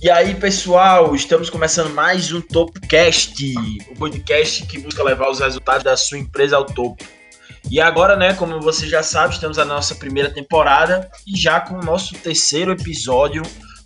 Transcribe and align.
E 0.00 0.08
aí, 0.08 0.32
pessoal, 0.36 1.12
estamos 1.12 1.50
começando 1.50 1.92
mais 1.92 2.30
um 2.32 2.40
Topcast, 2.40 3.52
o 3.90 3.96
podcast 3.96 4.64
que 4.64 4.78
busca 4.78 5.02
levar 5.02 5.28
os 5.28 5.40
resultados 5.40 5.82
da 5.82 5.96
sua 5.96 6.18
empresa 6.18 6.56
ao 6.56 6.64
topo. 6.64 7.04
E 7.68 7.80
agora, 7.80 8.16
né, 8.16 8.32
como 8.34 8.60
você 8.60 8.86
já 8.86 9.02
sabe, 9.02 9.34
estamos 9.34 9.56
na 9.56 9.64
nossa 9.64 9.96
primeira 9.96 10.30
temporada 10.30 11.10
e 11.26 11.36
já 11.36 11.58
com 11.58 11.74
o 11.74 11.82
nosso 11.82 12.14
terceiro 12.14 12.70
episódio, 12.70 13.42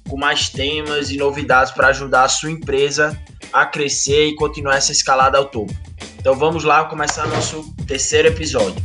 com 0.06 0.18
mais 0.18 0.50
temas 0.50 1.10
e 1.10 1.16
novidades 1.16 1.72
para 1.72 1.88
ajudar 1.88 2.24
a 2.24 2.28
sua 2.28 2.50
empresa 2.50 3.18
a 3.50 3.64
crescer 3.64 4.26
e 4.26 4.34
continuar 4.34 4.76
essa 4.76 4.92
escalada 4.92 5.38
ao 5.38 5.46
topo. 5.46 5.72
Então 6.18 6.34
vamos 6.34 6.62
lá 6.62 6.84
começar 6.84 7.26
nosso 7.26 7.74
terceiro 7.86 8.28
episódio. 8.28 8.84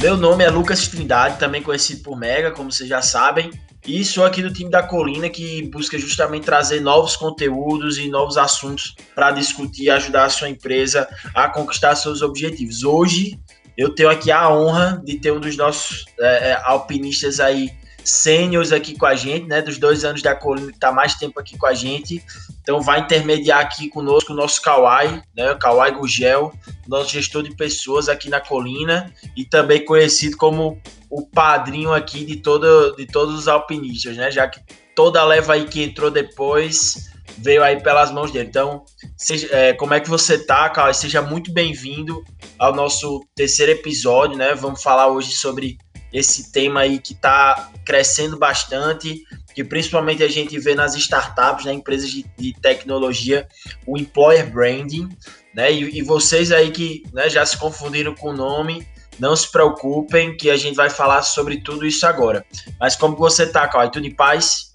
Meu 0.00 0.16
nome 0.16 0.44
é 0.44 0.48
Lucas 0.48 0.86
Trindade, 0.86 1.40
também 1.40 1.60
conhecido 1.60 2.04
por 2.04 2.16
Mega, 2.16 2.52
como 2.52 2.70
vocês 2.70 2.88
já 2.88 3.02
sabem, 3.02 3.50
e 3.84 4.04
sou 4.04 4.24
aqui 4.24 4.40
do 4.40 4.52
time 4.52 4.70
da 4.70 4.80
Colina 4.80 5.28
que 5.28 5.68
busca 5.72 5.98
justamente 5.98 6.44
trazer 6.44 6.80
novos 6.80 7.16
conteúdos 7.16 7.98
e 7.98 8.08
novos 8.08 8.36
assuntos 8.36 8.94
para 9.12 9.32
discutir 9.32 9.84
e 9.84 9.90
ajudar 9.90 10.26
a 10.26 10.30
sua 10.30 10.48
empresa 10.48 11.08
a 11.34 11.48
conquistar 11.48 11.96
seus 11.96 12.22
objetivos. 12.22 12.84
Hoje 12.84 13.40
eu 13.76 13.92
tenho 13.92 14.08
aqui 14.08 14.30
a 14.30 14.48
honra 14.48 15.02
de 15.04 15.18
ter 15.18 15.32
um 15.32 15.40
dos 15.40 15.56
nossos 15.56 16.04
é, 16.20 16.50
é 16.50 16.62
alpinistas 16.62 17.40
aí 17.40 17.72
sêniores 18.10 18.72
aqui 18.72 18.96
com 18.96 19.06
a 19.06 19.14
gente, 19.14 19.46
né? 19.46 19.62
Dos 19.62 19.78
dois 19.78 20.04
anos 20.04 20.22
da 20.22 20.34
Colina 20.34 20.68
que 20.68 20.74
está 20.74 20.92
mais 20.92 21.14
tempo 21.14 21.38
aqui 21.38 21.56
com 21.56 21.66
a 21.66 21.74
gente. 21.74 22.22
Então 22.60 22.80
vai 22.80 23.00
intermediar 23.00 23.60
aqui 23.60 23.88
conosco 23.88 24.32
o 24.32 24.36
nosso 24.36 24.60
Kawai, 24.62 25.22
né? 25.36 25.54
Kawai 25.54 25.92
Gugel, 25.92 26.52
nosso 26.86 27.10
gestor 27.10 27.42
de 27.42 27.54
pessoas 27.54 28.08
aqui 28.08 28.28
na 28.28 28.40
Colina 28.40 29.12
e 29.36 29.44
também 29.44 29.84
conhecido 29.84 30.36
como 30.36 30.80
o 31.10 31.26
padrinho 31.26 31.92
aqui 31.92 32.24
de, 32.24 32.36
todo, 32.36 32.94
de 32.96 33.06
todos 33.06 33.34
os 33.34 33.48
alpinistas, 33.48 34.16
né? 34.16 34.30
Já 34.30 34.46
que 34.48 34.60
toda 34.94 35.20
a 35.20 35.24
leva 35.24 35.54
aí 35.54 35.66
que 35.66 35.82
entrou 35.82 36.10
depois 36.10 37.08
veio 37.38 37.62
aí 37.62 37.80
pelas 37.82 38.10
mãos 38.10 38.30
dele. 38.30 38.48
Então, 38.48 38.84
seja, 39.16 39.48
é, 39.52 39.72
como 39.72 39.94
é 39.94 40.00
que 40.00 40.08
você 40.08 40.38
tá, 40.38 40.68
Kawai? 40.68 40.92
Seja 40.92 41.22
muito 41.22 41.52
bem-vindo 41.52 42.24
ao 42.58 42.74
nosso 42.74 43.24
terceiro 43.34 43.72
episódio, 43.72 44.36
né? 44.36 44.54
Vamos 44.54 44.82
falar 44.82 45.08
hoje 45.08 45.32
sobre 45.32 45.78
esse 46.12 46.52
tema 46.52 46.80
aí 46.80 46.98
que 46.98 47.12
está 47.12 47.70
crescendo 47.84 48.38
bastante, 48.38 49.22
que 49.54 49.64
principalmente 49.64 50.22
a 50.22 50.28
gente 50.28 50.58
vê 50.58 50.74
nas 50.74 50.94
startups, 50.94 51.64
né, 51.64 51.72
empresas 51.72 52.10
de, 52.10 52.24
de 52.36 52.52
tecnologia, 52.60 53.46
o 53.86 53.98
employer 53.98 54.50
branding, 54.50 55.08
né, 55.54 55.72
e, 55.72 55.98
e 55.98 56.02
vocês 56.02 56.52
aí 56.52 56.70
que 56.70 57.02
né, 57.12 57.28
já 57.28 57.44
se 57.44 57.56
confundiram 57.56 58.14
com 58.14 58.30
o 58.30 58.36
nome, 58.36 58.86
não 59.18 59.34
se 59.34 59.50
preocupem 59.50 60.36
que 60.36 60.48
a 60.48 60.56
gente 60.56 60.76
vai 60.76 60.88
falar 60.88 61.22
sobre 61.22 61.60
tudo 61.60 61.84
isso 61.84 62.06
agora. 62.06 62.44
Mas 62.78 62.94
como 62.94 63.16
você 63.16 63.46
tá, 63.46 63.66
Cauê? 63.66 63.90
Tudo 63.90 64.06
em 64.06 64.14
paz? 64.14 64.70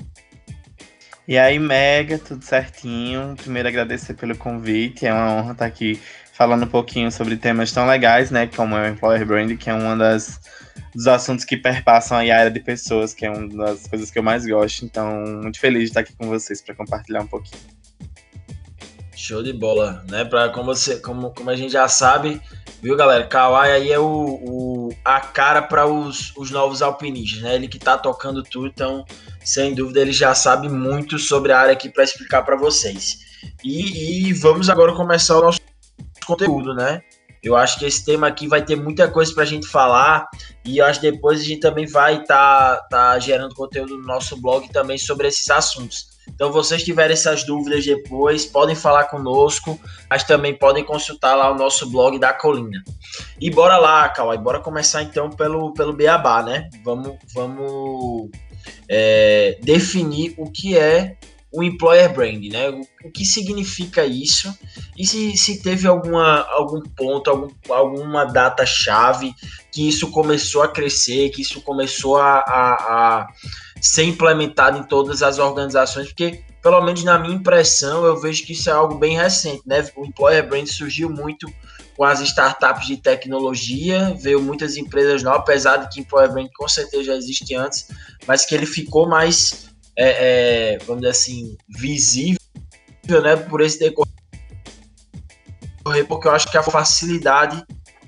E 1.25 1.38
aí, 1.38 1.58
Mega, 1.58 2.20
tudo 2.20 2.44
certinho. 2.44 3.36
Primeiro 3.38 3.70
agradecer 3.70 4.14
pelo 4.16 4.38
convite, 4.38 5.06
é 5.06 5.14
uma 5.14 5.31
honra 5.31 5.52
estar 5.53 5.66
aqui 5.66 6.02
falando 6.34 6.64
um 6.64 6.68
pouquinho 6.68 7.09
sobre 7.12 7.38
temas 7.38 7.72
tão 7.72 7.88
legais, 7.88 8.31
né, 8.31 8.47
como 8.47 8.75
é 8.75 8.90
o 8.90 8.92
Employer 8.92 9.25
Branding, 9.25 9.56
que 9.56 9.70
é 9.70 9.73
uma 9.73 9.95
das 9.95 10.42
dos 10.94 11.08
assuntos 11.08 11.44
que 11.44 11.58
perpassam 11.58 12.18
a 12.18 12.22
área 12.22 12.52
de 12.52 12.60
pessoas, 12.60 13.14
que 13.14 13.26
é 13.26 13.32
uma 13.32 13.48
das 13.66 13.88
coisas 13.88 14.12
que 14.12 14.20
eu 14.20 14.24
mais 14.24 14.46
gosto. 14.46 14.86
Então, 14.86 15.24
muito 15.42 15.60
feliz 15.60 15.84
de 15.84 15.90
estar 15.90 16.02
aqui 16.02 16.14
com 16.14 16.28
vocês 16.28 16.62
para 16.62 16.76
compartilhar 16.76 17.22
um 17.22 17.28
pouquinho. 17.28 17.62
Show 19.16 19.42
de 19.42 19.54
bola, 19.54 20.04
né? 20.10 20.26
Para 20.26 20.50
como 20.50 20.66
você, 20.66 20.98
como, 20.98 21.32
como 21.32 21.50
a 21.50 21.56
gente 21.56 21.72
já 21.72 21.88
sabe, 21.88 22.42
viu, 22.82 22.96
galera? 22.96 23.26
Kawai 23.26 23.72
aí 23.72 23.92
é 23.92 24.00
o, 24.00 24.06
o 24.06 24.90
a 25.06 25.20
cara 25.22 25.62
para 25.62 25.88
os, 25.88 26.34
os 26.36 26.52
novos 26.52 26.82
alpinistas, 26.82 27.42
né? 27.42 27.56
Ele 27.56 27.68
que 27.68 27.80
tá 27.80 27.98
tocando 27.98 28.44
tudo, 28.44 28.68
então, 28.68 29.06
sem 29.44 29.74
dúvida, 29.74 30.02
ele 30.02 30.12
já 30.12 30.36
sabe 30.36 30.68
muito 30.68 31.18
sobre 31.18 31.52
a 31.52 31.59
área 31.59 31.74
aqui 31.74 31.90
para 31.90 32.03
explicar 32.03 32.44
para 32.44 32.58
vocês. 32.58 33.20
E, 33.64 34.28
e 34.28 34.34
vamos 34.34 34.70
agora 34.70 34.94
começar 34.94 35.38
o 35.38 35.42
nosso 35.42 35.59
conteúdo, 36.26 36.74
né? 36.74 37.02
Eu 37.44 37.58
acho 37.58 37.78
que 37.78 37.86
esse 37.86 38.06
tema 38.06 38.28
aqui 38.28 38.48
vai 38.48 38.64
ter 38.64 38.78
muita 38.78 39.12
coisa 39.12 39.34
para 39.34 39.44
a 39.44 39.46
gente 39.46 39.68
falar 39.68 40.28
e 40.64 40.80
acho 40.80 41.02
que 41.02 41.12
depois 41.12 41.42
a 41.42 41.44
gente 41.44 41.59
também 41.59 41.86
vai 41.86 42.22
estar 42.22 42.78
tá, 42.78 42.88
tá 42.90 43.20
gerando 43.20 43.54
conteúdo 43.54 43.98
no 43.98 44.06
nosso 44.06 44.40
blog 44.40 44.70
também 44.70 44.98
sobre 44.98 45.28
esses 45.28 45.50
assuntos. 45.50 46.14
Então, 46.34 46.53
vocês 46.53 46.84
tiverem 46.84 47.14
essas 47.14 47.44
dúvidas 47.44 47.86
depois, 47.86 48.46
podem 48.46 48.76
falar 48.76 49.06
conosco, 49.06 49.78
mas 50.09 50.24
também 50.24 50.58
podem 50.58 50.84
consultar 50.84 51.36
lá 51.36 51.52
o 51.52 51.58
nosso 51.58 51.90
blog 51.90 52.18
da 52.18 52.32
Colina. 52.32 52.82
E 53.42 53.50
bora 53.50 53.78
lá, 53.78 54.08
Kawai, 54.08 54.38
bora 54.38 54.62
começar 54.62 55.03
então 55.03 55.30
pelo, 55.30 55.74
pelo 55.74 55.92
Beabá, 55.92 56.42
né? 56.42 56.70
Vamos, 56.84 57.18
vamos 57.34 58.30
é, 58.88 59.59
definir 59.62 60.34
o 60.38 60.50
que 60.50 60.78
é 60.78 61.18
o 61.53 61.62
employer 61.62 62.12
brand, 62.12 62.44
né? 62.52 62.69
O, 62.69 62.81
o, 63.06 63.12
que 63.12 63.24
significa 63.24 64.03
isso? 64.03 64.52
E 64.97 65.06
se, 65.06 65.38
se 65.38 65.62
teve 65.62 65.88
alguma, 65.88 66.41
algum 66.50 66.81
ponto, 66.81 67.30
algum, 67.30 67.50
alguma 67.69 68.25
data 68.25 68.66
chave 68.66 69.34
que 69.72 69.88
isso 69.88 70.09
começou 70.09 70.64
a 70.64 70.68
crescer, 70.68 71.30
que 71.30 71.44
isso 71.44 71.62
começou 71.62 72.18
a, 72.18 72.40
a, 72.40 72.74
a 72.74 73.28
ser 73.80 74.03
implementado 74.03 74.80
em 74.80 74.84
todas 74.84 75.22
as 75.22 75.38
organizações, 75.38 76.08
porque 76.08 76.44
pelo 76.62 76.81
menos 76.81 77.03
na 77.03 77.19
minha 77.19 77.36
impressão 77.36 78.03
eu 78.06 78.20
vejo 78.20 78.46
que 78.46 78.53
isso 78.53 78.70
é 78.70 78.74
algo 78.74 78.96
bem 78.96 79.18
recente, 79.18 79.62
né? 79.66 79.88
O 79.96 80.06
employer 80.06 80.47
brand 80.47 80.66
surgiu 80.66 81.09
muito 81.09 81.47
com 81.96 82.03
as 82.03 82.20
startups 82.22 82.88
de 82.88 82.97
tecnologia, 82.97 84.16
veio 84.20 84.41
muitas 84.41 84.75
empresas 84.75 85.22
novas, 85.22 85.41
apesar 85.41 85.78
de 85.78 85.90
que 85.90 86.00
employer 86.00 86.31
brand 86.31 86.47
com 86.56 86.68
certeza 86.68 87.03
já 87.03 87.16
existe 87.16 87.53
antes, 87.53 87.88
mas 88.25 88.44
que 88.44 88.56
ele 88.56 88.66
ficou 88.66 89.08
mais 89.08 89.72
é, 89.96 90.76
é, 90.76 90.78
vamos 90.80 91.02
dizer 91.02 91.12
assim, 91.12 91.58
visível, 91.70 92.40
né, 93.22 93.36
por 93.36 93.62
esse 93.62 93.80
decorrer, 93.80 94.08
porque 96.08 96.28
eu 96.28 96.31
acho 96.31 96.50
que 96.50 96.58
a 96.58 96.64
facilidade 96.64 97.64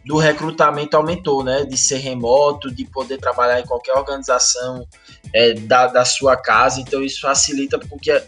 do 0.06 0.18
recrutamento 0.18 0.96
aumentou, 0.96 1.44
né, 1.44 1.66
de 1.66 1.78
ser 1.78 1.98
remoto, 1.98 2.74
de 2.74 2.86
poder 2.86 3.18
trabalhar 3.18 3.60
em 3.60 3.66
qualquer 3.66 3.94
organização 3.94 4.88
é, 5.34 5.54
da, 5.54 5.88
da 5.88 6.06
sua 6.06 6.38
casa, 6.38 6.80
então 6.80 7.04
isso 7.04 7.22
facilita 7.22 7.80
porque 7.80 8.22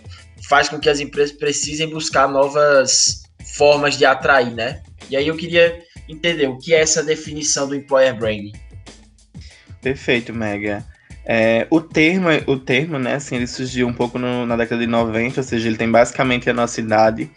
faz 0.48 0.70
com 0.70 0.80
que 0.80 0.90
as 0.90 1.00
empresas 1.00 1.36
precisem 1.36 1.90
buscar 1.90 2.28
novas 2.28 3.24
formas 3.56 3.98
de 3.98 4.06
atrair, 4.06 4.54
né? 4.54 4.82
E 5.10 5.16
aí 5.16 5.28
eu 5.28 5.36
queria 5.36 5.82
entender 6.08 6.48
o 6.48 6.58
que 6.58 6.74
é 6.74 6.82
essa 6.82 7.04
definição 7.04 7.68
do 7.68 7.76
employer 7.76 8.18
branding. 8.18 8.54
Perfeito, 9.82 10.34
Mega. 10.34 10.86
É, 11.30 11.68
o 11.70 11.82
termo, 11.82 12.30
o 12.48 12.58
termo, 12.58 12.98
né, 12.98 13.16
assim, 13.16 13.36
ele 13.36 13.48
surgiu 13.48 13.86
um 13.86 13.94
pouco 13.94 14.18
no, 14.18 14.46
na 14.46 14.56
década 14.56 14.80
de 14.80 14.88
90, 14.88 15.42
ou 15.42 15.44
seja, 15.44 15.68
ele 15.68 15.76
tem 15.76 15.92
basicamente 15.92 16.50
a 16.50 16.54
nossa 16.54 16.80
idade 16.80 17.30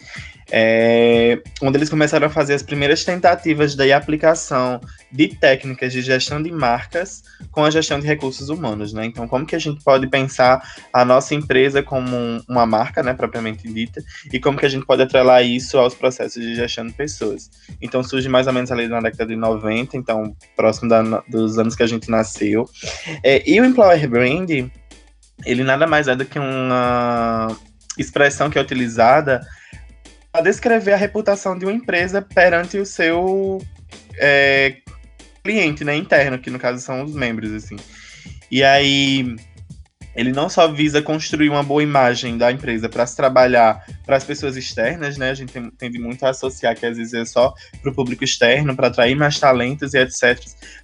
é, 0.50 1.40
onde 1.62 1.78
eles 1.78 1.88
começaram 1.88 2.26
a 2.26 2.30
fazer 2.30 2.54
as 2.54 2.62
primeiras 2.62 3.04
tentativas 3.04 3.74
da 3.74 3.96
aplicação 3.96 4.80
de 5.10 5.28
técnicas 5.28 5.92
de 5.92 6.02
gestão 6.02 6.42
de 6.42 6.50
marcas 6.50 7.22
com 7.50 7.64
a 7.64 7.70
gestão 7.70 8.00
de 8.00 8.06
recursos 8.06 8.48
humanos, 8.48 8.92
né? 8.92 9.04
Então, 9.06 9.28
como 9.28 9.46
que 9.46 9.54
a 9.54 9.58
gente 9.58 9.82
pode 9.82 10.08
pensar 10.08 10.62
a 10.92 11.04
nossa 11.04 11.34
empresa 11.34 11.82
como 11.82 12.42
uma 12.48 12.66
marca, 12.66 13.02
né, 13.02 13.14
propriamente 13.14 13.72
dita, 13.72 14.02
e 14.32 14.40
como 14.40 14.58
que 14.58 14.66
a 14.66 14.68
gente 14.68 14.84
pode 14.84 15.02
atrelar 15.02 15.44
isso 15.44 15.78
aos 15.78 15.94
processos 15.94 16.42
de 16.42 16.54
gestão 16.54 16.86
de 16.86 16.92
pessoas? 16.92 17.50
Então, 17.80 18.02
surge 18.02 18.28
mais 18.28 18.46
ou 18.46 18.52
menos 18.52 18.72
ali 18.72 18.88
na 18.88 19.00
década 19.00 19.26
de 19.26 19.36
90, 19.36 19.96
então, 19.96 20.34
próximo 20.56 20.88
da, 20.88 21.02
dos 21.28 21.58
anos 21.58 21.76
que 21.76 21.82
a 21.82 21.86
gente 21.86 22.10
nasceu. 22.10 22.68
É, 23.22 23.48
e 23.48 23.60
o 23.60 23.64
Employer 23.64 24.08
Brand, 24.08 24.50
ele 25.44 25.64
nada 25.64 25.86
mais 25.86 26.08
é 26.08 26.16
do 26.16 26.24
que 26.24 26.38
uma 26.38 27.56
expressão 27.98 28.50
que 28.50 28.58
é 28.58 28.60
utilizada 28.60 29.40
a 30.32 30.40
descrever 30.40 30.92
a 30.92 30.96
reputação 30.96 31.58
de 31.58 31.64
uma 31.64 31.72
empresa 31.72 32.22
perante 32.22 32.78
o 32.78 32.86
seu 32.86 33.60
é, 34.18 34.76
cliente, 35.42 35.84
né, 35.84 35.96
interno, 35.96 36.38
que 36.38 36.50
no 36.50 36.58
caso 36.58 36.80
são 36.80 37.04
os 37.04 37.14
membros, 37.14 37.52
assim. 37.52 37.76
E 38.50 38.62
aí 38.62 39.36
ele 40.14 40.32
não 40.32 40.48
só 40.48 40.66
visa 40.68 41.00
construir 41.00 41.48
uma 41.48 41.62
boa 41.62 41.82
imagem 41.82 42.36
da 42.36 42.50
empresa 42.50 42.88
para 42.88 43.06
se 43.06 43.16
trabalhar 43.16 43.84
para 44.04 44.16
as 44.16 44.24
pessoas 44.24 44.56
externas, 44.56 45.16
né? 45.16 45.30
A 45.30 45.34
gente 45.34 45.52
tende 45.78 45.98
muito 45.98 46.24
a 46.26 46.30
associar 46.30 46.76
que 46.76 46.84
às 46.84 46.96
vezes 46.96 47.14
é 47.14 47.24
só 47.24 47.54
para 47.80 47.90
o 47.90 47.94
público 47.94 48.24
externo, 48.24 48.74
para 48.74 48.88
atrair 48.88 49.14
mais 49.14 49.38
talentos 49.38 49.94
e 49.94 49.98
etc. 49.98 50.38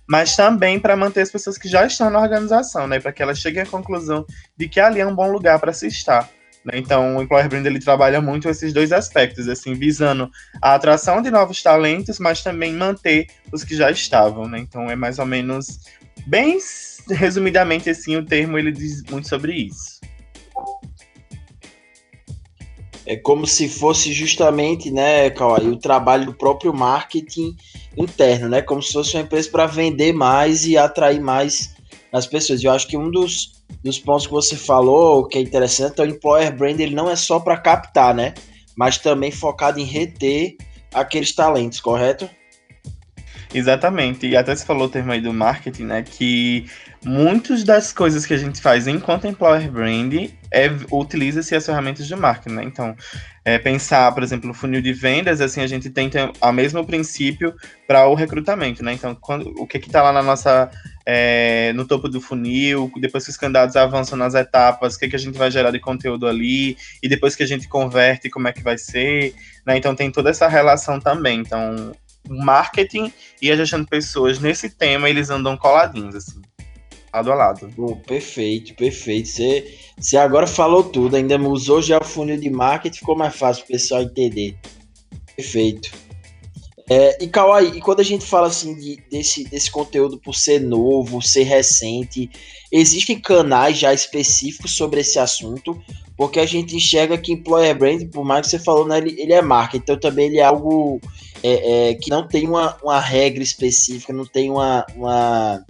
Mas 0.06 0.36
também 0.36 0.78
para 0.78 0.96
manter 0.96 1.22
as 1.22 1.30
pessoas 1.30 1.58
que 1.58 1.68
já 1.68 1.84
estão 1.84 2.08
na 2.08 2.20
organização, 2.20 2.86
né? 2.86 3.00
Para 3.00 3.12
que 3.12 3.22
elas 3.22 3.38
cheguem 3.38 3.62
à 3.62 3.66
conclusão 3.66 4.24
de 4.56 4.68
que 4.68 4.78
ali 4.78 5.00
é 5.00 5.06
um 5.06 5.14
bom 5.14 5.30
lugar 5.30 5.58
para 5.58 5.72
se 5.72 5.88
estar. 5.88 6.30
Né? 6.66 6.72
Então, 6.78 7.16
o 7.16 7.22
Employer 7.22 7.48
Brand 7.48 7.64
ele 7.64 7.78
trabalha 7.78 8.20
muito 8.20 8.48
esses 8.48 8.72
dois 8.72 8.90
aspectos, 8.90 9.48
assim, 9.48 9.74
visando 9.74 10.28
a 10.60 10.74
atração 10.74 11.22
de 11.22 11.30
novos 11.30 11.62
talentos, 11.62 12.18
mas 12.18 12.42
também 12.42 12.74
manter 12.74 13.28
os 13.52 13.62
que 13.62 13.76
já 13.76 13.88
estavam, 13.90 14.48
né? 14.48 14.58
Então, 14.58 14.90
é 14.90 14.96
mais 14.96 15.20
ou 15.20 15.26
menos 15.26 15.80
bem 16.26 16.58
resumidamente 17.08 17.88
assim, 17.88 18.16
o 18.16 18.24
termo 18.24 18.58
ele 18.58 18.72
diz 18.72 19.04
muito 19.04 19.28
sobre 19.28 19.52
isso. 19.54 19.96
é 23.06 23.14
como 23.14 23.46
se 23.46 23.68
fosse 23.68 24.12
justamente, 24.12 24.90
né, 24.90 25.30
Kawai, 25.30 25.68
o 25.68 25.76
trabalho 25.76 26.26
do 26.26 26.34
próprio 26.34 26.74
marketing 26.74 27.56
interno, 27.96 28.48
né? 28.48 28.60
Como 28.60 28.82
se 28.82 28.92
fosse 28.92 29.14
uma 29.14 29.22
empresa 29.22 29.48
para 29.48 29.64
vender 29.64 30.12
mais 30.12 30.66
e 30.66 30.76
atrair 30.76 31.20
mais 31.20 31.76
as 32.12 32.26
pessoas. 32.26 32.64
Eu 32.64 32.72
acho 32.72 32.88
que 32.88 32.96
um 32.96 33.08
dos, 33.08 33.55
dos 33.86 33.98
pontos 33.98 34.26
que 34.26 34.32
você 34.32 34.56
falou 34.56 35.26
que 35.26 35.38
é 35.38 35.40
interessante 35.40 36.00
é 36.00 36.04
o 36.04 36.06
employer 36.06 36.54
brand, 36.54 36.78
ele 36.78 36.94
não 36.94 37.08
é 37.08 37.16
só 37.16 37.38
para 37.38 37.56
captar, 37.56 38.14
né? 38.14 38.34
Mas 38.76 38.98
também 38.98 39.30
focado 39.30 39.78
em 39.78 39.84
reter 39.84 40.56
aqueles 40.92 41.32
talentos, 41.32 41.80
correto? 41.80 42.28
Exatamente. 43.54 44.26
E 44.26 44.36
até 44.36 44.54
você 44.54 44.66
falou 44.66 44.86
o 44.86 44.90
termo 44.90 45.12
aí 45.12 45.20
do 45.20 45.32
marketing, 45.32 45.84
né? 45.84 46.02
Que 46.02 46.66
muitas 47.04 47.64
das 47.64 47.92
coisas 47.92 48.26
que 48.26 48.34
a 48.34 48.36
gente 48.36 48.60
faz 48.60 48.86
enquanto 48.86 49.26
employer 49.26 49.70
brand 49.70 50.12
é, 50.52 50.68
utiliza-se 50.90 51.54
as 51.54 51.64
ferramentas 51.64 52.06
de 52.06 52.16
marketing, 52.16 52.56
né? 52.56 52.64
Então, 52.64 52.94
é, 53.44 53.58
pensar, 53.58 54.12
por 54.12 54.22
exemplo, 54.22 54.48
no 54.48 54.54
funil 54.54 54.82
de 54.82 54.92
vendas, 54.92 55.40
assim, 55.40 55.60
a 55.60 55.66
gente 55.66 55.88
tem 55.88 56.10
o 56.42 56.52
mesmo 56.52 56.84
princípio 56.84 57.54
para 57.86 58.06
o 58.08 58.14
recrutamento, 58.14 58.84
né? 58.84 58.92
Então, 58.92 59.14
quando, 59.14 59.54
o 59.58 59.66
que 59.66 59.78
está 59.78 60.02
lá 60.02 60.12
na 60.12 60.22
nossa 60.22 60.68
é, 61.06 61.72
no 61.74 61.86
topo 61.86 62.08
do 62.08 62.20
funil, 62.20 62.90
depois 62.98 63.24
que 63.24 63.30
os 63.30 63.36
candidatos 63.36 63.76
avançam 63.76 64.18
nas 64.18 64.34
etapas, 64.34 64.96
o 64.96 64.98
que, 64.98 65.08
que 65.08 65.16
a 65.16 65.18
gente 65.18 65.38
vai 65.38 65.50
gerar 65.50 65.70
de 65.70 65.78
conteúdo 65.78 66.26
ali, 66.26 66.76
e 67.00 67.08
depois 67.08 67.36
que 67.36 67.44
a 67.44 67.46
gente 67.46 67.68
converte, 67.68 68.28
como 68.28 68.48
é 68.48 68.52
que 68.52 68.62
vai 68.62 68.76
ser, 68.76 69.34
né? 69.64 69.76
Então 69.76 69.94
tem 69.94 70.10
toda 70.10 70.30
essa 70.30 70.48
relação 70.48 70.98
também. 70.98 71.40
Então, 71.40 71.92
marketing 72.28 73.12
e 73.40 73.52
a 73.52 73.56
gestão 73.56 73.80
de 73.80 73.86
pessoas 73.86 74.40
nesse 74.40 74.68
tema, 74.68 75.08
eles 75.08 75.30
andam 75.30 75.56
coladinhos, 75.56 76.16
assim 76.16 76.42
lado 77.16 77.32
a 77.32 77.34
lado. 77.34 77.70
Pô, 77.74 77.96
perfeito, 77.96 78.74
perfeito. 78.74 79.28
Você, 79.28 79.74
você 79.96 80.16
agora 80.16 80.46
falou 80.46 80.84
tudo, 80.84 81.16
ainda 81.16 81.38
usou 81.40 81.80
já 81.80 81.98
o 81.98 82.04
funil 82.04 82.38
de 82.38 82.50
marketing, 82.50 82.98
ficou 82.98 83.16
mais 83.16 83.34
fácil 83.34 83.64
o 83.64 83.68
pessoal 83.68 84.02
entender. 84.02 84.56
Perfeito. 85.34 86.05
É, 86.88 87.22
e 87.22 87.26
Kawai, 87.26 87.66
e 87.74 87.80
quando 87.80 88.00
a 88.00 88.04
gente 88.04 88.24
fala 88.24 88.46
assim 88.46 88.74
de, 88.76 89.02
desse, 89.10 89.44
desse 89.44 89.70
conteúdo 89.70 90.18
por 90.18 90.34
ser 90.34 90.60
novo, 90.60 91.20
ser 91.20 91.42
recente, 91.42 92.30
existem 92.70 93.18
canais 93.18 93.76
já 93.76 93.92
específicos 93.92 94.76
sobre 94.76 95.00
esse 95.00 95.18
assunto, 95.18 95.80
porque 96.16 96.38
a 96.38 96.46
gente 96.46 96.76
enxerga 96.76 97.18
que 97.18 97.32
employer 97.32 97.76
brand, 97.76 98.08
por 98.10 98.24
mais 98.24 98.46
que 98.46 98.50
você 98.50 98.58
falou, 98.58 98.86
né, 98.86 98.98
ele, 98.98 99.20
ele 99.20 99.32
é 99.32 99.42
marca, 99.42 99.76
então 99.76 99.98
também 99.98 100.26
ele 100.26 100.38
é 100.38 100.44
algo 100.44 101.00
é, 101.42 101.90
é, 101.90 101.94
que 101.94 102.08
não 102.08 102.26
tem 102.26 102.46
uma, 102.46 102.76
uma 102.82 103.00
regra 103.00 103.42
específica, 103.42 104.12
não 104.12 104.24
tem 104.24 104.48
uma, 104.48 104.86
uma 104.94 105.64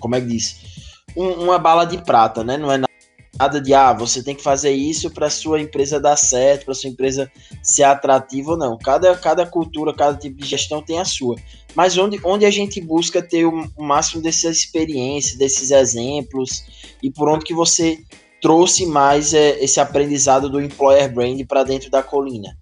como 0.00 0.16
é 0.16 0.20
que 0.20 0.26
diz? 0.26 0.70
um, 1.16 1.28
uma 1.44 1.58
bala 1.58 1.84
de 1.84 1.98
prata, 1.98 2.44
né? 2.44 2.56
Não 2.56 2.70
é 2.70 2.78
nada 3.40 3.58
de 3.58 3.72
ah, 3.72 3.94
você 3.94 4.22
tem 4.22 4.34
que 4.34 4.42
fazer 4.42 4.70
isso 4.70 5.10
para 5.10 5.30
sua 5.30 5.58
empresa 5.58 5.98
dar 5.98 6.16
certo, 6.18 6.66
para 6.66 6.74
sua 6.74 6.90
empresa 6.90 7.32
ser 7.62 7.84
atrativa 7.84 8.50
ou 8.50 8.58
não. 8.58 8.76
Cada, 8.76 9.16
cada 9.16 9.46
cultura, 9.46 9.94
cada 9.94 10.14
tipo 10.14 10.36
de 10.36 10.46
gestão 10.46 10.82
tem 10.82 11.00
a 11.00 11.06
sua. 11.06 11.36
Mas 11.74 11.96
onde, 11.96 12.20
onde 12.22 12.44
a 12.44 12.50
gente 12.50 12.82
busca 12.82 13.22
ter 13.22 13.46
o, 13.46 13.66
o 13.74 13.82
máximo 13.82 14.22
dessa 14.22 14.50
experiência, 14.50 15.38
desses 15.38 15.70
exemplos 15.70 16.64
e 17.02 17.10
por 17.10 17.30
onde 17.30 17.46
que 17.46 17.54
você 17.54 17.98
trouxe 18.42 18.84
mais 18.84 19.32
é, 19.32 19.58
esse 19.64 19.80
aprendizado 19.80 20.50
do 20.50 20.60
employer 20.60 21.10
brand 21.10 21.40
para 21.46 21.64
dentro 21.64 21.90
da 21.90 22.02
colina? 22.02 22.54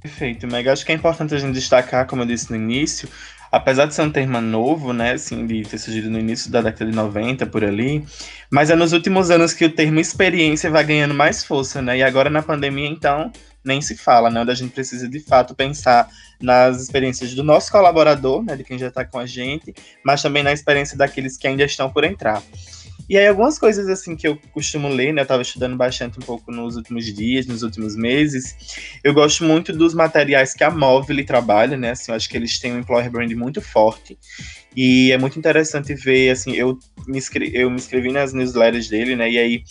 Perfeito, 0.00 0.46
Mega. 0.46 0.72
Acho 0.72 0.86
que 0.86 0.92
é 0.92 0.94
importante 0.94 1.34
a 1.34 1.38
gente 1.38 1.54
destacar, 1.54 2.06
como 2.06 2.22
eu 2.22 2.26
disse 2.26 2.50
no 2.50 2.56
início, 2.56 3.08
apesar 3.54 3.86
de 3.86 3.94
ser 3.94 4.02
um 4.02 4.10
termo 4.10 4.40
novo, 4.40 4.92
né, 4.92 5.12
assim, 5.12 5.46
de 5.46 5.62
ter 5.62 5.78
surgido 5.78 6.10
no 6.10 6.18
início 6.18 6.50
da 6.50 6.60
década 6.60 6.90
de 6.90 6.96
90, 6.96 7.46
por 7.46 7.64
ali, 7.64 8.04
mas 8.50 8.68
é 8.68 8.74
nos 8.74 8.92
últimos 8.92 9.30
anos 9.30 9.52
que 9.52 9.64
o 9.64 9.70
termo 9.70 10.00
experiência 10.00 10.68
vai 10.70 10.82
ganhando 10.82 11.14
mais 11.14 11.44
força, 11.44 11.80
né, 11.80 11.98
e 11.98 12.02
agora 12.02 12.28
na 12.28 12.42
pandemia, 12.42 12.88
então, 12.88 13.30
nem 13.64 13.80
se 13.80 13.96
fala, 13.96 14.28
né, 14.28 14.40
onde 14.40 14.50
a 14.50 14.54
gente 14.54 14.72
precisa, 14.72 15.08
de 15.08 15.20
fato, 15.20 15.54
pensar 15.54 16.08
nas 16.40 16.82
experiências 16.82 17.32
do 17.32 17.44
nosso 17.44 17.70
colaborador, 17.70 18.42
né, 18.42 18.56
de 18.56 18.64
quem 18.64 18.76
já 18.76 18.88
está 18.88 19.04
com 19.04 19.20
a 19.20 19.26
gente, 19.26 19.72
mas 20.04 20.20
também 20.20 20.42
na 20.42 20.52
experiência 20.52 20.98
daqueles 20.98 21.36
que 21.36 21.46
ainda 21.46 21.62
estão 21.62 21.88
por 21.88 22.02
entrar. 22.02 22.42
E 23.08 23.18
aí, 23.18 23.26
algumas 23.26 23.58
coisas 23.58 23.88
assim 23.88 24.16
que 24.16 24.26
eu 24.26 24.38
costumo 24.52 24.88
ler, 24.88 25.12
né? 25.12 25.20
Eu 25.20 25.24
estava 25.24 25.42
estudando 25.42 25.76
bastante 25.76 26.18
um 26.18 26.22
pouco 26.22 26.50
nos 26.50 26.76
últimos 26.76 27.04
dias, 27.12 27.46
nos 27.46 27.62
últimos 27.62 27.94
meses. 27.94 28.56
Eu 29.02 29.12
gosto 29.12 29.44
muito 29.44 29.72
dos 29.72 29.94
materiais 29.94 30.54
que 30.54 30.64
a 30.64 30.70
Móvel 30.70 31.24
trabalha, 31.26 31.76
né? 31.76 31.90
Assim, 31.90 32.10
eu 32.10 32.16
acho 32.16 32.28
que 32.28 32.36
eles 32.36 32.58
têm 32.58 32.72
um 32.72 32.78
employer 32.78 33.10
brand 33.10 33.30
muito 33.32 33.60
forte. 33.60 34.18
E 34.76 35.12
é 35.12 35.18
muito 35.18 35.38
interessante 35.38 35.94
ver, 35.94 36.30
assim, 36.30 36.52
eu 36.52 36.78
me, 37.06 37.18
inscrevi, 37.18 37.56
eu 37.56 37.70
me 37.70 37.76
inscrevi 37.76 38.10
nas 38.10 38.32
newsletters 38.32 38.88
dele, 38.88 39.14
né? 39.14 39.30
E 39.30 39.38
aí 39.38 39.64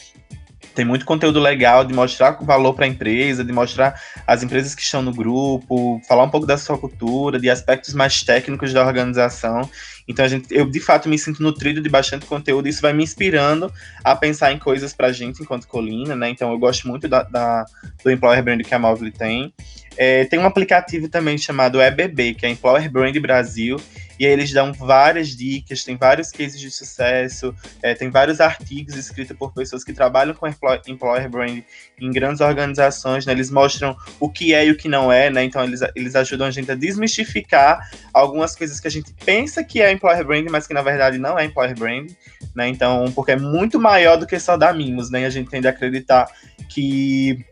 tem 0.74 0.86
muito 0.86 1.06
conteúdo 1.06 1.40
legal 1.40 1.84
de 1.84 1.94
mostrar 1.94 2.38
o 2.42 2.46
valor 2.46 2.74
para 2.74 2.86
a 2.86 2.88
empresa, 2.88 3.44
de 3.44 3.52
mostrar 3.52 4.00
as 4.26 4.44
empresas 4.44 4.74
que 4.74 4.82
estão 4.82 5.02
no 5.02 5.14
grupo, 5.14 6.02
falar 6.08 6.24
um 6.24 6.30
pouco 6.30 6.48
da 6.48 6.58
sua 6.58 6.78
cultura, 6.78 7.40
de 7.40 7.50
aspectos 7.50 7.94
mais 7.94 8.24
técnicos 8.24 8.74
da 8.74 8.86
organização. 8.86 9.70
Então 10.08 10.26
a 10.26 10.28
gente, 10.28 10.54
eu 10.54 10.70
de 10.70 10.80
fato 10.80 11.08
me 11.08 11.18
sinto 11.18 11.42
nutrido 11.42 11.82
de 11.82 11.90
bastante 11.90 12.26
conteúdo, 12.26 12.68
isso 12.68 12.82
vai 12.82 12.94
me 12.94 13.04
inspirando 13.04 13.72
a 14.04 14.16
pensar 14.16 14.52
em 14.52 14.60
coisas 14.60 14.94
para 14.94 15.08
a 15.08 15.12
gente 15.12 15.42
enquanto 15.42 15.68
colina, 15.68 16.16
né? 16.16 16.30
Então 16.30 16.52
eu 16.52 16.60
gosto 16.60 16.88
muito 16.88 17.08
da, 17.08 17.24
da 17.24 17.66
do 18.04 18.12
Employer 18.12 18.44
Brand 18.44 18.62
que 18.62 18.74
a 18.74 18.80
Móvel 18.80 19.12
tem. 19.12 19.54
É, 19.96 20.26
tem 20.26 20.40
um 20.40 20.46
aplicativo 20.46 21.08
também 21.08 21.38
chamado 21.38 21.82
EBB, 21.82 22.34
que 22.34 22.46
é 22.46 22.50
Employer 22.50 22.92
Brand 22.92 23.16
Brasil, 23.20 23.78
e 24.20 24.26
aí 24.26 24.32
eles 24.32 24.52
dão 24.52 24.72
várias 24.74 25.30
dicas, 25.30 25.84
tem 25.84 25.96
vários 25.96 26.32
cases 26.32 26.60
de 26.60 26.70
sucesso, 26.70 27.54
é, 27.82 27.94
tem 27.94 28.10
vários 28.10 28.40
artigos 28.40 28.96
escritos 28.96 29.36
por 29.38 29.54
pessoas 29.54 29.84
que 29.84 29.94
trabalham 29.94 30.34
com 30.34 30.48
employer 30.48 31.30
brand 31.30 31.62
em 32.00 32.12
grandes 32.12 32.42
organizações, 32.42 33.26
né? 33.26 33.34
Eles 33.34 33.50
mostram 33.50 33.96
o 34.20 34.30
que 34.30 34.54
é 34.54 34.66
e 34.66 34.72
o 34.72 34.78
que 34.78 34.88
não 34.88 35.12
é, 35.12 35.30
né? 35.30 35.44
Então 35.44 35.64
eles, 35.64 35.82
eles 35.96 36.16
ajudam 36.16 36.48
a 36.48 36.52
gente 36.52 36.72
a 36.72 36.76
desmistificar 36.76 37.90
algumas 38.14 38.56
coisas 38.56 38.80
que 38.80 38.88
a 38.88 38.92
gente 38.92 39.14
pensa 39.26 39.64
que 39.64 39.82
é 39.82 39.92
employer 39.92 40.26
brand, 40.26 40.48
mas 40.50 40.68
que 40.68 40.74
na 40.74 40.82
verdade 40.82 41.18
não 41.18 41.38
é 41.38 41.46
employer 41.46 41.78
brand, 41.78 42.12
né? 42.56 42.68
Então, 42.68 43.12
porque 43.14 43.32
é 43.32 43.38
muito 43.38 43.80
maior 43.80 44.18
do 44.18 44.28
que 44.28 44.40
só 44.40 44.58
dar 44.58 44.74
mimos, 44.74 45.10
né? 45.10 45.26
A 45.26 45.30
gente 45.30 45.50
tende 45.50 45.68
a 45.68 45.72
acreditar 45.72 46.28
que 46.70 47.46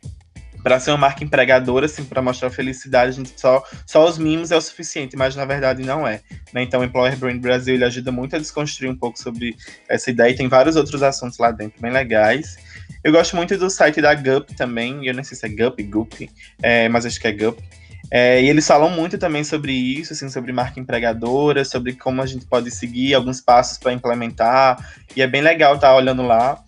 para 0.64 0.80
ser 0.80 0.92
uma 0.92 0.98
marca 0.98 1.24
empregadora, 1.24 1.86
assim, 1.86 2.04
para 2.04 2.22
mostrar 2.22 2.50
felicidade, 2.50 3.10
a 3.10 3.14
gente 3.14 3.40
só, 3.40 3.64
só 3.86 4.08
os 4.08 4.18
mimos 4.18 4.52
é 4.52 4.58
o 4.58 4.62
suficiente, 4.62 5.16
mas 5.16 5.36
na 5.36 5.46
verdade 5.46 5.84
não 5.84 6.08
é. 6.08 6.22
Né? 6.54 6.64
Então, 6.64 6.82
o 6.82 6.84
Employer 6.84 7.18
Brand 7.18 7.40
Brasil 7.40 7.76
ele 7.76 7.86
ajuda 7.86 8.12
muito 8.12 8.36
a 8.36 8.40
desconstruir 8.40 8.90
um 8.90 8.96
pouco 8.96 9.20
sobre 9.20 9.56
essa 9.90 10.10
ideia 10.10 10.32
e 10.32 10.36
tem 10.36 10.48
vários 10.48 10.76
outros 10.76 11.02
assuntos 11.04 11.38
lá 11.38 11.52
dentro 11.52 11.82
bem 11.82 11.92
legais. 11.92 12.58
Eu 13.04 13.12
gosto 13.12 13.36
muito 13.36 13.58
do 13.58 13.70
site 13.70 14.02
da 14.02 14.14
Gup 14.14 14.50
também, 14.56 15.08
eu 15.08 15.14
não 15.14 15.24
sei 15.24 15.36
se 15.36 15.46
é 15.46 15.50
Gup, 15.50 15.82
Gup, 15.84 16.30
é, 16.62 16.88
mas 16.90 17.06
acho 17.06 17.20
que 17.20 17.28
é 17.28 17.32
Gup. 17.32 17.60
É, 18.14 18.42
e 18.42 18.50
eles 18.50 18.68
falam 18.68 18.90
muito 18.90 19.18
também 19.18 19.42
sobre 19.42 19.72
isso, 19.72 20.12
assim, 20.12 20.30
sobre 20.30 20.52
marca 20.52 20.80
empregadora, 20.80 21.64
sobre 21.64 21.94
como 21.94 22.22
a 22.22 22.26
gente 22.26 22.46
pode 22.46 22.70
seguir 22.70 23.14
alguns 23.14 23.40
passos 23.40 23.78
para 23.78 23.94
implementar. 23.94 24.94
E 25.16 25.22
é 25.22 25.28
bem 25.28 25.42
legal 25.42 25.76
estar 25.76 25.88
tá 25.88 25.96
olhando 25.96 26.22
lá. 26.22 26.62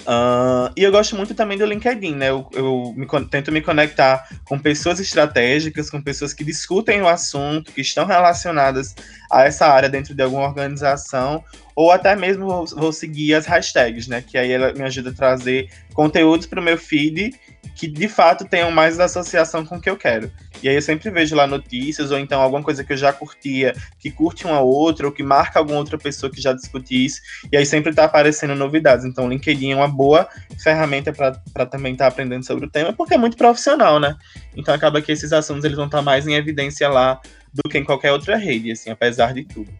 Uh, 0.00 0.72
e 0.76 0.82
eu 0.82 0.90
gosto 0.90 1.14
muito 1.14 1.34
também 1.34 1.58
do 1.58 1.64
LinkedIn, 1.64 2.14
né? 2.14 2.30
Eu, 2.30 2.48
eu 2.52 2.94
me, 2.96 3.06
tento 3.28 3.52
me 3.52 3.60
conectar 3.60 4.28
com 4.44 4.58
pessoas 4.58 4.98
estratégicas, 4.98 5.90
com 5.90 6.00
pessoas 6.00 6.32
que 6.32 6.42
discutem 6.42 7.02
o 7.02 7.08
assunto, 7.08 7.72
que 7.72 7.80
estão 7.80 8.06
relacionadas 8.06 8.94
a 9.30 9.44
essa 9.44 9.66
área 9.66 9.88
dentro 9.88 10.14
de 10.14 10.22
alguma 10.22 10.44
organização, 10.44 11.44
ou 11.76 11.90
até 11.90 12.16
mesmo 12.16 12.46
vou, 12.46 12.66
vou 12.66 12.92
seguir 12.92 13.34
as 13.34 13.46
hashtags, 13.46 14.08
né? 14.08 14.22
Que 14.26 14.38
aí 14.38 14.50
ela 14.50 14.72
me 14.72 14.82
ajuda 14.82 15.10
a 15.10 15.14
trazer 15.14 15.70
conteúdos 15.92 16.46
para 16.46 16.60
o 16.60 16.64
meu 16.64 16.78
feed 16.78 17.32
que 17.80 17.88
de 17.88 18.08
fato 18.08 18.44
tenham 18.44 18.70
mais 18.70 19.00
associação 19.00 19.64
com 19.64 19.76
o 19.76 19.80
que 19.80 19.88
eu 19.88 19.96
quero. 19.96 20.30
E 20.62 20.68
aí 20.68 20.74
eu 20.74 20.82
sempre 20.82 21.08
vejo 21.08 21.34
lá 21.34 21.46
notícias, 21.46 22.10
ou 22.10 22.18
então 22.18 22.38
alguma 22.38 22.62
coisa 22.62 22.84
que 22.84 22.92
eu 22.92 22.96
já 22.96 23.10
curtia, 23.10 23.74
que 23.98 24.10
curte 24.10 24.44
uma 24.44 24.60
outra, 24.60 25.06
ou 25.06 25.12
que 25.12 25.22
marca 25.22 25.58
alguma 25.58 25.78
outra 25.78 25.96
pessoa 25.96 26.30
que 26.30 26.42
já 26.42 26.52
discutiu 26.52 27.00
isso, 27.00 27.22
e 27.50 27.56
aí 27.56 27.64
sempre 27.64 27.88
está 27.88 28.04
aparecendo 28.04 28.54
novidades. 28.54 29.06
Então 29.06 29.24
o 29.24 29.30
LinkedIn 29.30 29.70
é 29.70 29.76
uma 29.76 29.88
boa 29.88 30.28
ferramenta 30.62 31.10
para 31.10 31.64
também 31.64 31.94
estar 31.94 32.04
tá 32.04 32.08
aprendendo 32.10 32.44
sobre 32.44 32.66
o 32.66 32.70
tema, 32.70 32.92
porque 32.92 33.14
é 33.14 33.18
muito 33.18 33.38
profissional, 33.38 33.98
né? 33.98 34.14
Então 34.54 34.74
acaba 34.74 35.00
que 35.00 35.10
esses 35.10 35.32
assuntos 35.32 35.64
eles 35.64 35.78
vão 35.78 35.86
estar 35.86 35.98
tá 35.98 36.04
mais 36.04 36.28
em 36.28 36.34
evidência 36.34 36.86
lá 36.86 37.18
do 37.54 37.66
que 37.66 37.78
em 37.78 37.84
qualquer 37.84 38.12
outra 38.12 38.36
rede, 38.36 38.72
assim, 38.72 38.90
apesar 38.90 39.32
de 39.32 39.44
tudo. 39.44 39.72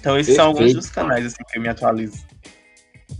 Então 0.00 0.18
esses 0.18 0.34
Perfeito. 0.34 0.36
são 0.36 0.46
alguns 0.46 0.74
dos 0.74 0.90
canais 0.90 1.24
assim, 1.24 1.44
que 1.48 1.56
eu 1.56 1.62
me 1.62 1.68
atualizo. 1.68 2.26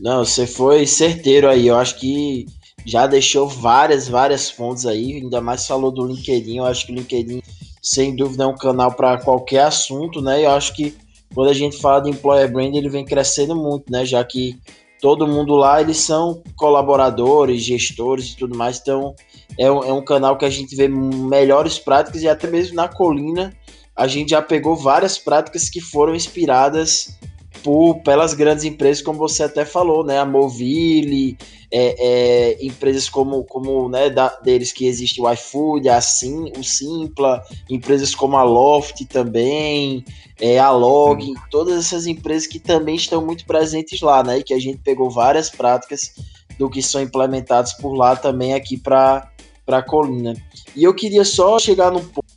Não, 0.00 0.24
você 0.24 0.44
foi 0.44 0.88
certeiro 0.88 1.48
aí. 1.48 1.68
Eu 1.68 1.76
acho 1.76 1.98
que 2.00 2.46
já 2.84 3.06
deixou 3.06 3.48
várias, 3.48 4.08
várias 4.08 4.50
fontes 4.50 4.86
aí, 4.86 5.14
ainda 5.14 5.40
mais 5.40 5.66
falou 5.66 5.90
do 5.90 6.06
LinkedIn. 6.06 6.58
Eu 6.58 6.64
acho 6.64 6.86
que 6.86 6.92
o 6.92 6.94
LinkedIn, 6.94 7.42
sem 7.82 8.14
dúvida, 8.14 8.44
é 8.44 8.46
um 8.46 8.56
canal 8.56 8.92
para 8.92 9.18
qualquer 9.18 9.64
assunto, 9.64 10.20
né? 10.20 10.44
Eu 10.44 10.50
acho 10.50 10.74
que 10.74 10.96
quando 11.34 11.50
a 11.50 11.54
gente 11.54 11.78
fala 11.78 12.00
de 12.00 12.10
employer 12.10 12.50
brand, 12.50 12.74
ele 12.74 12.88
vem 12.88 13.04
crescendo 13.04 13.54
muito, 13.54 13.90
né? 13.90 14.04
Já 14.04 14.24
que 14.24 14.58
todo 15.00 15.26
mundo 15.26 15.54
lá, 15.54 15.80
eles 15.80 15.98
são 15.98 16.42
colaboradores, 16.56 17.62
gestores 17.62 18.30
e 18.30 18.36
tudo 18.36 18.56
mais. 18.56 18.78
Então, 18.78 19.14
é 19.58 19.70
um, 19.70 19.84
é 19.84 19.92
um 19.92 20.04
canal 20.04 20.36
que 20.36 20.44
a 20.44 20.50
gente 20.50 20.74
vê 20.74 20.88
melhores 20.88 21.78
práticas 21.78 22.22
e 22.22 22.28
até 22.28 22.46
mesmo 22.48 22.74
na 22.74 22.88
colina 22.88 23.52
a 23.98 24.06
gente 24.06 24.30
já 24.30 24.40
pegou 24.40 24.76
várias 24.76 25.18
práticas 25.18 25.68
que 25.68 25.80
foram 25.80 26.14
inspiradas 26.14 27.18
por, 27.62 28.00
pelas 28.00 28.34
grandes 28.34 28.64
empresas, 28.64 29.02
como 29.02 29.18
você 29.18 29.42
até 29.42 29.64
falou, 29.64 30.04
né? 30.04 30.18
A 30.18 30.24
Movile, 30.24 31.36
é, 31.70 31.96
é, 31.98 32.64
empresas 32.64 33.08
como, 33.08 33.44
como 33.44 33.88
né, 33.88 34.08
da, 34.08 34.28
deles 34.40 34.72
que 34.72 34.86
existe 34.86 35.20
o 35.20 35.30
iFood, 35.30 35.88
a 35.88 36.00
Sim, 36.00 36.52
o 36.56 36.64
Simpla, 36.64 37.42
empresas 37.68 38.14
como 38.14 38.36
a 38.36 38.42
Loft 38.42 39.04
também, 39.06 40.04
é, 40.40 40.58
a 40.58 40.70
Log, 40.70 41.24
Sim. 41.24 41.34
todas 41.50 41.78
essas 41.78 42.06
empresas 42.06 42.46
que 42.46 42.58
também 42.58 42.96
estão 42.96 43.24
muito 43.24 43.44
presentes 43.44 44.00
lá, 44.00 44.22
né? 44.22 44.38
E 44.38 44.42
que 44.42 44.54
a 44.54 44.60
gente 44.60 44.78
pegou 44.78 45.10
várias 45.10 45.50
práticas 45.50 46.14
do 46.58 46.68
que 46.68 46.82
são 46.82 47.00
implementados 47.00 47.72
por 47.74 47.94
lá 47.94 48.16
também 48.16 48.54
aqui 48.54 48.76
para 48.76 49.30
a 49.66 49.82
colina. 49.82 50.34
E 50.74 50.84
eu 50.84 50.94
queria 50.94 51.24
só 51.24 51.58
chegar 51.58 51.90
num 51.90 52.04
ponto 52.04 52.27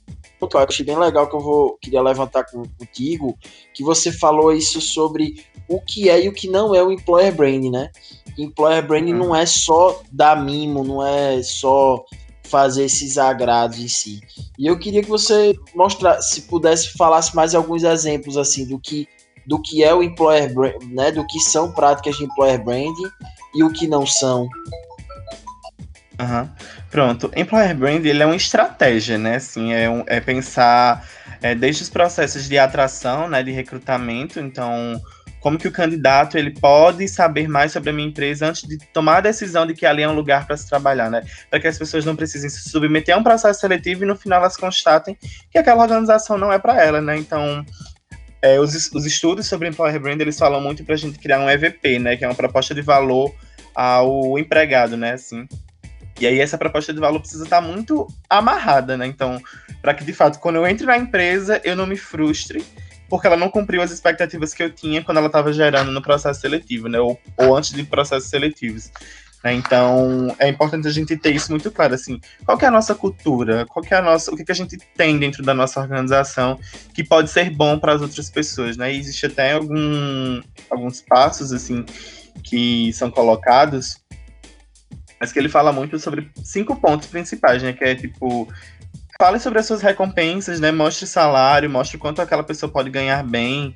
que 0.48 0.56
eu 0.56 0.62
achei 0.62 0.86
bem 0.86 0.98
legal 0.98 1.28
que 1.28 1.36
eu 1.36 1.40
vou 1.40 1.78
queria 1.82 2.02
levantar 2.02 2.46
com, 2.46 2.64
contigo, 2.78 3.38
que 3.74 3.84
você 3.84 4.12
falou 4.12 4.52
isso 4.52 4.82
sobre 4.82 5.46
o 5.68 5.80
que 5.80 6.10
é 6.10 6.24
e 6.24 6.30
o 6.30 6.34
que 6.34 6.50
não 6.50 6.76
é 6.76 6.84
o 6.84 6.92
employer 6.92 7.34
branding, 7.34 7.72
né? 7.72 7.92
Employer 8.38 8.86
branding 8.86 9.14
uhum. 9.14 9.20
não 9.20 9.36
é 9.36 9.46
só 9.46 10.02
dar 10.12 10.42
mimo, 10.44 10.84
não 10.84 11.06
é 11.06 11.42
só 11.44 12.04
fazer 12.44 12.86
esses 12.86 13.18
agrados 13.18 13.80
em 13.80 13.88
si. 13.88 14.20
E 14.60 14.68
eu 14.68 14.78
queria 14.78 15.02
que 15.02 15.10
você 15.10 15.56
mostrasse, 15.74 16.36
se 16.36 16.42
pudesse 16.42 16.92
falasse 16.94 17.36
mais 17.36 17.56
alguns 17.56 17.84
exemplos 17.84 18.38
assim 18.38 18.68
do 18.68 18.78
que 18.78 19.08
do 19.48 19.60
que 19.60 19.84
é 19.84 19.94
o 19.94 20.04
employer 20.04 20.54
brand, 20.54 20.84
né, 20.84 21.12
do 21.12 21.26
que 21.26 21.40
são 21.40 21.72
práticas 21.72 22.16
de 22.16 22.26
employer 22.26 22.64
branding 22.64 23.10
e 23.56 23.64
o 23.64 23.72
que 23.72 23.88
não 23.88 24.06
são. 24.06 24.48
Uhum. 26.22 26.50
Pronto, 26.92 27.32
employer 27.36 27.76
brand 27.76 28.06
ele 28.06 28.22
é 28.22 28.26
uma 28.26 28.36
estratégia, 28.36 29.18
né? 29.18 29.38
Assim, 29.38 29.74
é, 29.74 29.90
um, 29.90 30.04
é 30.06 30.20
pensar 30.20 31.08
é, 31.42 31.56
desde 31.56 31.82
os 31.82 31.90
processos 31.90 32.48
de 32.48 32.60
atração, 32.60 33.28
né, 33.28 33.42
de 33.42 33.52
recrutamento. 33.52 34.40
Então, 34.40 35.02
como 35.40 35.58
que 35.58 35.68
o 35.68 35.72
candidato 35.72 36.38
ele 36.38 36.52
pode 36.52 37.08
saber 37.08 37.48
mais 37.48 37.72
sobre 37.72 37.90
a 37.90 37.94
minha 37.94 38.08
empresa 38.08 38.48
antes 38.48 38.68
de 38.68 38.78
tomar 38.94 39.18
a 39.18 39.22
decisão 39.22 39.66
de 39.66 39.74
que 39.74 39.86
ali 39.86 40.04
é 40.04 40.08
um 40.08 40.14
lugar 40.14 40.46
para 40.46 40.56
se 40.56 40.70
trabalhar, 40.70 41.10
né? 41.10 41.24
Para 41.50 41.60
que 41.60 41.68
as 41.68 41.80
pessoas 41.80 42.06
não 42.06 42.16
precisem 42.16 42.50
se 42.50 42.70
submeter 42.70 43.16
a 43.16 43.18
um 43.18 43.24
processo 43.24 43.60
seletivo 43.60 44.04
e 44.04 44.08
no 44.08 44.16
final 44.16 44.40
elas 44.40 44.56
constatem 44.56 45.18
que 45.50 45.58
aquela 45.58 45.82
organização 45.82 46.38
não 46.38 46.54
é 46.54 46.60
para 46.60 46.80
ela, 46.80 47.02
né? 47.02 47.18
Então, 47.18 47.66
é, 48.40 48.60
os, 48.60 48.92
os 48.92 49.06
estudos 49.06 49.48
sobre 49.48 49.68
employer 49.68 50.00
brand 50.00 50.22
eles 50.22 50.38
falam 50.38 50.62
muito 50.62 50.84
para 50.84 50.94
a 50.94 50.98
gente 50.98 51.18
criar 51.18 51.40
um 51.40 51.50
EVP, 51.50 51.98
né? 51.98 52.16
Que 52.16 52.24
é 52.24 52.28
uma 52.28 52.36
proposta 52.36 52.76
de 52.76 52.82
valor 52.82 53.34
ao 53.74 54.38
empregado, 54.38 54.96
né? 54.96 55.14
Assim, 55.14 55.48
e 56.22 56.28
aí 56.28 56.40
essa 56.40 56.58
proposta 56.58 56.94
de 56.94 57.00
valor 57.00 57.20
precisa 57.20 57.44
estar 57.44 57.62
muito 57.62 58.08
amarrada, 58.30 58.96
né? 58.96 59.08
Então, 59.08 59.42
para 59.82 59.94
que 59.94 60.06
de 60.06 60.14
fato, 60.14 60.40
quando 60.40 60.58
eu 60.58 60.68
entre 60.68 60.86
na 60.86 60.96
empresa, 60.96 61.60
eu 61.64 61.76
não 61.76 61.88
me 61.88 61.98
frustre, 61.98 62.64
porque 63.10 63.26
ela 63.26 63.36
não 63.36 63.50
cumpriu 63.50 63.82
as 63.82 63.90
expectativas 63.90 64.54
que 64.54 64.62
eu 64.62 64.70
tinha 64.70 65.04
quando 65.04 65.18
ela 65.18 65.28
estava 65.28 65.52
gerando 65.52 65.92
no 65.92 66.02
processo 66.02 66.40
seletivo, 66.40 66.88
né? 66.88 67.00
Ou, 67.00 67.20
ou 67.38 67.58
antes 67.58 67.72
de 67.72 67.84
processos 67.84 68.30
seletivos. 68.30 68.92
Né? 69.44 69.56
Então, 69.56 70.36
é 70.38 70.48
importante 70.48 70.88
a 70.88 70.92
gente 70.92 71.18
ter 71.18 71.34
isso 71.34 71.52
muito 71.52 71.72
claro, 71.72 71.96
assim, 71.96 72.22
qual 72.46 72.58
é 72.62 72.66
a 72.68 72.72
nossa 72.72 72.94
cultura, 72.94 73.66
qual 73.66 73.84
é 73.90 73.96
a 73.96 74.02
nossa, 74.02 74.32
o 74.32 74.38
que, 74.38 74.46
que 74.46 74.52
a 74.52 74.56
gente 74.56 74.78
tem 74.96 75.18
dentro 75.18 75.42
da 75.42 75.56
nossa 75.56 75.80
organização 75.80 76.60
que 76.94 77.04
pode 77.04 77.32
ser 77.32 77.50
bom 77.50 77.80
para 77.80 77.94
as 77.94 78.02
outras 78.02 78.30
pessoas, 78.30 78.78
né? 78.78 78.94
E 78.94 79.00
existe 79.00 79.26
até 79.26 79.54
algum, 79.54 80.40
alguns 80.70 81.02
passos, 81.02 81.52
assim, 81.52 81.84
que 82.44 82.94
são 82.94 83.10
colocados 83.10 84.01
mas 85.22 85.32
que 85.32 85.38
ele 85.38 85.48
fala 85.48 85.72
muito 85.72 86.00
sobre 86.00 86.32
cinco 86.44 86.76
pontos 86.76 87.08
principais, 87.08 87.62
né? 87.62 87.74
Que 87.74 87.84
é 87.84 87.96
tipo 87.96 88.52
fale 89.20 89.38
sobre 89.38 89.60
as 89.60 89.68
suas 89.68 89.84
recompensas, 89.84 90.60
né? 90.60 90.72
Mostre 90.72 91.06
salário, 91.06 91.70
mostre 91.70 92.00
quanto 92.00 92.24
aquela 92.24 92.44
pessoa 92.44 92.72
pode 92.72 92.90
ganhar 92.90 93.24
bem, 93.24 93.72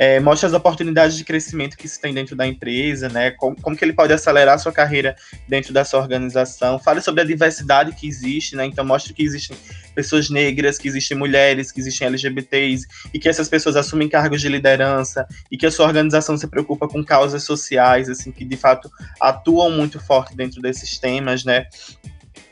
é, 0.00 0.18
mostre 0.18 0.46
as 0.46 0.54
oportunidades 0.54 1.14
de 1.14 1.22
crescimento 1.24 1.76
que 1.76 1.86
se 1.86 2.00
tem 2.00 2.14
dentro 2.14 2.34
da 2.34 2.46
empresa, 2.46 3.06
né? 3.10 3.32
Como, 3.32 3.54
como 3.60 3.76
que 3.76 3.84
ele 3.84 3.92
pode 3.92 4.14
acelerar 4.14 4.54
a 4.54 4.58
sua 4.58 4.72
carreira 4.72 5.14
dentro 5.46 5.74
da 5.74 5.84
sua 5.84 6.00
organização. 6.00 6.78
Fale 6.78 7.02
sobre 7.02 7.20
a 7.20 7.24
diversidade 7.24 7.92
que 7.92 8.08
existe, 8.08 8.56
né? 8.56 8.64
Então 8.64 8.82
mostre 8.82 9.12
que 9.12 9.22
existem 9.22 9.54
pessoas 9.94 10.30
negras, 10.30 10.78
que 10.78 10.88
existem 10.88 11.18
mulheres, 11.18 11.70
que 11.70 11.80
existem 11.80 12.06
LGBTs 12.06 12.86
e 13.12 13.18
que 13.18 13.28
essas 13.28 13.46
pessoas 13.46 13.76
assumem 13.76 14.08
cargos 14.08 14.40
de 14.40 14.48
liderança 14.48 15.26
e 15.52 15.58
que 15.58 15.66
a 15.66 15.70
sua 15.70 15.84
organização 15.84 16.34
se 16.34 16.48
preocupa 16.48 16.88
com 16.88 17.04
causas 17.04 17.42
sociais, 17.42 18.08
assim, 18.08 18.32
que 18.32 18.42
de 18.42 18.56
fato 18.56 18.90
atuam 19.20 19.70
muito 19.70 20.00
forte 20.00 20.34
dentro 20.34 20.62
desses 20.62 20.98
temas, 20.98 21.44
né? 21.44 21.66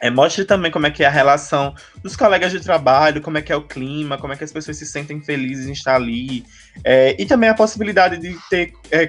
É, 0.01 0.11
mostre 0.11 0.45
também 0.45 0.71
como 0.71 0.87
é 0.87 0.91
que 0.91 1.03
é 1.03 1.07
a 1.07 1.11
relação 1.11 1.75
dos 2.03 2.17
colegas 2.17 2.53
de 2.53 2.61
trabalho, 2.61 3.21
como 3.21 3.39
é 3.39 3.43
que 3.43 3.53
é 3.53 3.57
o 3.57 3.63
clima, 3.63 4.17
como 4.17 4.33
é 4.33 4.37
que 4.37 4.45
as 4.45 4.53
pessoas 4.53 4.77
se 4.77 4.87
sentem 4.87 5.21
felizes 5.21 5.67
em 5.67 5.73
estar 5.73 5.97
ali. 5.97 6.45
É, 6.85 7.21
e 7.21 7.27
também 7.27 7.49
a 7.49 7.55
possibilidade 7.55 8.19
de 8.19 8.37
ter 8.49 8.73
é, 8.91 9.09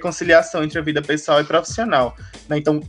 entre 0.63 0.79
a 0.79 0.81
vida 0.81 1.01
pessoal 1.01 1.41
e 1.41 1.43
profissional. 1.43 2.15
Né? 2.47 2.57
Então, 2.57 2.81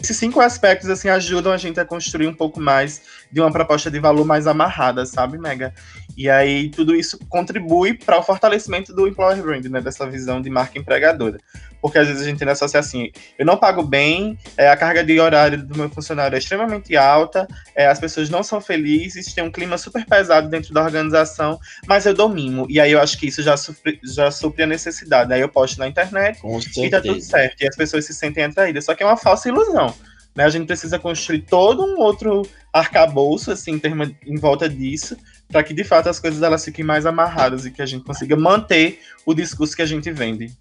esses 0.00 0.16
cinco 0.16 0.40
aspectos 0.40 0.88
assim 0.88 1.08
ajudam 1.08 1.52
a 1.52 1.56
gente 1.56 1.80
a 1.80 1.84
construir 1.84 2.28
um 2.28 2.34
pouco 2.34 2.60
mais 2.60 3.02
de 3.32 3.40
uma 3.40 3.50
proposta 3.50 3.90
de 3.90 3.98
valor 3.98 4.24
mais 4.24 4.46
amarrada, 4.46 5.04
sabe, 5.04 5.38
Mega? 5.38 5.74
E 6.16 6.30
aí 6.30 6.68
tudo 6.70 6.94
isso 6.94 7.18
contribui 7.28 7.94
para 7.94 8.18
o 8.18 8.22
fortalecimento 8.22 8.94
do 8.94 9.08
employer 9.08 9.42
brand, 9.42 9.64
né, 9.66 9.80
dessa 9.80 10.08
visão 10.08 10.40
de 10.40 10.48
marca 10.50 10.78
empregadora. 10.78 11.38
Porque 11.80 11.98
às 11.98 12.06
vezes 12.08 12.22
a 12.22 12.24
gente 12.24 12.38
tem 12.38 12.48
associa 12.48 12.80
assim, 12.80 13.10
eu 13.38 13.46
não 13.46 13.56
pago 13.56 13.82
bem, 13.82 14.38
é, 14.56 14.68
a 14.68 14.76
carga 14.76 15.04
de 15.04 15.18
horário 15.20 15.62
do 15.62 15.76
meu 15.76 15.88
funcionário 15.88 16.34
é 16.34 16.38
extremamente 16.38 16.96
alta, 16.96 17.46
é, 17.74 17.86
as 17.86 18.00
pessoas 18.00 18.28
não 18.28 18.42
são 18.42 18.60
felizes, 18.60 19.32
tem 19.32 19.44
um 19.44 19.50
clima 19.50 19.78
super 19.78 20.04
pesado 20.04 20.48
dentro 20.48 20.72
da 20.74 20.82
organização, 20.82 21.58
mas 21.86 22.06
eu 22.06 22.14
dou 22.14 22.28
mimo. 22.28 22.66
E 22.68 22.80
aí 22.80 22.92
eu 22.92 23.00
acho 23.00 23.18
que 23.18 23.26
isso 23.26 23.42
já, 23.42 23.56
supre, 23.56 24.00
já 24.02 24.30
supre 24.30 24.64
a 24.64 24.66
necessidade. 24.66 25.32
Aí 25.32 25.40
eu 25.40 25.48
posto 25.48 25.78
na 25.78 25.86
internet 25.86 26.40
e 26.76 26.90
tá 26.90 27.00
tudo 27.00 27.20
certo. 27.20 27.62
E 27.62 27.68
as 27.68 27.76
pessoas 27.76 28.04
se 28.04 28.14
sentem 28.14 28.44
atraídas. 28.44 28.84
Só 28.84 28.94
que 28.94 29.02
é 29.02 29.06
uma 29.06 29.16
falsa 29.16 29.48
ilusão. 29.48 29.94
Né? 30.34 30.44
A 30.44 30.50
gente 30.50 30.66
precisa 30.66 30.98
construir 30.98 31.40
todo 31.42 31.84
um 31.84 31.98
outro 31.98 32.42
arcabouço 32.72 33.50
assim, 33.50 33.72
em, 33.72 33.78
termo, 33.78 34.04
em 34.24 34.36
volta 34.36 34.68
disso, 34.68 35.16
para 35.48 35.62
que 35.62 35.74
de 35.74 35.82
fato 35.82 36.08
as 36.08 36.20
coisas 36.20 36.42
elas 36.42 36.64
fiquem 36.64 36.84
mais 36.84 37.06
amarradas 37.06 37.66
e 37.66 37.70
que 37.70 37.82
a 37.82 37.86
gente 37.86 38.04
consiga 38.04 38.36
manter 38.36 39.00
o 39.26 39.34
discurso 39.34 39.74
que 39.74 39.82
a 39.82 39.86
gente 39.86 40.10
vende. 40.12 40.52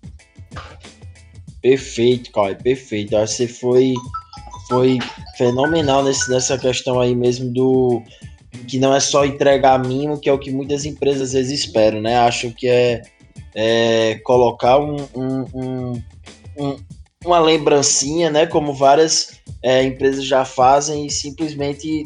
Perfeito, 1.61 2.31
Caio, 2.31 2.55
perfeito. 2.57 3.15
Acho 3.17 3.37
que 3.37 3.37
você 3.37 3.47
foi, 3.47 3.93
foi 4.67 4.99
fenomenal 5.37 6.03
nesse, 6.03 6.29
nessa 6.29 6.57
questão 6.57 6.99
aí 6.99 7.15
mesmo 7.15 7.51
do 7.51 8.01
que 8.67 8.79
não 8.79 8.93
é 8.93 8.99
só 8.99 9.25
entregar 9.25 9.79
mimo, 9.79 10.19
que 10.19 10.29
é 10.29 10.33
o 10.33 10.39
que 10.39 10.51
muitas 10.51 10.85
empresas 10.85 11.29
às 11.29 11.33
vezes 11.33 11.59
esperam, 11.59 12.01
né? 12.01 12.17
Acho 12.17 12.51
que 12.51 12.67
é, 12.67 13.01
é 13.55 14.15
colocar 14.23 14.79
um, 14.79 14.97
um, 15.15 16.01
um, 16.57 16.77
uma 17.25 17.39
lembrancinha, 17.39 18.29
né? 18.29 18.45
Como 18.45 18.73
várias 18.73 19.39
é, 19.61 19.83
empresas 19.83 20.25
já 20.25 20.45
fazem 20.45 21.05
e 21.05 21.11
simplesmente 21.11 22.03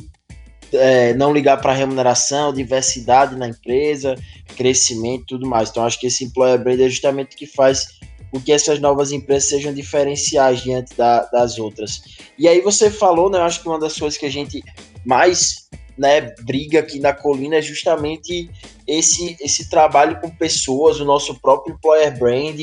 é, 0.73 1.13
não 1.13 1.33
ligar 1.33 1.57
para 1.57 1.73
remuneração, 1.73 2.53
diversidade 2.53 3.35
na 3.35 3.47
empresa, 3.47 4.15
crescimento 4.55 5.23
e 5.23 5.27
tudo 5.27 5.47
mais. 5.47 5.69
Então, 5.69 5.85
acho 5.85 5.99
que 5.99 6.07
esse 6.07 6.23
employer 6.23 6.61
brand 6.61 6.79
é 6.79 6.89
justamente 6.89 7.35
o 7.35 7.37
que 7.37 7.45
faz 7.45 7.99
com 8.31 8.39
que 8.39 8.51
essas 8.51 8.79
novas 8.79 9.11
empresas 9.11 9.49
sejam 9.49 9.73
diferenciais 9.73 10.61
diante 10.61 10.95
da, 10.95 11.25
das 11.25 11.59
outras. 11.59 12.01
E 12.37 12.47
aí 12.47 12.61
você 12.61 12.89
falou, 12.89 13.29
né? 13.29 13.37
Eu 13.37 13.43
acho 13.43 13.61
que 13.61 13.67
uma 13.67 13.79
das 13.79 13.97
coisas 13.97 14.17
que 14.17 14.25
a 14.25 14.31
gente 14.31 14.63
mais 15.05 15.69
né, 15.97 16.33
briga 16.41 16.79
aqui 16.79 16.99
na 16.99 17.13
colina 17.13 17.57
é 17.57 17.61
justamente 17.61 18.49
esse, 18.87 19.35
esse 19.39 19.69
trabalho 19.69 20.19
com 20.19 20.29
pessoas, 20.29 20.99
o 20.99 21.05
nosso 21.05 21.39
próprio 21.39 21.75
employer 21.75 22.17
brand. 22.17 22.59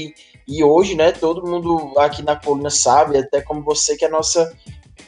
E 0.48 0.64
hoje, 0.64 0.94
né, 0.94 1.12
todo 1.12 1.46
mundo 1.46 1.92
aqui 1.98 2.22
na 2.22 2.34
colina 2.34 2.70
sabe, 2.70 3.18
até 3.18 3.42
como 3.42 3.62
você, 3.62 3.96
que 3.96 4.04
a 4.04 4.08
nossa 4.08 4.50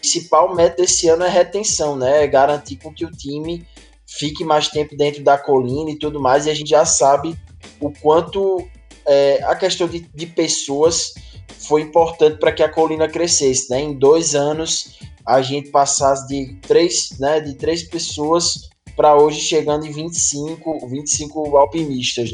principal 0.01 0.55
meta 0.55 0.83
esse 0.83 1.09
ano 1.09 1.25
é 1.25 1.29
retenção, 1.29 1.97
né? 1.97 2.25
É 2.25 2.27
garantir 2.27 2.77
com 2.77 2.93
que 2.93 3.05
o 3.05 3.11
time 3.11 3.67
fique 4.07 4.45
mais 4.45 4.69
tempo 4.69 4.97
dentro 4.97 5.23
da 5.23 5.39
colina 5.39 5.91
e 5.91 5.99
tudo 5.99 6.21
mais. 6.21 6.47
E 6.47 6.51
a 6.51 6.55
gente 6.55 6.71
já 6.71 6.85
sabe 6.85 7.37
o 7.81 7.91
quanto 7.91 8.69
é, 9.11 9.43
a 9.43 9.57
questão 9.57 9.89
de, 9.89 10.09
de 10.15 10.27
pessoas 10.27 11.15
foi 11.67 11.83
importante 11.83 12.39
para 12.39 12.53
que 12.53 12.63
a 12.63 12.69
colina 12.69 13.09
crescesse, 13.09 13.69
né? 13.69 13.81
Em 13.81 13.93
dois 13.93 14.37
anos 14.37 15.01
a 15.27 15.43
gente 15.43 15.71
passasse 15.71 16.29
de 16.29 16.55
três, 16.63 17.19
né, 17.19 17.41
de 17.41 17.55
três 17.55 17.83
pessoas 17.83 18.71
para 18.97 19.17
hoje 19.17 19.41
chegando 19.41 19.85
em 19.85 19.91
25, 19.91 20.87
25 20.89 21.57
alpinistas, 21.57 22.31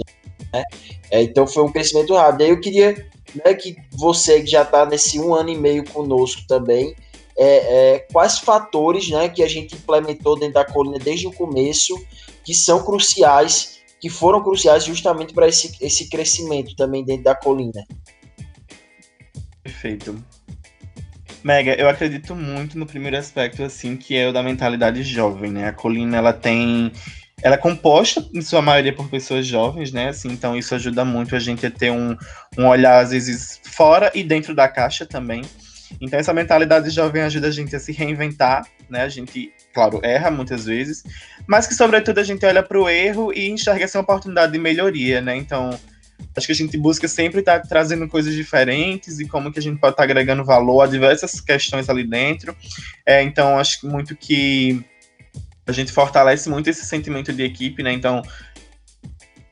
né? 0.53 0.63
É, 1.11 1.23
então 1.23 1.47
foi 1.47 1.63
um 1.63 1.73
crescimento 1.73 2.15
rápido. 2.15 2.43
Aí 2.43 2.51
eu 2.51 2.61
queria 2.61 2.93
né, 3.35 3.55
que 3.55 3.75
você 3.93 4.43
que 4.43 4.51
já 4.51 4.63
está 4.63 4.85
nesse 4.85 5.19
um 5.19 5.35
ano 5.35 5.49
e 5.49 5.57
meio 5.57 5.83
conosco 5.83 6.43
também, 6.47 6.95
é, 7.39 7.95
é, 7.95 7.99
quais 8.13 8.39
fatores 8.39 9.09
né, 9.09 9.31
que 9.31 9.43
a 9.43 9.49
gente 9.49 9.75
implementou 9.75 10.39
dentro 10.39 10.55
da 10.55 10.65
colina 10.65 10.99
desde 10.99 11.27
o 11.27 11.33
começo 11.33 11.99
que 12.45 12.53
são 12.55 12.85
cruciais 12.85 13.76
que 14.07 14.11
foram 14.11 14.41
cruciais 14.41 14.85
justamente 14.85 15.35
para 15.35 15.49
esse, 15.49 15.77
esse 15.81 16.09
crescimento 16.09 16.77
também 16.77 17.05
dentro 17.05 17.25
da 17.25 17.35
colina. 17.35 17.85
Perfeito. 19.65 20.25
Mega, 21.43 21.75
eu 21.75 21.89
acredito 21.89 22.35
muito 22.37 22.79
no 22.79 22.87
primeiro 22.87 23.17
aspecto, 23.17 23.65
assim, 23.65 23.97
que 23.97 24.17
é 24.17 24.29
o 24.29 24.33
da 24.33 24.45
mentalidade 24.45 25.03
jovem, 25.03 25.51
né? 25.51 25.67
A 25.67 25.73
colina, 25.73 26.17
ela 26.17 26.33
tem 26.33 26.93
ela 27.43 27.57
é 27.57 27.59
composta, 27.59 28.25
em 28.33 28.41
sua 28.41 28.63
maioria, 28.63 28.95
por 28.95 29.09
pessoas 29.11 29.45
jovens, 29.45 29.93
né? 29.93 30.11
Assim, 30.11 30.29
então 30.29 30.57
isso 30.57 30.75
ajuda 30.75 31.05
muito 31.05 31.35
a 31.35 31.41
gente 31.41 31.67
a 31.67 31.71
ter 31.71 31.91
um, 31.91 32.17
um 32.57 32.67
olhar, 32.67 33.03
às 33.03 33.11
vezes, 33.11 33.61
fora 33.65 34.11
e 34.15 34.23
dentro 34.23 34.55
da 34.55 34.69
caixa 34.69 35.05
também. 35.05 35.43
Então 36.01 36.19
essa 36.19 36.33
mentalidade 36.33 36.91
jovem 36.91 37.23
ajuda 37.23 37.49
a 37.49 37.51
gente 37.51 37.75
a 37.75 37.81
se 37.81 37.93
reinventar, 37.93 38.67
né? 38.89 39.03
A 39.03 39.09
gente, 39.09 39.53
claro, 39.73 40.01
erra 40.03 40.31
muitas 40.31 40.67
vezes, 40.67 41.05
mas 41.47 41.67
que 41.67 41.75
sobretudo 41.75 42.19
a 42.19 42.25
gente 42.25 42.45
olha 42.45 42.63
para 42.63 42.79
o 42.79 42.89
erro 42.89 43.33
e 43.33 43.49
enxerga 43.49 43.85
essa 43.85 44.01
oportunidade 44.01 44.53
de 44.53 44.59
melhoria, 44.59 45.21
né? 45.21 45.37
Então 45.37 45.71
acho 46.37 46.47
que 46.47 46.53
a 46.53 46.57
gente 46.57 46.77
busca 46.77 47.07
sempre 47.09 47.41
estar 47.41 47.61
tá 47.61 47.69
trazendo 47.69 48.09
coisas 48.09 48.35
diferentes 48.35 49.21
e 49.21 49.27
como 49.27 49.53
que 49.53 49.59
a 49.59 49.63
gente 49.63 49.79
pode 49.79 49.93
estar 49.93 50.03
tá 50.03 50.05
agregando 50.05 50.45
valor 50.45 50.83
a 50.83 50.87
diversas 50.87 51.41
questões 51.41 51.89
ali 51.89 52.05
dentro. 52.05 52.57
É, 53.05 53.23
então 53.23 53.59
acho 53.59 53.87
muito 53.87 54.15
que 54.17 54.85
a 55.67 55.73
gente 55.73 55.91
fortalece 55.91 56.49
muito 56.49 56.71
esse 56.71 56.85
sentimento 56.85 57.33
de 57.33 57.43
equipe, 57.43 57.83
né? 57.83 57.93
Então, 57.93 58.23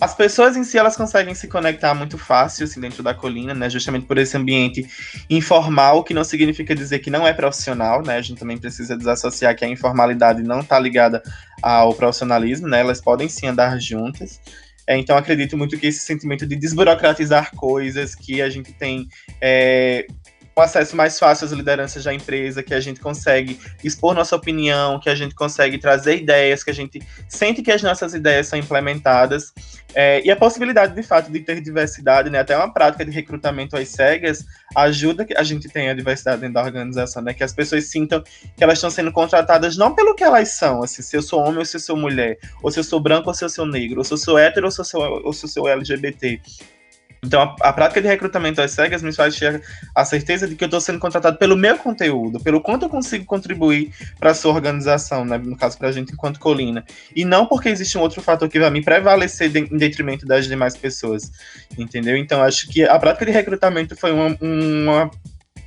as 0.05 0.15
pessoas 0.15 0.55
em 0.55 0.65
si 0.65 0.77
elas 0.77 0.97
conseguem 0.97 1.35
se 1.35 1.49
conectar 1.49 1.95
muito 1.95 2.19
fácil 2.19 2.65
assim, 2.65 2.79
dentro 2.79 3.03
da 3.03 3.15
colina, 3.15 3.55
né? 3.55 3.71
Justamente 3.71 4.05
por 4.05 4.19
esse 4.19 4.37
ambiente 4.37 4.87
informal, 5.31 6.05
que 6.05 6.13
não 6.13 6.23
significa 6.23 6.75
dizer 6.75 6.99
que 6.99 7.11
não 7.11 7.27
é 7.27 7.33
profissional, 7.33 8.03
né? 8.03 8.17
A 8.17 8.21
gente 8.21 8.39
também 8.39 8.59
precisa 8.59 8.97
desassociar 8.99 9.57
que 9.57 9.65
a 9.65 9.69
informalidade 9.69 10.43
não 10.43 10.61
está 10.61 10.79
ligada 10.79 11.23
ao 11.63 11.95
profissionalismo, 11.95 12.69
né? 12.69 12.81
Elas 12.81 13.01
podem 13.01 13.31
sim 13.31 13.47
andar 13.47 13.81
juntas. 13.81 14.41
É, 14.87 14.99
então 14.99 15.17
acredito 15.17 15.57
muito 15.57 15.79
que 15.79 15.87
esse 15.87 16.01
sentimento 16.01 16.47
de 16.47 16.55
desburocratizar 16.55 17.55
coisas, 17.57 18.15
que 18.15 18.43
a 18.43 18.51
gente 18.51 18.73
tem 18.75 19.09
é, 19.41 20.07
um 20.57 20.61
acesso 20.61 20.97
mais 20.97 21.19
fácil 21.19 21.47
às 21.47 21.53
lideranças 21.53 22.05
da 22.05 22.15
empresa, 22.15 22.63
que 22.63 22.73
a 22.73 22.81
gente 22.81 23.01
consegue 23.01 23.59
expor 23.83 24.15
nossa 24.15 24.37
opinião, 24.37 25.01
que 25.01 25.11
a 25.11 25.15
gente 25.15 25.35
consegue 25.35 25.79
trazer 25.79 26.17
ideias, 26.17 26.63
que 26.63 26.71
a 26.71 26.75
gente 26.75 27.03
sente 27.29 27.63
que 27.63 27.73
as 27.73 27.83
nossas 27.83 28.15
ideias 28.15 28.47
são 28.47 28.59
implementadas. 28.59 29.53
É, 29.95 30.25
e 30.25 30.31
a 30.31 30.37
possibilidade, 30.37 30.95
de 30.95 31.03
fato, 31.03 31.31
de 31.31 31.41
ter 31.41 31.61
diversidade, 31.61 32.31
né, 32.31 32.41
até 32.41 32.57
uma 32.57 32.73
prática 32.73 33.05
de 33.05 33.11
recrutamento 33.11 33.77
às 33.77 33.89
cegas, 33.89 34.45
ajuda 34.75 35.25
que 35.25 35.37
a 35.37 35.43
gente 35.43 35.69
tenha 35.69 35.95
diversidade 35.95 36.41
dentro 36.41 36.55
da 36.55 36.63
organização, 36.63 37.23
né, 37.23 37.33
que 37.33 37.45
as 37.45 37.53
pessoas 37.53 37.89
sintam 37.89 38.23
que 38.57 38.63
elas 38.63 38.79
estão 38.79 38.91
sendo 38.91 39.13
contratadas 39.13 39.77
não 39.77 39.95
pelo 39.95 40.15
que 40.15 40.25
elas 40.25 40.51
são, 40.51 40.83
assim, 40.83 41.03
se 41.03 41.17
eu 41.17 41.23
sou 41.23 41.41
homem 41.41 41.59
ou 41.59 41.65
se 41.65 41.77
eu 41.77 41.81
sou 41.81 41.97
mulher, 41.97 42.39
ou 42.63 42.71
se 42.71 42.81
eu 42.81 42.85
sou 42.85 42.99
branco 42.99 43.29
ou 43.29 43.35
se 43.35 43.45
eu 43.45 43.49
sou 43.49 43.67
negro, 43.67 43.99
ou 43.99 44.05
se 44.05 44.13
eu 44.13 44.19
sou 44.19 44.39
hétero 44.39 44.67
ou 44.67 44.71
se 44.71 44.81
eu 44.81 44.85
sou, 44.85 45.23
ou 45.25 45.33
se 45.33 45.45
eu 45.45 45.49
sou 45.49 45.69
LGBT, 45.69 46.41
então, 47.25 47.43
a, 47.43 47.69
a, 47.69 47.73
prática 47.73 48.01
de 48.01 48.09
recrutamento 48.09 48.61
às 48.61 48.73
cegas 48.73 49.03
me 49.03 49.13
faz 49.13 49.37
ter 49.37 49.63
a 49.95 50.05
certeza 50.05 50.47
de 50.47 50.55
que 50.55 50.65
eu 50.65 50.67
estou 50.67 50.81
sendo 50.81 50.99
contratado 50.99 51.39
pelo 51.39 51.57
meu 51.57 51.77
conteúdo, 51.79 52.41
pelo 52.41 52.61
quanto 52.61 52.85
eu 52.85 52.89
consigo 52.89 53.25
contribuir 53.25 53.93
para 54.19 54.31
a 54.31 54.35
sua 54.35 54.53
organização, 54.53 55.25
né? 55.25 55.39
no 55.39 55.57
caso, 55.57 55.79
para 55.79 55.89
a 55.89 55.93
gente 55.93 56.13
enquanto 56.13 56.39
colina. 56.39 56.85
E 57.15 57.25
não 57.25 57.47
porque 57.47 57.69
existe 57.69 57.97
um 57.97 58.01
outro 58.01 58.21
fator 58.23 58.49
que 58.49 58.59
vai 58.59 58.71
me 58.71 58.83
prevalecer 58.83 59.49
de, 59.51 59.61
em 59.61 59.77
detrimento 59.77 60.27
das 60.27 60.47
demais 60.47 60.77
pessoas, 60.77 61.31
entendeu? 61.79 62.17
Então, 62.17 62.43
acho 62.43 62.69
que 62.69 62.83
a 62.85 62.99
prática 62.99 63.27
de 63.27 63.33
recrutamento 63.33 63.97
foi 63.97 64.13
uma, 64.13 64.37
uma 64.41 65.11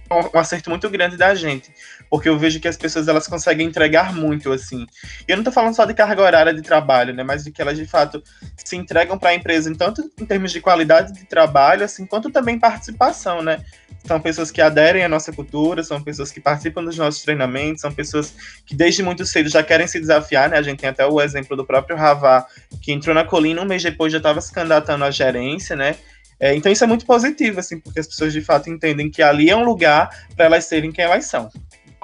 um 0.10 0.40
acerto 0.40 0.70
muito 0.70 0.90
grande 0.90 1.18
da 1.18 1.36
gente, 1.36 1.70
porque 2.10 2.30
eu 2.30 2.38
vejo 2.38 2.60
que 2.60 2.68
as 2.68 2.78
pessoas 2.78 3.08
elas 3.08 3.28
conseguem 3.28 3.68
entregar 3.68 4.14
muito 4.14 4.52
assim. 4.52 4.86
E 5.28 5.32
eu 5.32 5.38
não 5.38 5.42
estou 5.42 5.54
falando 5.54 5.76
só 5.76 5.86
de 5.86 5.94
carga 5.94 6.22
horária 6.22 6.54
de 6.54 6.62
trabalho, 6.62 7.14
né, 7.14 7.24
mas 7.24 7.44
de 7.44 7.52
que 7.52 7.62
elas 7.62 7.78
de 7.78 7.86
fato 7.86 8.24
se 8.56 8.76
entregam 8.76 9.18
para 9.18 9.30
a 9.30 9.36
empresa, 9.36 9.74
tanto 9.76 10.10
em 10.20 10.26
termos 10.26 10.52
de 10.52 10.62
qualidade 10.62 11.14
de 11.14 11.26
trabalho, 11.26 11.84
assim, 11.84 12.06
quanto 12.06 12.30
também 12.30 12.60
participação, 12.60 13.42
né? 13.42 13.64
São 14.06 14.20
pessoas 14.22 14.52
que 14.52 14.62
aderem 14.62 15.04
à 15.04 15.10
nossa 15.10 15.34
cultura, 15.34 15.84
são 15.84 16.02
pessoas 16.02 16.32
que 16.32 16.40
participam 16.40 16.84
dos 16.84 16.98
nossos 16.98 17.22
treinamentos, 17.24 17.82
são 17.82 17.92
pessoas 17.92 18.34
que 18.66 18.74
desde 18.74 19.04
muito 19.04 19.26
cedo 19.26 19.50
já 19.50 19.62
querem 19.62 19.88
se 19.88 20.00
desafiar, 20.00 20.50
né? 20.50 20.58
A 20.58 20.62
gente 20.62 20.80
tem 20.80 20.90
até 20.90 21.06
o 21.06 21.20
exemplo 21.20 21.58
do 21.58 21.66
próprio 21.66 21.98
Ravá, 21.98 22.46
que 22.82 22.92
entrou 22.92 23.14
na 23.14 23.26
colina 23.26 23.62
um 23.62 23.66
mês 23.66 23.84
depois 23.84 24.12
já 24.12 24.18
estava 24.18 24.40
se 24.40 24.52
candidatando 24.52 25.04
à 25.04 25.12
gerência, 25.12 25.76
né? 25.76 25.96
É, 26.40 26.56
então 26.56 26.72
isso 26.72 26.84
é 26.84 26.88
muito 26.88 27.06
positivo, 27.06 27.60
assim, 27.60 27.80
porque 27.80 28.00
as 28.00 28.08
pessoas 28.08 28.32
de 28.32 28.42
fato 28.42 28.70
entendem 28.70 29.10
que 29.10 29.24
ali 29.24 29.50
é 29.50 29.56
um 29.56 29.64
lugar 29.64 30.10
para 30.36 30.46
elas 30.46 30.66
serem 30.66 30.92
quem 30.92 31.04
elas 31.04 31.26
são. 31.26 31.50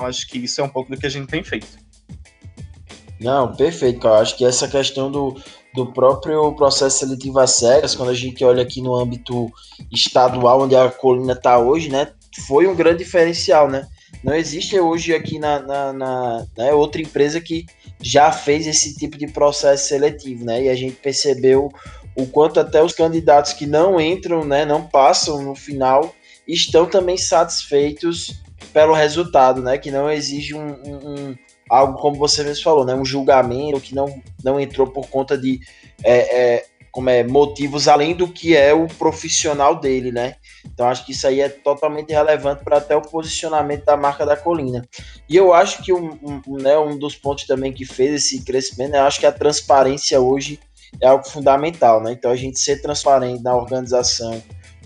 Então, 0.04 0.10
acho 0.10 0.28
que 0.28 0.38
isso 0.38 0.60
é 0.60 0.64
um 0.64 0.70
pouco 0.70 0.92
do 0.92 0.98
que 0.98 1.06
a 1.06 1.10
gente 1.10 1.28
tem 1.28 1.44
feito. 1.44 1.68
Não, 3.20 3.56
perfeito, 3.56 4.00
cara. 4.00 4.20
Acho 4.20 4.38
que 4.38 4.44
essa 4.44 4.68
questão 4.68 5.10
do, 5.10 5.40
do 5.74 5.94
próprio 5.94 6.54
processo 6.54 7.00
seletivo 7.00 7.40
às 7.40 7.52
cegas, 7.52 7.96
quando 7.96 8.10
a 8.10 8.14
gente 8.14 8.44
olha 8.44 8.64
aqui 8.64 8.82
no 8.82 8.96
âmbito 8.96 9.50
estadual, 9.92 10.62
onde 10.62 10.76
a 10.76 10.90
colina 10.90 11.34
está 11.34 11.58
hoje, 11.58 11.90
né, 11.90 12.12
foi 12.46 12.68
um 12.68 12.76
grande 12.76 13.04
diferencial, 13.04 13.70
né? 13.70 13.88
Não 14.24 14.34
existe 14.34 14.78
hoje 14.80 15.14
aqui 15.14 15.40
na, 15.40 15.60
na, 15.60 15.94
na 15.94 16.48
né, 16.58 16.74
outra 16.74 17.02
empresa 17.02 17.40
que 17.40 17.66
já 18.02 18.32
fez 18.32 18.68
esse 18.68 18.96
tipo 18.96 19.18
de 19.18 19.28
processo 19.28 19.88
seletivo, 19.88 20.44
né? 20.44 20.64
E 20.64 20.70
a 20.70 20.76
gente 20.76 20.96
percebeu 20.96 21.72
o 22.16 22.26
quanto 22.28 22.60
até 22.60 22.84
os 22.84 22.94
candidatos 22.94 23.54
que 23.54 23.66
não 23.66 24.00
entram, 24.00 24.44
né, 24.44 24.66
não 24.66 24.86
passam 24.86 25.42
no 25.42 25.56
final, 25.56 26.14
estão 26.48 26.86
também 26.86 27.18
satisfeitos 27.18 28.44
pelo 28.74 28.94
resultado, 28.94 29.62
né, 29.62 29.78
que 29.78 29.92
não 29.92 30.12
exige 30.12 30.56
um, 30.56 30.68
um, 30.84 30.96
um 31.30 31.36
algo 31.70 32.00
como 32.00 32.18
você 32.18 32.44
mesmo 32.44 32.64
falou, 32.64 32.86
né, 32.86 32.94
um 32.94 33.06
julgamento 33.06 33.80
que 33.80 33.96
não, 33.96 34.22
não 34.44 34.60
entrou 34.60 34.88
por 34.88 35.08
conta 35.08 35.38
de 35.38 35.60
é, 36.04 36.56
é, 36.56 36.66
como 36.92 37.10
é 37.10 37.24
motivos 37.24 37.88
além 37.88 38.16
do 38.16 38.28
que 38.28 38.56
é 38.56 38.74
o 38.74 38.88
profissional 38.88 39.80
dele, 39.80 40.12
né? 40.12 40.36
Então 40.64 40.88
acho 40.88 41.04
que 41.04 41.12
isso 41.12 41.26
aí 41.26 41.42
é 41.42 41.50
totalmente 41.50 42.14
relevante 42.14 42.64
para 42.64 42.78
até 42.78 42.96
o 42.96 43.02
posicionamento 43.02 43.84
da 43.84 43.98
marca 43.98 44.26
da 44.26 44.38
Colina. 44.38 44.88
E 45.28 45.36
eu 45.36 45.54
acho 45.54 45.82
que 45.82 45.92
um, 45.92 46.20
um, 46.48 46.58
né, 46.58 46.78
um 46.78 46.96
dos 46.96 47.16
pontos 47.16 47.46
também 47.46 47.74
que 47.74 47.84
fez 47.84 48.14
esse 48.14 48.44
crescimento, 48.44 48.92
né, 48.92 49.00
eu 49.00 49.06
acho 49.06 49.20
que 49.20 49.26
a 49.26 49.32
transparência 49.32 50.22
hoje 50.22 50.60
é 51.02 51.08
algo 51.08 51.28
fundamental, 51.28 52.02
né? 52.02 52.12
Então 52.12 52.30
a 52.30 52.36
gente 52.36 52.60
ser 52.60 52.80
transparente 52.80 53.42
na 53.42 53.56
organização, 53.56 54.42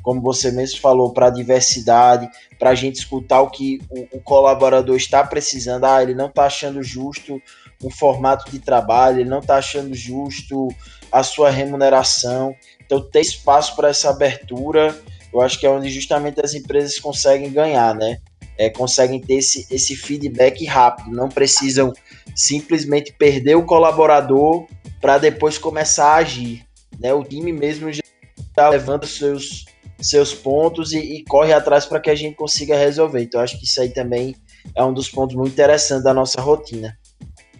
como 0.07 0.21
você 0.21 0.51
mesmo 0.51 0.79
falou, 0.79 1.11
para 1.11 1.27
a 1.27 1.29
diversidade, 1.29 2.29
para 2.57 2.69
a 2.69 2.75
gente 2.75 2.95
escutar 2.95 3.41
o 3.41 3.49
que 3.49 3.81
o, 3.89 4.07
o, 4.15 4.21
colaborador 4.21 4.95
está 4.95 5.21
precisando. 5.21 5.83
Ah, 5.83 6.01
ele 6.01 6.15
não 6.15 6.27
está 6.27 6.45
achando 6.45 6.81
justo 6.81 7.41
o 7.83 7.89
formato 7.89 8.49
de 8.49 8.57
trabalho, 8.57 9.19
ele 9.19 9.29
não 9.29 9.39
está 9.39 9.57
achando 9.57 9.93
justo 9.93 10.69
a 11.11 11.23
sua 11.23 11.49
remuneração. 11.49 12.55
Então 12.85 13.01
ter 13.01 13.19
espaço 13.19 13.75
para 13.75 13.89
essa 13.89 14.09
abertura, 14.09 14.97
eu 15.33 15.41
acho 15.41 15.59
que 15.59 15.65
é 15.65 15.69
onde 15.69 15.89
justamente 15.89 16.39
as 16.39 16.53
empresas 16.53 16.97
conseguem 16.99 17.51
ganhar, 17.51 17.93
né? 17.93 18.21
É, 18.57 18.69
conseguem 18.69 19.19
ter 19.19 19.33
esse, 19.33 19.67
esse 19.69 19.93
feedback 19.93 20.63
rápido, 20.63 21.11
não 21.11 21.27
precisam 21.27 21.91
simplesmente 22.33 23.11
perder 23.11 23.55
o 23.55 23.65
colaborador 23.65 24.67
para 25.01 25.17
depois 25.17 25.57
começar 25.57 26.13
a 26.13 26.15
agir. 26.19 26.65
Né? 26.97 27.13
O 27.13 27.25
time 27.25 27.51
mesmo 27.51 27.91
já 27.91 28.01
tá 28.55 28.69
levando 28.69 29.05
seus, 29.05 29.65
seus 29.99 30.33
pontos 30.33 30.91
e, 30.91 30.99
e 30.99 31.23
corre 31.23 31.53
atrás 31.53 31.85
para 31.85 31.99
que 31.99 32.09
a 32.09 32.15
gente 32.15 32.35
consiga 32.35 32.77
resolver. 32.77 33.21
Então, 33.21 33.41
acho 33.41 33.57
que 33.57 33.65
isso 33.65 33.81
aí 33.81 33.89
também 33.89 34.35
é 34.75 34.83
um 34.83 34.93
dos 34.93 35.09
pontos 35.09 35.35
muito 35.35 35.53
interessantes 35.53 36.03
da 36.03 36.13
nossa 36.13 36.41
rotina. 36.41 36.97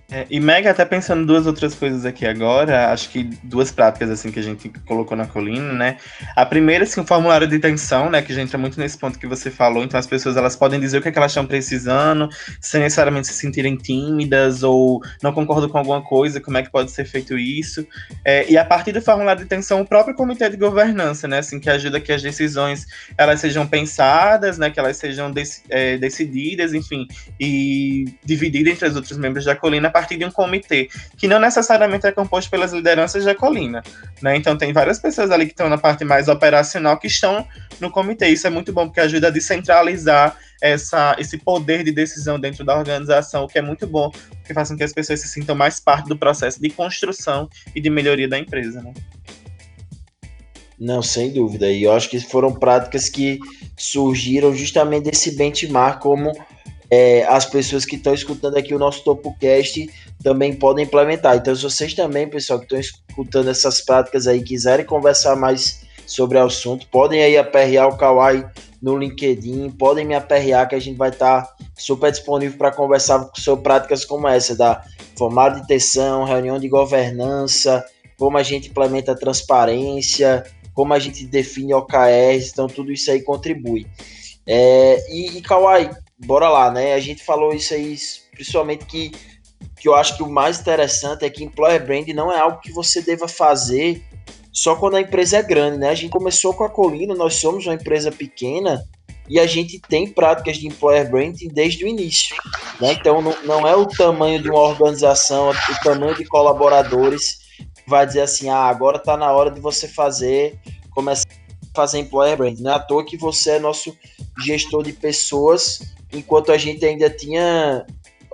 É, 0.10 0.26
e 0.30 0.40
Mega, 0.40 0.72
até 0.72 0.86
pensando 0.86 1.26
duas 1.26 1.46
outras 1.46 1.76
coisas 1.76 2.06
aqui 2.06 2.26
agora, 2.26 2.94
acho 2.94 3.10
que 3.10 3.24
duas 3.44 3.72
práticas 3.72 4.10
assim 4.10 4.32
que 4.32 4.40
a 4.40 4.44
gente 4.44 4.70
colocou 4.86 5.18
na 5.18 5.28
colina, 5.28 5.74
né? 5.74 5.98
A 6.34 6.46
primeira, 6.46 6.86
assim, 6.86 7.02
o 7.02 7.06
formulário 7.06 7.46
de 7.46 7.58
intenção, 7.58 8.10
né? 8.10 8.22
Que 8.22 8.34
já 8.34 8.42
entra 8.42 8.58
muito 8.58 8.80
nesse 8.80 8.98
ponto 8.98 9.20
que 9.20 9.28
você 9.28 9.52
falou. 9.52 9.84
Então 9.84 10.00
as 10.00 10.08
pessoas 10.08 10.38
elas 10.38 10.56
podem 10.56 10.80
dizer 10.80 11.00
o 11.00 11.02
que, 11.02 11.10
é 11.10 11.12
que 11.12 11.18
elas 11.18 11.32
estão 11.32 11.46
precisando, 11.46 12.30
sem 12.62 12.80
necessariamente 12.80 13.28
se 13.28 13.34
sentirem 13.34 13.76
tímidas 13.76 14.64
ou 14.64 15.02
não 15.22 15.34
concordam 15.34 15.68
com 15.68 15.78
alguma 15.78 16.02
coisa, 16.02 16.40
como 16.40 16.58
é 16.58 16.64
que 16.64 16.72
pode 16.72 16.90
ser 16.90 17.04
feito 17.04 17.38
isso. 17.38 17.86
É, 18.24 18.50
e 18.50 18.58
a 18.58 18.64
partir 18.64 18.94
do 18.94 19.02
formulário 19.02 19.40
de 19.40 19.46
intenção, 19.46 19.82
o 19.82 19.86
próprio 19.86 20.16
comitê 20.16 20.50
de 20.50 20.56
governança, 20.56 21.28
né? 21.28 21.40
Assim, 21.40 21.60
que 21.60 21.70
ajuda 21.70 22.00
que 22.00 22.14
as 22.14 22.22
decisões 22.22 22.86
elas 23.18 23.42
sejam 23.42 23.68
pensadas, 23.68 24.58
né? 24.58 24.70
Que 24.70 24.80
elas 24.80 24.96
sejam 24.96 25.30
dec 25.30 25.50
é, 25.70 25.98
decididas, 25.98 26.74
enfim, 26.74 27.06
e 27.38 28.06
divididas 28.24 28.72
entre 28.72 28.88
os 28.88 28.96
outros 28.96 29.18
membros 29.18 29.44
da 29.44 29.54
colina 29.54 29.92
partir 29.98 30.18
de 30.18 30.26
um 30.26 30.32
comitê, 30.32 30.90
que 31.18 31.28
não 31.28 31.40
necessariamente 31.40 32.06
é 32.06 32.12
composto 32.12 32.52
pelas 32.52 32.72
lideranças 32.72 33.26
da 33.26 33.34
colina. 33.34 33.82
Né? 34.22 34.38
Então 34.38 34.56
tem 34.56 34.72
várias 34.72 35.00
pessoas 35.00 35.32
ali 35.32 35.48
que 35.48 35.54
estão 35.54 35.68
na 35.68 35.78
parte 35.78 36.06
mais 36.06 36.28
operacional 36.28 37.00
que 37.00 37.08
estão 37.08 37.48
no 37.80 37.90
comitê. 37.90 38.28
Isso 38.28 38.46
é 38.46 38.50
muito 38.52 38.72
bom 38.72 38.86
porque 38.86 39.00
ajuda 39.00 39.28
a 39.28 39.32
descentralizar 39.32 40.38
essa, 40.62 41.16
esse 41.18 41.40
poder 41.40 41.84
de 41.84 41.92
decisão 41.92 42.40
dentro 42.40 42.64
da 42.64 42.78
organização, 42.78 43.44
o 43.44 43.48
que 43.48 43.58
é 43.58 43.62
muito 43.62 43.88
bom, 43.88 44.10
porque 44.10 44.54
faz 44.54 44.70
com 44.70 44.78
que 44.78 44.84
as 44.84 44.94
pessoas 44.94 45.20
se 45.20 45.28
sintam 45.28 45.56
mais 45.56 45.80
parte 45.80 46.08
do 46.08 46.18
processo 46.18 46.62
de 46.62 46.70
construção 46.70 47.50
e 47.76 47.82
de 47.82 47.90
melhoria 47.90 48.28
da 48.28 48.38
empresa. 48.38 48.82
Né? 48.82 48.94
Não, 50.80 51.02
sem 51.02 51.34
dúvida. 51.34 51.72
E 51.72 51.84
eu 51.84 51.92
acho 51.92 52.08
que 52.08 52.20
foram 52.20 52.54
práticas 52.54 53.10
que 53.10 53.40
surgiram 53.76 54.54
justamente 54.54 55.06
desse 55.06 55.36
benchmark 55.36 56.00
como 56.00 56.32
é, 56.90 57.26
as 57.26 57.46
pessoas 57.46 57.86
que 57.86 57.96
estão 57.96 58.14
escutando 58.14 58.58
aqui 58.58 58.74
o 58.74 58.80
nosso 58.80 59.04
TopoCast 59.04 59.90
também 60.24 60.54
podem 60.54 60.86
implementar. 60.86 61.36
Então, 61.36 61.56
se 61.56 61.64
vocês 61.64 61.94
também, 61.94 62.28
pessoal, 62.28 62.60
que 62.60 62.66
estão 62.66 62.80
escutando 62.80 63.50
essas 63.50 63.82
práticas 63.82 64.28
aí, 64.28 64.42
quiserem 64.42 64.86
conversar 64.86 65.36
mais 65.36 65.86
sobre 66.06 66.38
o 66.38 66.46
assunto, 66.46 66.88
podem 66.88 67.22
aí 67.22 67.38
aperrear 67.38 67.88
o 67.88 67.98
Kawai 67.98 68.50
no 68.82 68.98
LinkedIn, 68.98 69.72
podem 69.72 70.06
me 70.06 70.16
aperrear 70.16 70.68
que 70.70 70.76
a 70.76 70.80
gente 70.80 70.98
vai 70.98 71.10
estar 71.10 71.42
tá 71.42 71.56
super 71.76 72.12
disponível 72.12 72.58
para 72.58 72.72
conversar 72.72 73.30
sobre 73.36 73.64
práticas 73.64 74.06
como 74.06 74.28
essa, 74.28 74.56
da 74.56 74.84
formada 75.18 75.60
de 75.60 75.68
tensão, 75.68 76.24
reunião 76.24 76.60
de 76.60 76.70
governança, 76.70 77.84
como 78.18 78.38
a 78.38 78.44
gente 78.44 78.70
implementa 78.70 79.12
a 79.12 79.18
transparência, 79.18 80.46
como 80.74 80.94
a 80.94 81.00
gente 81.00 81.26
define 81.26 81.74
OKRs, 81.74 82.52
então 82.52 82.68
tudo 82.68 82.92
isso 82.92 83.12
aí 83.12 83.22
contribui. 83.22 83.88
É, 84.46 85.04
e, 85.12 85.38
e 85.38 85.42
Kawai, 85.42 85.90
bora 86.18 86.50
lá, 86.50 86.72
né? 86.72 86.94
A 86.94 87.00
gente 87.00 87.24
falou 87.24 87.54
isso 87.54 87.74
aí, 87.74 87.96
principalmente 88.32 88.86
que, 88.86 89.12
que 89.80 89.88
eu 89.88 89.96
acho 89.96 90.18
que 90.18 90.24
o 90.24 90.30
mais 90.30 90.60
interessante 90.60 91.26
é 91.26 91.30
que 91.30 91.44
employer 91.44 91.86
brand 91.86 92.08
não 92.10 92.32
é 92.32 92.40
algo 92.40 92.60
que 92.60 92.72
você 92.72 93.02
deva 93.02 93.28
fazer 93.28 94.04
só 94.52 94.76
quando 94.76 94.96
a 94.96 95.02
empresa 95.02 95.38
é 95.38 95.44
grande, 95.44 95.78
né? 95.78 95.90
A 95.90 95.96
gente 95.96 96.10
começou 96.10 96.52
com 96.54 96.64
a 96.64 96.70
Colina, 96.70 97.14
nós 97.14 97.36
somos 97.36 97.68
uma 97.68 97.76
empresa 97.76 98.12
pequena 98.12 98.84
e 99.30 99.40
a 99.40 99.46
gente 99.46 99.80
tem 99.88 100.12
práticas 100.12 100.58
de 100.58 100.68
employer 100.68 101.10
branding 101.10 101.50
desde 101.50 101.86
o 101.86 101.88
início, 101.88 102.36
né? 102.82 102.94
Então 102.94 103.22
não, 103.22 103.36
não 103.44 103.68
é 103.68 103.76
o 103.76 103.86
tamanho 103.86 104.42
de 104.42 104.50
uma 104.50 104.62
organização, 104.62 105.52
o 105.52 105.84
tamanho 105.84 106.16
de 106.16 106.26
colaboradores 106.26 107.38
vai 107.86 108.06
dizer 108.08 108.22
assim, 108.22 108.50
ah, 108.50 108.66
agora 108.66 108.98
está 108.98 109.16
na 109.16 109.32
hora 109.32 109.52
de 109.52 109.62
você 109.62 109.88
fazer, 109.88 110.60
começar 110.90 111.28
a 111.30 111.76
fazer 111.76 112.00
employer 112.00 112.36
branding. 112.36 112.64
Não 112.64 112.72
é 112.72 112.76
à 112.76 112.80
toa 112.80 113.06
que 113.06 113.16
você 113.16 113.52
é 113.52 113.60
nosso 113.60 113.96
gestor 114.44 114.82
de 114.82 114.92
pessoas, 114.92 115.80
enquanto 116.14 116.52
a 116.52 116.58
gente 116.58 116.86
ainda 116.86 117.10
tinha 117.10 117.86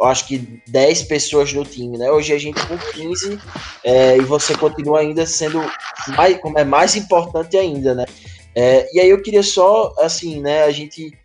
acho 0.01 0.27
que 0.27 0.61
10 0.67 1.03
pessoas 1.03 1.53
no 1.53 1.63
time, 1.63 1.97
né? 1.97 2.11
Hoje 2.11 2.33
a 2.33 2.37
gente 2.37 2.59
com 2.65 2.77
15 2.77 3.39
é, 3.83 4.17
e 4.17 4.21
você 4.21 4.55
continua 4.55 4.99
ainda 4.99 5.25
sendo 5.25 5.61
mais, 6.15 6.37
como 6.39 6.57
é 6.57 6.63
mais 6.63 6.95
importante 6.95 7.55
ainda, 7.55 7.93
né? 7.93 8.05
É, 8.55 8.89
e 8.93 8.99
aí 8.99 9.09
eu 9.09 9.21
queria 9.21 9.43
só, 9.43 9.93
assim, 9.99 10.41
né, 10.41 10.63
a 10.63 10.71
gente 10.71 11.17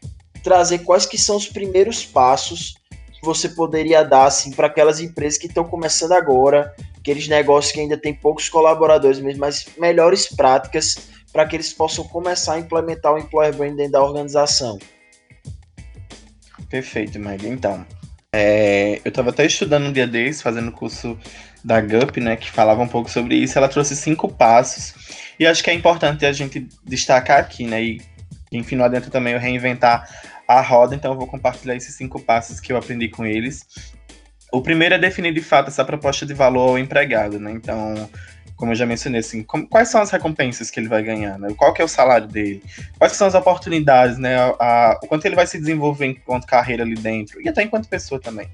trazer 0.43 0.79
quais 0.79 1.05
que 1.05 1.19
são 1.19 1.37
os 1.37 1.47
primeiros 1.47 2.05
passos 2.05 2.75
que 2.91 3.25
você 3.25 3.49
poderia 3.49 4.03
dar, 4.03 4.27
assim, 4.27 4.51
para 4.53 4.67
aquelas 4.67 5.01
empresas 5.01 5.39
que 5.39 5.47
estão 5.47 5.65
começando 5.65 6.13
agora, 6.13 6.75
aqueles 6.97 7.27
negócios 7.27 7.73
que 7.73 7.81
ainda 7.81 7.97
tem 7.97 8.15
poucos 8.15 8.49
colaboradores 8.49 9.19
mesmo, 9.19 9.41
mas 9.41 9.67
melhores 9.77 10.29
práticas 10.29 10.97
para 11.33 11.47
que 11.47 11.57
eles 11.57 11.73
possam 11.73 12.05
começar 12.05 12.55
a 12.55 12.59
implementar 12.59 13.13
o 13.13 13.19
Employer 13.19 13.55
Brand 13.55 13.77
dentro 13.77 13.93
da 13.93 14.03
organização. 14.03 14.79
Perfeito, 16.69 17.19
Meg. 17.19 17.47
Então, 17.47 17.87
é, 18.33 19.01
eu 19.05 19.09
estava 19.09 19.31
até 19.31 19.47
estudando 19.47 19.87
um 19.87 19.93
dia 19.93 20.07
desses, 20.07 20.43
fazendo 20.43 20.71
curso 20.71 21.19
da 21.65 21.81
GUP, 21.81 22.21
né, 22.21 22.37
que 22.37 22.51
falava 22.51 22.83
um 22.83 22.89
pouco 22.89 23.11
sobre 23.11 23.37
isso. 23.37 23.59
Ela 23.59 23.69
trouxe 23.69 23.97
cinco 23.97 24.29
passos, 24.29 24.95
e 25.39 25.47
acho 25.47 25.63
que 25.63 25.71
é 25.71 25.75
importante 25.75 26.27
a 26.27 26.33
gente 26.33 26.69
destacar 26.85 27.39
aqui, 27.41 27.67
né, 27.67 27.83
e 27.83 28.01
enfim, 28.53 28.77
não 28.77 28.85
adianta 28.85 29.11
também 29.11 29.35
eu 29.35 29.41
reinventar 29.41 30.09
a 30.47 30.61
roda, 30.61 30.95
então 30.95 31.13
eu 31.13 31.19
vou 31.19 31.27
compartilhar 31.27 31.77
esses 31.77 31.95
cinco 31.95 32.21
passos 32.21 32.61
que 32.61 32.73
eu 32.73 32.77
aprendi 32.77 33.09
com 33.09 33.27
eles. 33.27 33.67
O 34.51 34.63
primeiro 34.63 34.95
é 34.95 34.99
definir 34.99 35.35
de 35.35 35.43
fato 35.43 35.69
essa 35.69 35.85
proposta 35.85 36.25
de 36.25 36.33
valor 36.33 36.71
ao 36.71 36.79
empregado, 36.79 37.39
né? 37.39 37.53
Então, 37.53 38.09
como 38.59 38.73
eu 38.73 38.77
já 38.77 38.85
mencionei, 38.85 39.21
assim, 39.21 39.45
como, 39.45 39.69
quais 39.69 39.89
são 39.89 40.03
as 40.03 40.11
recompensas 40.11 40.69
que 40.69 40.81
ele 40.81 40.89
vai 40.89 41.01
ganhar, 41.01 41.39
né? 41.39 41.49
Qual 41.57 41.73
que 41.73 41.81
é 41.81 41.85
o 41.85 41.89
salário 41.89 42.27
dele? 42.27 42.61
Quais 42.99 43.13
são 43.13 43.29
as 43.29 43.35
oportunidades, 43.35 44.19
né? 44.19 44.37
A, 44.37 44.57
a, 44.59 45.01
o 45.01 45.07
quanto 45.07 45.25
ele 45.25 45.37
vai 45.37 45.47
se 45.47 45.59
desenvolver 45.59 46.07
enquanto 46.07 46.45
carreira 46.45 46.83
ali 46.83 46.97
dentro 46.97 47.41
e 47.41 47.49
até 47.49 47.63
enquanto 47.63 47.89
pessoa 47.89 48.21
também. 48.21 48.49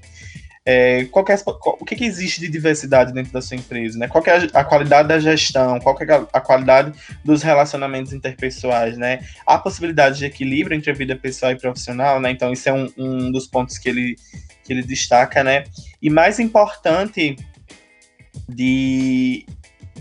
É, 0.63 1.05
qual 1.05 1.25
é, 1.27 1.37
qual, 1.37 1.77
o 1.79 1.85
que, 1.85 1.95
que, 1.95 2.05
existe 2.05 2.39
de 2.39 2.47
diversidade 2.47 3.13
dentro 3.13 3.33
da 3.33 3.41
sua 3.41 3.57
empresa, 3.57 3.97
né? 3.97 4.07
Qual 4.07 4.23
é 4.27 4.31
a, 4.31 4.61
a, 4.61 4.63
qualidade 4.63 5.07
da 5.07 5.19
gestão, 5.19 5.79
qual 5.79 5.97
é 5.99 6.13
a, 6.13 6.27
a, 6.33 6.41
qualidade 6.41 6.91
dos 7.23 7.41
relacionamentos 7.41 8.13
interpessoais, 8.13 8.97
né? 8.97 9.19
Há 9.45 9.57
possibilidade 9.57 10.19
de 10.19 10.25
equilíbrio 10.25 10.77
entre 10.77 10.91
a 10.91 10.93
vida 10.93 11.15
pessoal 11.15 11.51
e 11.51 11.55
profissional, 11.55 12.19
né? 12.19 12.29
Então 12.29 12.53
isso 12.53 12.69
é 12.69 12.73
um, 12.73 12.91
um 12.95 13.31
dos 13.31 13.47
pontos 13.47 13.79
que 13.79 13.89
ele, 13.89 14.15
que 14.63 14.71
ele 14.71 14.83
destaca, 14.83 15.43
né? 15.43 15.63
E 15.99 16.11
mais 16.11 16.39
importante 16.39 17.35
de 18.47 19.45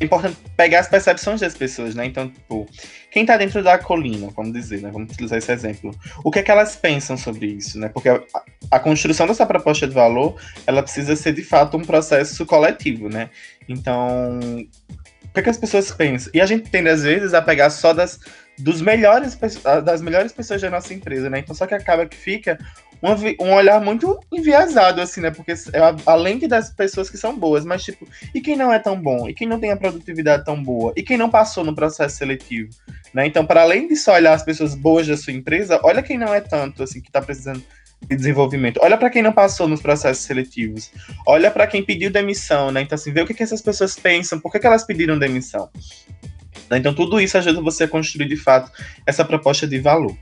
é 0.01 0.05
importante 0.05 0.37
pegar 0.57 0.81
as 0.81 0.89
percepções 0.89 1.41
das 1.41 1.55
pessoas, 1.55 1.95
né? 1.95 2.05
Então, 2.05 2.29
tipo, 2.29 2.67
quem 3.13 3.25
tá 3.25 3.37
dentro 3.37 3.63
da 3.63 3.79
colina, 3.79 4.29
vamos 4.35 4.53
dizer, 4.53 4.81
né? 4.81 4.91
Vamos 4.91 5.13
utilizar 5.13 5.39
esse 5.39 5.53
exemplo. 5.53 5.95
O 6.25 6.31
que 6.31 6.41
é 6.41 6.43
que 6.43 6.51
elas 6.51 6.75
pensam 6.75 7.17
sobre 7.17 7.47
isso, 7.47 7.79
né? 7.79 7.89
Porque 7.89 8.09
a, 8.09 8.21
a 8.73 8.81
construção 8.81 9.27
dessa 9.27 9.47
proposta 9.47 9.87
de 9.87 9.95
valor, 9.95 10.37
ela 10.67 10.83
precisa 10.83 11.15
ser, 11.15 11.33
de 11.33 11.45
fato, 11.45 11.77
um 11.77 11.85
processo 11.85 12.45
coletivo, 12.45 13.09
né? 13.09 13.31
Então, 13.69 14.41
o 15.25 15.33
que 15.33 15.41
é 15.41 15.43
que 15.43 15.51
as 15.51 15.59
pessoas 15.59 15.93
pensam? 15.93 16.31
E 16.35 16.41
a 16.41 16.47
gente 16.47 16.69
tende, 16.71 16.89
às 16.89 17.05
vezes, 17.05 17.33
a 17.33 17.41
pegar 17.41 17.71
só 17.71 17.93
das, 17.93 18.19
dos 18.59 18.81
melhores, 18.81 19.39
das 19.85 20.03
melhores 20.03 20.33
pessoas 20.33 20.61
da 20.61 20.71
nossa 20.71 20.93
empresa, 20.93 21.31
né? 21.31 21.39
Então, 21.39 21.55
só 21.55 21.67
que 21.67 21.75
acaba 21.75 22.05
que 22.05 22.17
fica 22.17 22.59
um, 23.05 23.47
um 23.47 23.55
olhar 23.55 23.81
muito 23.81 24.19
enviesado, 24.33 25.01
assim, 25.01 25.21
né? 25.21 25.31
Porque 25.31 25.53
é, 25.53 25.79
além 26.07 26.39
das 26.49 26.71
pessoas 26.71 27.11
que 27.11 27.19
são 27.19 27.37
boas, 27.39 27.65
mas 27.65 27.85
tipo, 27.85 28.09
e 28.35 28.41
quem 28.41 28.57
não 28.57 28.73
é 28.73 28.79
tão 28.79 29.01
bom? 29.01 29.29
E 29.29 29.35
quem 29.35 29.47
não 29.47 29.61
tem 29.61 29.71
a 29.71 29.77
produtividade 29.77 30.45
tão 30.45 30.63
boa? 30.63 30.93
E 30.97 31.03
quem 31.03 31.19
não 31.19 31.29
passou 31.29 31.63
no 31.63 31.75
processo 31.75 32.17
seletivo? 32.17 32.71
Né? 33.13 33.27
Então, 33.27 33.45
para 33.45 33.63
além 33.63 33.87
de 33.87 33.95
só 33.95 34.15
olhar 34.15 34.33
as 34.33 34.43
pessoas 34.43 34.75
boas 34.75 35.07
da 35.07 35.17
sua 35.17 35.33
empresa, 35.33 35.79
olha 35.85 36.03
quem 36.03 36.17
não 36.17 36.33
é 36.33 36.41
tanto, 36.41 36.83
assim, 36.83 37.01
que 37.01 37.09
está 37.09 37.21
precisando 37.21 37.63
de 38.09 38.17
desenvolvimento. 38.17 38.81
Olha 38.83 38.97
para 38.97 39.11
quem 39.11 39.23
não 39.23 39.33
passou 39.33 39.69
nos 39.69 39.81
processos 39.81 40.25
seletivos. 40.25 40.91
Olha 41.27 41.51
para 41.51 41.67
quem 41.67 41.85
pediu 41.85 42.11
demissão, 42.11 42.71
né? 42.71 42.83
Então, 42.83 42.97
assim, 42.97 43.13
vê 43.13 43.23
o 43.23 43.27
que, 43.27 43.35
que 43.35 43.43
essas 43.43 43.63
pessoas 43.63 43.97
pensam, 43.97 44.41
por 44.41 44.51
que, 44.51 44.59
que 44.59 44.67
elas 44.67 44.85
pediram 44.85 45.19
demissão. 45.19 45.69
Então, 46.71 46.95
tudo 46.95 47.21
isso 47.21 47.37
ajuda 47.37 47.61
você 47.61 47.85
a 47.85 47.89
construir, 47.89 48.29
de 48.29 48.37
fato, 48.37 48.71
essa 49.07 49.25
proposta 49.25 49.67
de 49.67 49.79
valor. 49.79 50.17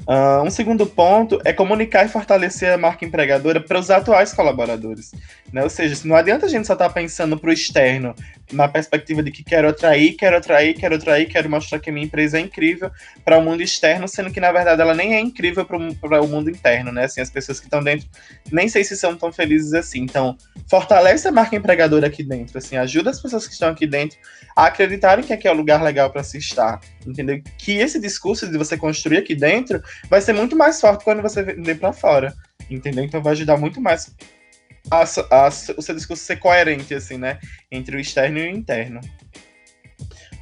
Uh, 0.00 0.42
um 0.44 0.50
segundo 0.50 0.84
ponto 0.86 1.40
é 1.44 1.52
comunicar 1.52 2.04
e 2.04 2.08
fortalecer 2.08 2.72
a 2.72 2.76
marca 2.76 3.04
empregadora 3.04 3.60
para 3.60 3.78
os 3.78 3.90
atuais 3.90 4.34
colaboradores. 4.34 5.12
Né? 5.52 5.62
Ou 5.62 5.70
seja, 5.70 5.96
não 6.04 6.16
adianta 6.16 6.46
a 6.46 6.48
gente 6.48 6.66
só 6.66 6.72
estar 6.72 6.88
tá 6.88 6.94
pensando 6.94 7.38
para 7.38 7.50
o 7.50 7.52
externo, 7.52 8.14
na 8.52 8.68
perspectiva 8.68 9.22
de 9.22 9.30
que 9.30 9.42
quero 9.42 9.68
atrair, 9.68 10.16
quero 10.16 10.36
atrair, 10.36 10.74
quero 10.74 10.94
atrair, 10.94 11.26
quero 11.26 11.48
mostrar 11.50 11.78
que 11.78 11.90
a 11.90 11.92
minha 11.92 12.04
empresa 12.04 12.38
é 12.38 12.40
incrível 12.40 12.90
para 13.24 13.38
o 13.38 13.42
mundo 13.42 13.62
externo, 13.62 14.06
sendo 14.06 14.30
que 14.30 14.40
na 14.40 14.52
verdade 14.52 14.80
ela 14.80 14.94
nem 14.94 15.14
é 15.14 15.20
incrível 15.20 15.64
para 15.64 16.20
o 16.22 16.28
mundo 16.28 16.50
interno. 16.50 16.92
Né? 16.92 17.04
Assim, 17.04 17.20
as 17.20 17.30
pessoas 17.30 17.58
que 17.58 17.66
estão 17.66 17.82
dentro 17.82 18.08
nem 18.52 18.68
sei 18.68 18.84
se 18.84 18.96
são 18.96 19.16
tão 19.16 19.32
felizes 19.32 19.72
assim. 19.72 20.00
Então, 20.00 20.36
fortalece 20.68 21.26
a 21.26 21.32
marca 21.32 21.56
empregadora 21.56 22.06
aqui 22.06 22.22
dentro, 22.22 22.58
assim, 22.58 22.76
ajuda 22.76 23.10
as 23.10 23.20
pessoas 23.20 23.46
que 23.46 23.52
estão 23.52 23.68
aqui 23.68 23.86
dentro 23.86 24.18
a 24.54 24.66
acreditarem 24.66 25.24
que 25.24 25.32
aqui 25.32 25.48
é 25.48 25.50
o 25.50 25.56
lugar 25.56 25.82
legal 25.82 26.10
para 26.10 26.22
se 26.22 26.38
estar. 26.38 26.80
Entendeu? 27.06 27.42
Que 27.58 27.78
esse 27.78 28.00
discurso 28.00 28.50
de 28.50 28.56
você 28.58 28.76
construir 28.76 29.18
aqui 29.18 29.34
dentro 29.34 29.82
vai 30.08 30.20
ser 30.20 30.32
muito 30.32 30.56
mais 30.56 30.80
forte 30.80 31.04
quando 31.04 31.22
você 31.22 31.42
vender 31.42 31.76
para 31.76 31.92
fora, 31.92 32.34
entendeu? 32.70 33.04
Então 33.04 33.22
vai 33.22 33.32
ajudar 33.32 33.56
muito 33.56 33.80
mais 33.80 34.14
a, 34.90 35.02
a, 35.02 35.48
o 35.48 35.82
seu 35.82 35.94
discurso 35.94 36.24
ser 36.24 36.36
coerente, 36.36 36.94
assim, 36.94 37.18
né? 37.18 37.38
Entre 37.70 37.96
o 37.96 38.00
externo 38.00 38.38
e 38.38 38.48
o 38.48 38.50
interno. 38.50 39.00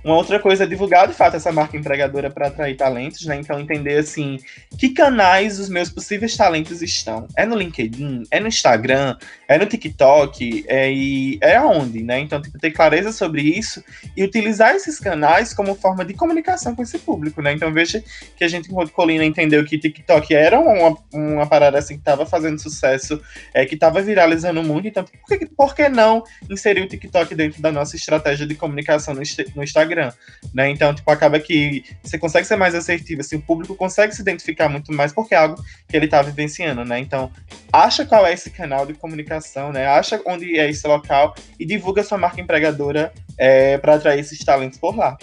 Uma 0.05 0.17
outra 0.17 0.39
coisa 0.41 0.65
é 0.65 0.67
divulgar 0.67 1.07
de 1.07 1.15
fato 1.15 1.37
essa 1.37 1.53
marca 1.53 1.77
empregadora 1.77 2.29
para 2.29 2.49
atrair 2.49 2.77
talentos, 2.77 3.25
né? 3.25 3.37
Então 3.37 3.61
entender 3.61 3.99
assim, 3.99 4.39
que 4.77 4.91
canais 4.91 5.61
os 5.61 5.69
meus 5.69 5.91
possíveis 5.91 6.37
talentos 6.37 6.83
estão. 6.83 7.29
É 7.37 7.47
no 7.47 7.57
LinkedIn, 7.57 8.25
é 8.31 8.41
no 8.41 8.49
Instagram, 8.49 9.17
é 9.47 9.57
no 9.59 9.67
TikTok, 9.67 10.65
é, 10.67 10.93
e 10.93 11.39
é 11.41 11.57
aonde, 11.57 12.03
né? 12.03 12.19
Então 12.19 12.43
tipo, 12.43 12.59
ter 12.59 12.73
clareza 12.73 13.13
sobre 13.13 13.43
isso 13.43 13.83
e 14.17 14.25
utilizar 14.25 14.75
esses 14.75 14.99
canais 14.99 15.55
como 15.55 15.75
forma 15.77 16.05
de 16.05 16.15
comunicação 16.15 16.75
com 16.75 16.83
esse 16.83 16.99
público, 16.99 17.41
né? 17.41 17.53
Então 17.53 17.73
veja 17.73 18.03
que 18.37 18.43
a 18.43 18.49
gente, 18.49 18.71
enquanto 18.71 18.91
Colina, 18.91 19.25
entendeu 19.25 19.65
que 19.65 19.79
TikTok 19.79 20.35
era 20.35 20.59
uma, 20.59 20.99
uma 21.13 21.47
parada 21.47 21.79
assim 21.79 21.95
que 21.95 22.01
estava 22.01 22.27
fazendo 22.27 22.59
sucesso, 22.59 23.23
é, 23.55 23.65
que 23.65 23.75
estava 23.75 24.03
viralizando 24.03 24.63
muito, 24.65 24.89
então 24.89 25.05
por 25.05 25.39
que, 25.39 25.47
por 25.47 25.75
que 25.77 25.89
não 25.89 26.25
inserir 26.51 26.83
o 26.83 26.89
TikTok 26.89 27.35
dentro 27.37 27.63
da 27.63 27.71
nossa 27.71 27.95
estratégia 27.95 28.47
de 28.47 28.57
comunicação 28.57 29.15
no, 29.15 29.23
no 29.55 29.63
Instagram? 29.63 29.92
Instagram, 29.93 30.13
né? 30.53 30.71
Então, 30.71 30.95
tipo, 30.95 31.11
acaba 31.11 31.39
que 31.39 31.85
você 32.03 32.19
consegue 32.19 32.47
ser 32.47 32.57
mais 32.57 32.75
assertivo, 32.75 33.21
assim, 33.21 33.37
o 33.37 33.43
público 33.43 33.75
consegue 33.75 34.15
se 34.15 34.23
identificar 34.23 34.69
muito 34.69 34.93
mais 34.93 35.13
porque 35.13 35.35
é 35.35 35.39
algo 35.39 35.63
que 35.89 35.97
ele 35.97 36.07
está 36.07 36.23
vivenciando, 36.23 36.85
né? 36.85 36.99
Então, 36.99 37.31
acha 37.73 38.05
qual 38.05 38.27
é 38.27 38.33
esse 38.33 38.51
canal 38.51 38.87
de 38.87 38.95
comunicação, 38.95 39.73
né? 39.73 39.87
Acha 39.87 40.21
onde 40.27 40.59
é 40.59 40.69
esse 40.69 40.87
local 40.87 41.35
e 41.59 41.65
divulga 41.65 42.03
sua 42.03 42.19
marca 42.19 42.41
empregadora 42.41 43.13
é, 43.39 43.79
para 43.79 43.95
atrair 43.95 44.21
esses 44.21 44.39
talentos 44.39 44.79
por 44.79 44.97
lá. 44.97 45.17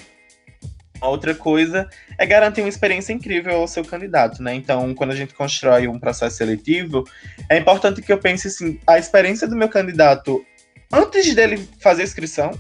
outra 1.01 1.34
coisa 1.34 1.88
é 2.17 2.25
garantir 2.25 2.62
uma 2.62 2.69
experiência 2.69 3.13
incrível 3.13 3.55
ao 3.55 3.67
seu 3.67 3.84
candidato, 3.84 4.43
né? 4.43 4.53
Então, 4.53 4.93
quando 4.93 5.12
a 5.12 5.15
gente 5.15 5.34
constrói 5.34 5.88
um 5.88 5.99
processo 5.99 6.38
seletivo, 6.38 7.03
é 7.49 7.58
importante 7.58 8.01
que 8.01 8.12
eu 8.12 8.17
pense 8.17 8.47
assim, 8.47 8.79
a 8.86 8.97
experiência 8.99 9.47
do 9.47 9.55
meu 9.55 9.69
candidato 9.69 10.45
antes 10.91 11.34
dele 11.36 11.67
fazer 11.79 12.01
a 12.01 12.05
inscrição, 12.05 12.51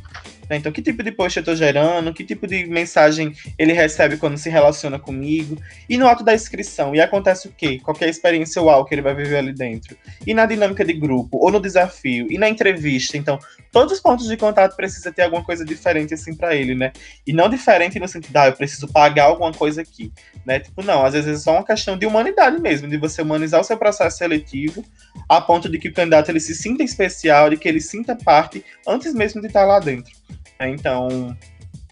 Né? 0.49 0.57
Então, 0.57 0.71
que 0.71 0.81
tipo 0.81 1.03
de 1.03 1.11
post 1.11 1.37
eu 1.37 1.41
estou 1.41 1.55
gerando, 1.55 2.13
que 2.13 2.23
tipo 2.23 2.47
de 2.47 2.65
mensagem 2.65 3.33
ele 3.57 3.71
recebe 3.71 4.17
quando 4.17 4.37
se 4.37 4.49
relaciona 4.49 4.97
comigo. 4.97 5.57
E 5.87 5.97
no 5.97 6.07
ato 6.07 6.23
da 6.23 6.33
inscrição, 6.33 6.95
e 6.95 6.99
acontece 6.99 7.47
o 7.47 7.53
quê? 7.55 7.79
Qual 7.81 7.95
é 8.01 8.05
a 8.05 8.09
experiência 8.09 8.61
uau 8.61 8.83
que 8.83 8.95
ele 8.95 9.01
vai 9.01 9.13
viver 9.13 9.37
ali 9.37 9.53
dentro? 9.53 9.95
E 10.25 10.33
na 10.33 10.45
dinâmica 10.45 10.83
de 10.83 10.93
grupo, 10.93 11.37
ou 11.37 11.51
no 11.51 11.59
desafio, 11.59 12.27
e 12.31 12.37
na 12.37 12.49
entrevista. 12.49 13.15
Então, 13.17 13.37
todos 13.71 13.93
os 13.93 13.99
pontos 13.99 14.27
de 14.27 14.35
contato 14.35 14.75
precisa 14.75 15.11
ter 15.11 15.23
alguma 15.23 15.43
coisa 15.43 15.63
diferente 15.63 16.13
assim 16.13 16.35
para 16.35 16.55
ele, 16.55 16.73
né? 16.73 16.91
E 17.27 17.31
não 17.31 17.47
diferente 17.49 17.99
no 17.99 18.07
sentido, 18.07 18.35
ah, 18.37 18.47
eu 18.47 18.53
preciso 18.53 18.87
pagar 18.87 19.25
alguma 19.25 19.51
coisa 19.51 19.81
aqui, 19.81 20.11
né? 20.45 20.59
Tipo, 20.59 20.81
não, 20.81 21.05
às 21.05 21.13
vezes 21.13 21.41
é 21.41 21.43
só 21.43 21.51
uma 21.53 21.65
questão 21.65 21.97
de 21.97 22.05
humanidade 22.05 22.59
mesmo, 22.59 22.87
de 22.87 22.97
você 22.97 23.21
humanizar 23.21 23.61
o 23.61 23.63
seu 23.63 23.77
processo 23.77 24.17
seletivo 24.17 24.83
a 25.27 25.39
ponto 25.39 25.69
de 25.69 25.77
que 25.77 25.89
o 25.89 25.93
candidato 25.93 26.29
ele 26.29 26.39
se 26.39 26.55
sinta 26.55 26.83
especial, 26.83 27.49
de 27.49 27.57
que 27.57 27.67
ele 27.67 27.81
sinta 27.81 28.15
parte 28.15 28.63
antes 28.87 29.13
mesmo 29.13 29.41
de 29.41 29.47
estar 29.47 29.65
lá 29.65 29.79
dentro. 29.79 30.18
Então, 30.61 31.35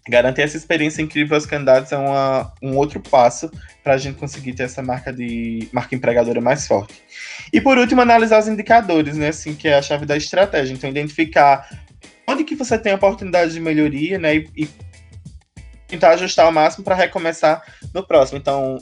garantir 0.08 0.42
essa 0.42 0.56
experiência 0.56 1.02
incrível 1.02 1.34
aos 1.34 1.46
candidatos 1.46 1.92
é 1.92 1.96
uma, 1.96 2.52
um 2.62 2.76
outro 2.76 3.00
passo 3.00 3.50
para 3.82 3.94
a 3.94 3.98
gente 3.98 4.18
conseguir 4.18 4.52
ter 4.54 4.64
essa 4.64 4.82
marca 4.82 5.12
de 5.12 5.68
marca 5.72 5.94
empregadora 5.94 6.40
mais 6.40 6.66
forte. 6.66 7.02
E 7.52 7.60
por 7.60 7.78
último, 7.78 8.00
analisar 8.00 8.38
os 8.38 8.48
indicadores, 8.48 9.16
né? 9.16 9.28
Assim, 9.28 9.54
que 9.54 9.68
é 9.68 9.76
a 9.76 9.82
chave 9.82 10.04
da 10.04 10.16
estratégia. 10.16 10.74
Então, 10.74 10.90
identificar 10.90 11.68
onde 12.26 12.44
que 12.44 12.54
você 12.54 12.78
tem 12.78 12.92
oportunidade 12.92 13.52
de 13.52 13.60
melhoria, 13.60 14.18
né? 14.18 14.36
E, 14.36 14.50
e 14.56 14.68
tentar 15.86 16.10
ajustar 16.10 16.44
ao 16.44 16.52
máximo 16.52 16.84
para 16.84 16.94
recomeçar 16.94 17.62
no 17.94 18.06
próximo. 18.06 18.38
Então, 18.38 18.78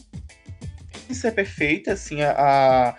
ser 1.15 1.33
perfeita, 1.33 1.93
assim, 1.93 2.23
a 2.23 2.95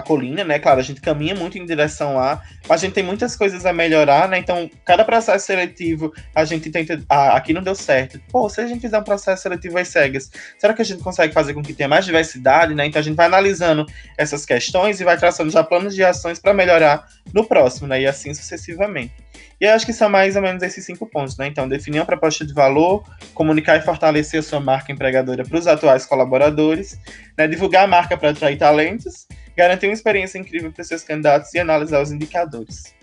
colina, 0.00 0.42
né? 0.42 0.58
Claro, 0.58 0.80
a 0.80 0.82
gente 0.82 1.00
caminha 1.00 1.34
muito 1.34 1.58
em 1.58 1.66
direção 1.66 2.14
lá, 2.14 2.42
mas 2.66 2.82
a 2.82 2.86
gente 2.86 2.94
tem 2.94 3.04
muitas 3.04 3.36
coisas 3.36 3.66
a 3.66 3.72
melhorar, 3.72 4.28
né? 4.28 4.38
Então, 4.38 4.70
cada 4.84 5.04
processo 5.04 5.44
seletivo 5.44 6.12
a 6.34 6.44
gente 6.44 6.70
tenta. 6.70 7.02
Ah, 7.08 7.36
aqui 7.36 7.52
não 7.52 7.62
deu 7.62 7.74
certo. 7.74 8.18
Pô, 8.30 8.48
se 8.48 8.60
a 8.60 8.66
gente 8.66 8.80
fizer 8.80 8.98
um 8.98 9.04
processo 9.04 9.42
seletivo 9.42 9.76
às 9.76 9.88
cegas, 9.88 10.30
será 10.58 10.72
que 10.72 10.80
a 10.80 10.84
gente 10.84 11.02
consegue 11.02 11.34
fazer 11.34 11.52
com 11.52 11.62
que 11.62 11.74
tenha 11.74 11.88
mais 11.88 12.06
diversidade, 12.06 12.74
né? 12.74 12.86
Então 12.86 13.00
a 13.00 13.02
gente 13.02 13.16
vai 13.16 13.26
analisando 13.26 13.84
essas 14.16 14.46
questões 14.46 15.00
e 15.00 15.04
vai 15.04 15.18
traçando 15.18 15.50
já 15.50 15.62
planos 15.62 15.94
de 15.94 16.02
ações 16.02 16.38
para 16.38 16.54
melhorar 16.54 17.06
no 17.34 17.44
próximo, 17.44 17.88
né? 17.88 18.00
E 18.00 18.06
assim 18.06 18.32
sucessivamente. 18.32 19.12
E 19.60 19.64
eu 19.64 19.72
acho 19.74 19.86
que 19.86 19.92
são 19.92 20.08
mais 20.08 20.34
ou 20.34 20.42
menos 20.42 20.60
esses 20.62 20.84
cinco 20.84 21.06
pontos, 21.06 21.36
né? 21.36 21.46
Então, 21.46 21.68
definir 21.68 22.00
uma 22.00 22.04
proposta 22.04 22.44
de 22.44 22.52
valor, 22.52 23.04
comunicar 23.32 23.76
e 23.76 23.82
fortalecer 23.82 24.40
a 24.40 24.42
sua 24.42 24.58
marca 24.58 24.90
empregadora 24.90 25.44
para 25.44 25.56
os 25.56 25.68
atuais 25.68 26.04
colaboradores, 26.04 26.98
né? 27.38 27.46
divulgar 27.46 27.84
a 27.84 27.86
marca 27.86 28.16
para 28.16 28.30
atrair 28.30 28.58
talentos 28.58 29.26
garantir 29.56 29.86
uma 29.86 29.92
experiência 29.92 30.38
incrível 30.38 30.72
para 30.72 30.84
seus 30.84 31.02
candidatos 31.02 31.52
e 31.54 31.58
analisar 31.58 32.02
os 32.02 32.10
indicadores. 32.10 32.94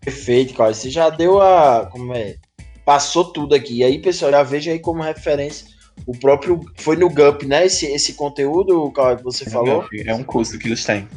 Perfeito, 0.00 0.54
Cláudio. 0.54 0.80
Você 0.80 0.90
já 0.90 1.08
deu 1.10 1.40
a. 1.40 1.86
Como 1.90 2.12
é? 2.14 2.36
Passou 2.84 3.32
tudo 3.32 3.54
aqui. 3.54 3.78
E 3.78 3.84
aí, 3.84 4.00
pessoal, 4.00 4.32
já 4.32 4.42
veja 4.42 4.72
aí 4.72 4.78
como 4.78 5.02
referência. 5.02 5.68
O 6.06 6.12
próprio. 6.12 6.60
Foi 6.76 6.96
no 6.96 7.08
GUP, 7.08 7.46
né? 7.46 7.66
Esse, 7.66 7.86
esse 7.86 8.14
conteúdo, 8.14 8.90
Cláudio, 8.90 9.18
que 9.18 9.24
você 9.24 9.48
é 9.48 9.50
falou? 9.50 9.84
é 10.04 10.14
um 10.14 10.24
curso 10.24 10.58
que 10.58 10.66
eles 10.66 10.84
têm. 10.84 11.08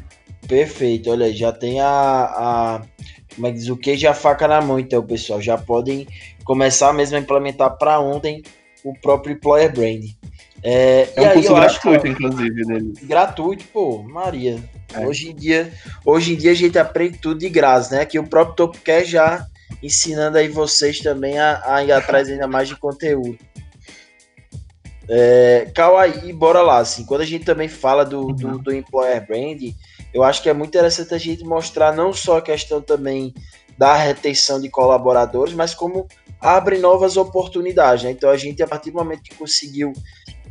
Perfeito, 0.48 1.10
olha 1.10 1.26
aí, 1.26 1.36
já 1.36 1.52
tem 1.52 1.80
a, 1.82 1.88
a. 1.88 2.82
Como 3.34 3.48
é 3.48 3.52
que 3.52 3.58
diz? 3.58 3.70
O 3.70 3.76
queijo 3.76 4.06
e 4.06 4.08
a 4.08 4.14
faca 4.14 4.48
na 4.48 4.62
mão, 4.62 4.80
então, 4.80 5.04
pessoal. 5.04 5.42
Já 5.42 5.58
podem 5.58 6.08
começar 6.44 6.94
mesmo 6.94 7.18
a 7.18 7.20
implementar 7.20 7.76
para 7.78 8.00
ontem 8.00 8.44
o 8.84 8.94
próprio 8.94 9.34
Employer 9.34 9.74
Brand. 9.74 10.04
É, 10.68 11.08
é 11.16 11.30
um 11.30 11.34
curso 11.34 11.54
gratuito, 11.54 12.08
acho, 12.08 12.08
inclusive, 12.08 12.66
deles. 12.66 13.00
Gratuito, 13.04 13.66
pô, 13.72 14.02
Maria. 14.02 14.58
É. 14.92 15.06
Hoje, 15.06 15.30
em 15.30 15.36
dia, 15.36 15.72
hoje 16.04 16.34
em 16.34 16.36
dia 16.36 16.52
a 16.52 16.56
gente 16.56 16.80
aprende 16.80 17.20
tudo 17.20 17.40
de 17.40 17.50
graça, 17.50 17.96
né? 17.96 18.06
Que 18.06 18.18
o 18.18 18.26
próprio 18.26 18.56
Topo 18.56 18.80
quer 18.80 19.06
já 19.06 19.46
ensinando 19.84 20.40
aí 20.40 20.48
vocês 20.48 21.00
também 21.02 21.38
a, 21.38 21.62
a 21.66 21.84
ir 21.84 21.92
atrás 21.92 22.28
ainda 22.30 22.48
mais 22.48 22.68
de 22.68 22.76
conteúdo. 22.76 23.38
É, 25.08 25.70
Kawaii, 25.76 26.34
bora 26.34 26.64
lá. 26.64 26.80
Assim, 26.80 27.06
quando 27.06 27.22
a 27.22 27.26
gente 27.26 27.46
também 27.46 27.68
fala 27.68 28.04
do, 28.04 28.34
do, 28.34 28.48
uhum. 28.48 28.58
do 28.58 28.74
Employer 28.74 29.24
Brand, 29.24 29.62
eu 30.12 30.24
acho 30.24 30.42
que 30.42 30.50
é 30.50 30.54
muito 30.54 30.70
interessante 30.70 31.14
a 31.14 31.20
gente 31.20 31.44
mostrar 31.44 31.94
não 31.94 32.12
só 32.12 32.40
a 32.40 32.42
questão 32.42 32.82
também 32.82 33.36
da 33.78 33.94
retenção 33.94 34.60
de 34.60 34.70
colaboradores, 34.70 35.54
mas 35.54 35.76
como 35.76 36.08
abre 36.42 36.80
novas 36.80 37.18
oportunidades. 37.18 38.04
Né? 38.04 38.12
Então 38.12 38.32
a 38.32 38.38
gente, 38.38 38.64
a 38.64 38.68
partir 38.68 38.90
do 38.90 38.98
momento 38.98 39.22
que 39.22 39.36
conseguiu 39.36 39.94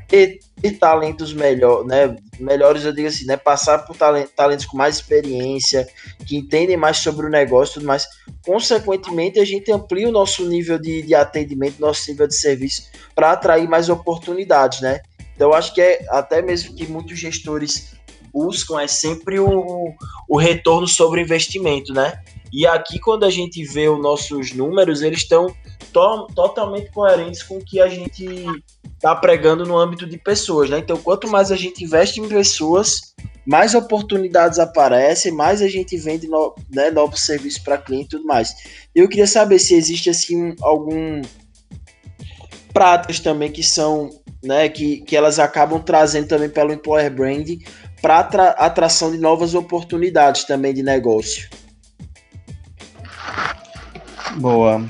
ter 0.09 0.39
talentos 0.79 1.33
melhor, 1.33 1.85
né, 1.85 2.17
melhores, 2.39 2.85
eu 2.85 2.93
digo 2.93 3.09
assim, 3.09 3.27
né, 3.27 3.37
passar 3.37 3.79
por 3.79 3.97
talent, 3.97 4.29
talentos 4.35 4.65
com 4.65 4.77
mais 4.77 4.97
experiência, 4.97 5.87
que 6.27 6.37
entendem 6.37 6.77
mais 6.77 6.99
sobre 6.99 7.27
o 7.27 7.31
negócio, 7.31 7.75
tudo 7.75 7.87
mais. 7.87 8.07
Consequentemente, 8.45 9.39
a 9.39 9.45
gente 9.45 9.71
amplia 9.71 10.09
o 10.09 10.13
nosso 10.13 10.47
nível 10.47 10.79
de, 10.79 11.03
de 11.03 11.15
atendimento, 11.15 11.81
nosso 11.81 12.11
nível 12.11 12.27
de 12.27 12.37
serviço, 12.37 12.85
para 13.15 13.33
atrair 13.33 13.69
mais 13.69 13.89
oportunidades, 13.89 14.81
né? 14.81 15.01
Então, 15.35 15.53
acho 15.53 15.75
que 15.75 15.81
é 15.81 16.07
até 16.11 16.41
mesmo 16.41 16.75
que 16.75 16.87
muitos 16.87 17.19
gestores 17.19 17.95
buscam 18.33 18.81
é 18.81 18.87
sempre 18.87 19.39
o, 19.39 19.95
o 20.29 20.37
retorno 20.37 20.89
sobre 20.89 21.21
investimento, 21.21 21.93
né? 21.93 22.21
E 22.53 22.67
aqui, 22.67 22.99
quando 22.99 23.25
a 23.25 23.31
gente 23.31 23.65
vê 23.65 23.89
os 23.89 24.01
nossos 24.01 24.53
números, 24.53 25.03
eles 25.03 25.21
estão 25.21 25.55
to 25.93 26.27
totalmente 26.35 26.91
coerentes 26.91 27.43
com 27.43 27.59
o 27.59 27.65
que 27.65 27.81
a 27.81 27.89
gente 27.89 28.47
está 29.05 29.15
pregando 29.15 29.67
no 29.67 29.79
âmbito 29.79 30.07
de 30.07 30.17
pessoas, 30.17 30.71
né? 30.71 30.79
Então, 30.79 30.97
quanto 30.97 31.29
mais 31.29 31.53
a 31.53 31.57
gente 31.57 31.85
investe 31.85 32.21
em 32.21 32.27
pessoas, 32.27 33.15
mais 33.45 33.75
oportunidades 33.75 34.59
aparecem, 34.59 35.31
mais 35.31 35.61
a 35.61 35.69
gente 35.69 35.95
vende 35.99 36.27
no, 36.27 36.55
né, 36.75 36.91
novos 36.91 37.21
serviços 37.21 37.63
para 37.63 37.77
cliente 37.77 38.07
e 38.07 38.09
tudo 38.09 38.25
mais. 38.25 38.55
Eu 38.95 39.07
queria 39.07 39.27
saber 39.27 39.59
se 39.59 39.75
existe 39.75 40.09
assim 40.09 40.57
algum 40.63 41.21
práticas 42.73 43.21
também 43.21 43.53
que 43.53 43.63
são, 43.63 44.09
né, 44.43 44.71
que, 44.71 45.03
que 45.03 45.15
elas 45.15 45.39
acabam 45.39 45.83
trazendo 45.83 46.27
também 46.27 46.49
pelo 46.49 46.73
employer 46.73 47.15
brand 47.15 47.47
para 48.01 48.21
atra 48.21 48.49
atração 48.53 49.13
de 49.13 49.19
novas 49.19 49.55
oportunidades 49.55 50.45
também 50.45 50.73
de 50.73 50.83
negócio. 50.83 51.51
Boa. 54.39 54.83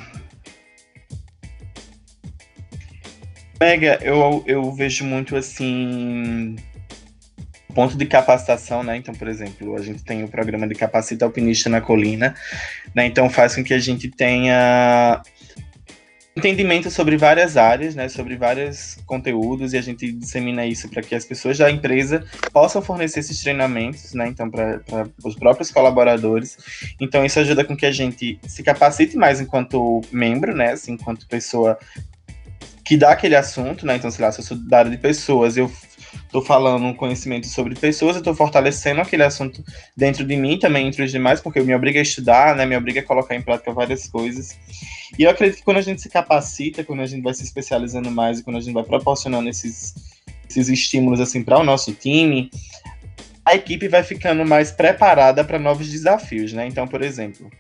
Mega, 3.61 3.99
eu, 4.03 4.43
eu 4.47 4.73
vejo 4.73 5.05
muito 5.05 5.37
assim. 5.37 6.57
Ponto 7.75 7.97
de 7.97 8.07
capacitação, 8.07 8.85
né? 8.85 8.97
Então, 8.97 9.13
por 9.15 9.27
exemplo, 9.27 9.75
a 9.75 9.83
gente 9.83 10.05
tem 10.05 10.23
o 10.23 10.29
programa 10.29 10.69
de 10.69 10.77
Capacita 10.77 11.25
Alpinista 11.25 11.69
na 11.69 11.81
Colina, 11.81 12.35
né? 12.95 13.07
Então 13.07 13.29
faz 13.29 13.57
com 13.57 13.65
que 13.65 13.75
a 13.75 13.81
gente 13.81 14.09
tenha 14.09 15.21
entendimento 16.37 16.91
sobre 16.91 17.17
várias 17.17 17.57
áreas, 17.57 17.95
né, 17.95 18.09
sobre 18.09 18.37
vários 18.37 18.99
conteúdos 19.07 19.73
e 19.73 19.79
a 19.79 19.83
gente 19.83 20.11
dissemina 20.11 20.67
isso 20.67 20.89
para 20.89 21.01
que 21.01 21.15
as 21.15 21.25
pessoas 21.25 21.59
da 21.59 21.71
empresa 21.71 22.25
possam 22.53 22.83
fornecer 22.83 23.21
esses 23.21 23.41
treinamentos, 23.41 24.13
né, 24.15 24.27
então 24.27 24.51
para 24.51 24.81
os 25.25 25.37
próprios 25.37 25.71
colaboradores. 25.71 26.59
Então 27.01 27.25
isso 27.25 27.39
ajuda 27.39 27.65
com 27.65 27.77
que 27.77 27.87
a 27.87 27.93
gente 27.93 28.39
se 28.49 28.63
capacite 28.65 29.17
mais 29.17 29.41
enquanto 29.41 30.01
membro, 30.11 30.55
né, 30.55 30.73
assim, 30.73 30.93
enquanto 30.93 31.27
pessoa 31.29 31.79
que 32.85 32.97
dá 32.97 33.11
aquele 33.11 33.35
assunto, 33.35 33.87
né? 33.87 33.97
Então, 33.97 34.11
sei 34.11 34.25
lá, 34.25 34.31
se 34.31 34.41
eu 34.41 34.45
sou 34.45 34.57
da 34.57 34.81
área 34.81 34.91
de 34.91 34.99
pessoas, 34.99 35.57
eu 35.57 35.71
estou 36.27 36.43
falando 36.43 36.85
um 36.85 36.95
conhecimento 36.95 37.47
sobre 37.47 37.75
pessoas, 37.75 38.17
eu 38.17 38.21
estou 38.21 38.35
fortalecendo 38.35 39.01
aquele 39.01 39.23
assunto 39.23 39.65
dentro 39.97 40.25
de 40.25 40.37
mim 40.37 40.59
também, 40.59 40.87
entre 40.87 41.03
os 41.03 41.11
demais, 41.11 41.41
porque 41.41 41.61
me 41.61 41.75
obriga 41.75 41.99
a 41.99 42.03
estudar, 42.03 42.55
né? 42.55 42.67
Me 42.67 42.77
obriga 42.77 43.01
a 43.01 43.05
colocar 43.05 43.35
em 43.35 43.43
prática 43.43 43.73
várias 43.73 44.07
coisas. 44.07 44.59
E 45.19 45.23
eu 45.23 45.31
acredito 45.31 45.59
que 45.59 45.65
quando 45.65 45.79
a 45.79 45.83
gente 45.83 46.03
se 46.03 46.11
capacita, 46.11 46.85
quando 46.85 47.01
a 47.01 47.07
gente 47.07 47.23
vai 47.23 47.33
se 47.33 47.43
especializando 47.43 48.11
mais 48.11 48.41
e 48.41 48.43
quando 48.43 48.57
a 48.57 48.61
gente 48.61 48.75
vai 48.75 48.85
proporcionando 48.85 49.49
esses, 49.49 49.95
esses 50.49 50.69
estímulos 50.69 51.21
assim 51.21 51.43
para 51.43 51.59
o 51.59 51.65
nosso 51.65 51.93
time, 51.93 52.51
a 53.45 53.55
equipe 53.55 53.89
vai 53.89 54.03
ficando 54.03 54.45
mais 54.45 54.71
preparada 54.71 55.43
para 55.43 55.59
novos 55.59 55.89
desafios, 55.89 56.53
né? 56.53 56.67
Então, 56.67 56.87
por 56.87 57.03
exemplo, 57.03 57.51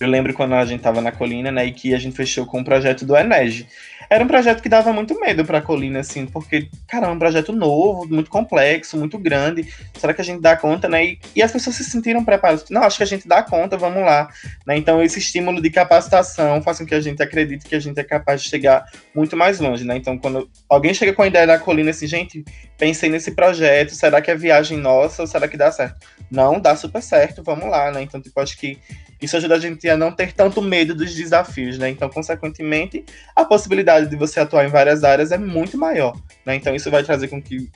eu 0.00 0.08
lembro 0.08 0.32
quando 0.32 0.54
a 0.54 0.64
gente 0.64 0.78
estava 0.78 1.00
na 1.00 1.10
colina, 1.10 1.50
né, 1.50 1.66
e 1.66 1.72
que 1.72 1.94
a 1.94 1.98
gente 1.98 2.16
fechou 2.16 2.46
com 2.46 2.60
o 2.60 2.64
projeto 2.64 3.04
do 3.04 3.16
Enege 3.16 3.66
era 4.10 4.24
um 4.24 4.26
projeto 4.26 4.62
que 4.62 4.68
dava 4.68 4.92
muito 4.92 5.18
medo 5.20 5.44
para 5.44 5.58
a 5.58 5.62
colina, 5.62 6.00
assim, 6.00 6.26
porque, 6.26 6.68
cara, 6.86 7.08
é 7.08 7.10
um 7.10 7.18
projeto 7.18 7.52
novo, 7.52 8.08
muito 8.08 8.30
complexo, 8.30 8.96
muito 8.96 9.18
grande. 9.18 9.66
Será 9.94 10.14
que 10.14 10.20
a 10.20 10.24
gente 10.24 10.40
dá 10.40 10.56
conta, 10.56 10.88
né? 10.88 11.04
E, 11.04 11.20
e 11.36 11.42
as 11.42 11.52
pessoas 11.52 11.76
se 11.76 11.84
sentiram 11.84 12.24
preparadas. 12.24 12.64
Não, 12.70 12.82
acho 12.82 12.96
que 12.96 13.02
a 13.02 13.06
gente 13.06 13.28
dá 13.28 13.42
conta, 13.42 13.76
vamos 13.76 14.02
lá. 14.02 14.28
Né? 14.66 14.76
Então, 14.78 15.02
esse 15.02 15.18
estímulo 15.18 15.60
de 15.60 15.70
capacitação 15.70 16.62
faz 16.62 16.78
com 16.78 16.86
que 16.86 16.94
a 16.94 17.00
gente 17.00 17.22
acredite 17.22 17.66
que 17.66 17.74
a 17.74 17.80
gente 17.80 17.98
é 17.98 18.04
capaz 18.04 18.42
de 18.42 18.48
chegar 18.48 18.84
muito 19.14 19.36
mais 19.36 19.60
longe, 19.60 19.84
né? 19.84 19.96
Então, 19.96 20.16
quando 20.16 20.48
alguém 20.68 20.94
chega 20.94 21.12
com 21.12 21.22
a 21.22 21.26
ideia 21.26 21.46
da 21.46 21.58
colina, 21.58 21.90
assim, 21.90 22.06
gente, 22.06 22.44
pensei 22.78 23.10
nesse 23.10 23.32
projeto, 23.32 23.94
será 23.94 24.22
que 24.22 24.30
é 24.30 24.34
viagem 24.34 24.78
nossa 24.78 25.22
ou 25.22 25.28
será 25.28 25.46
que 25.46 25.56
dá 25.56 25.70
certo? 25.70 25.96
Não, 26.30 26.60
dá 26.60 26.76
super 26.76 27.02
certo, 27.02 27.42
vamos 27.42 27.68
lá, 27.68 27.90
né? 27.90 28.02
Então, 28.02 28.20
tipo, 28.20 28.40
acho 28.40 28.56
que 28.56 28.78
isso 29.20 29.36
ajuda 29.36 29.56
a 29.56 29.58
gente 29.58 29.88
a 29.88 29.96
não 29.96 30.12
ter 30.12 30.32
tanto 30.32 30.62
medo 30.62 30.94
dos 30.94 31.14
desafios, 31.14 31.78
né? 31.78 31.90
Então, 31.90 32.08
consequentemente, 32.08 33.04
a 33.34 33.44
possibilidade 33.44 34.08
de 34.08 34.16
você 34.16 34.40
atuar 34.40 34.64
em 34.64 34.68
várias 34.68 35.02
áreas 35.02 35.32
é 35.32 35.38
muito 35.38 35.76
maior, 35.76 36.16
né? 36.46 36.54
Então, 36.54 36.74
isso 36.74 36.90
vai 36.90 37.02
trazer 37.02 37.28
com 37.28 37.42
que 37.42 37.68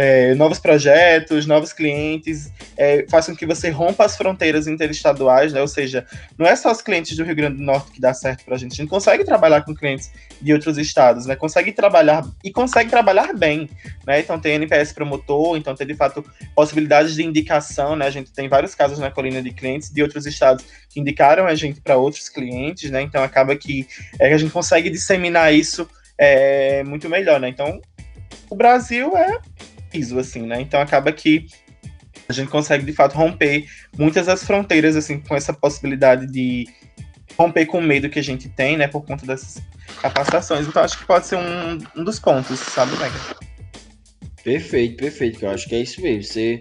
é, 0.00 0.32
novos 0.36 0.60
projetos, 0.60 1.44
novos 1.44 1.72
clientes, 1.72 2.52
é, 2.76 3.04
faz 3.10 3.26
com 3.26 3.34
que 3.34 3.44
você 3.44 3.68
rompa 3.68 4.04
as 4.04 4.16
fronteiras 4.16 4.68
interestaduais, 4.68 5.52
né? 5.52 5.60
Ou 5.60 5.66
seja, 5.66 6.06
não 6.38 6.46
é 6.46 6.54
só 6.54 6.70
os 6.70 6.80
clientes 6.80 7.16
do 7.16 7.24
Rio 7.24 7.34
Grande 7.34 7.56
do 7.56 7.64
Norte 7.64 7.90
que 7.90 8.00
dá 8.00 8.14
certo 8.14 8.44
para 8.44 8.54
a 8.54 8.58
gente, 8.58 8.74
a 8.74 8.76
gente 8.76 8.88
consegue 8.88 9.24
trabalhar 9.24 9.62
com 9.62 9.74
clientes 9.74 10.12
de 10.40 10.52
outros 10.52 10.78
estados, 10.78 11.26
né? 11.26 11.34
Consegue 11.34 11.72
trabalhar 11.72 12.24
e 12.44 12.52
consegue 12.52 12.88
trabalhar 12.88 13.34
bem, 13.34 13.68
né? 14.06 14.20
Então 14.20 14.38
tem 14.38 14.54
NPS 14.54 14.92
promotor, 14.92 15.56
então 15.56 15.74
tem 15.74 15.84
de 15.84 15.96
fato 15.96 16.24
possibilidades 16.54 17.16
de 17.16 17.24
indicação, 17.24 17.96
né? 17.96 18.06
A 18.06 18.10
gente 18.10 18.30
tem 18.30 18.48
vários 18.48 18.76
casos 18.76 19.00
na 19.00 19.10
colina 19.10 19.42
de 19.42 19.50
clientes 19.50 19.90
de 19.90 20.00
outros 20.00 20.26
estados 20.26 20.64
que 20.88 21.00
indicaram 21.00 21.44
a 21.44 21.56
gente 21.56 21.80
para 21.80 21.96
outros 21.96 22.28
clientes, 22.28 22.88
né? 22.88 23.02
Então 23.02 23.20
acaba 23.20 23.56
que 23.56 23.84
é, 24.20 24.32
a 24.32 24.38
gente 24.38 24.52
consegue 24.52 24.90
disseminar 24.90 25.52
isso 25.52 25.90
é, 26.16 26.84
muito 26.84 27.08
melhor, 27.08 27.40
né? 27.40 27.48
Então 27.48 27.80
o 28.48 28.54
Brasil 28.54 29.16
é 29.16 29.40
piso, 29.90 30.18
assim, 30.18 30.42
né? 30.42 30.60
Então 30.60 30.80
acaba 30.80 31.12
que 31.12 31.46
a 32.28 32.32
gente 32.32 32.48
consegue 32.48 32.84
de 32.84 32.92
fato 32.92 33.14
romper 33.16 33.66
muitas 33.96 34.26
das 34.26 34.44
fronteiras, 34.44 34.96
assim, 34.96 35.20
com 35.20 35.34
essa 35.34 35.52
possibilidade 35.52 36.26
de 36.26 36.66
romper 37.36 37.66
com 37.66 37.78
o 37.78 37.82
medo 37.82 38.10
que 38.10 38.18
a 38.18 38.22
gente 38.22 38.48
tem, 38.48 38.76
né, 38.76 38.88
por 38.88 39.04
conta 39.04 39.24
dessas 39.24 39.62
capacitações. 40.02 40.66
Então 40.66 40.82
acho 40.82 40.98
que 40.98 41.06
pode 41.06 41.26
ser 41.26 41.36
um, 41.36 41.78
um 41.96 42.04
dos 42.04 42.18
pontos, 42.18 42.58
sabe, 42.58 42.92
Mega? 42.96 43.18
Perfeito, 44.42 44.96
perfeito, 44.96 45.44
eu 45.44 45.50
acho 45.50 45.68
que 45.68 45.74
é 45.74 45.80
isso 45.80 46.00
mesmo. 46.00 46.24
Você 46.24 46.60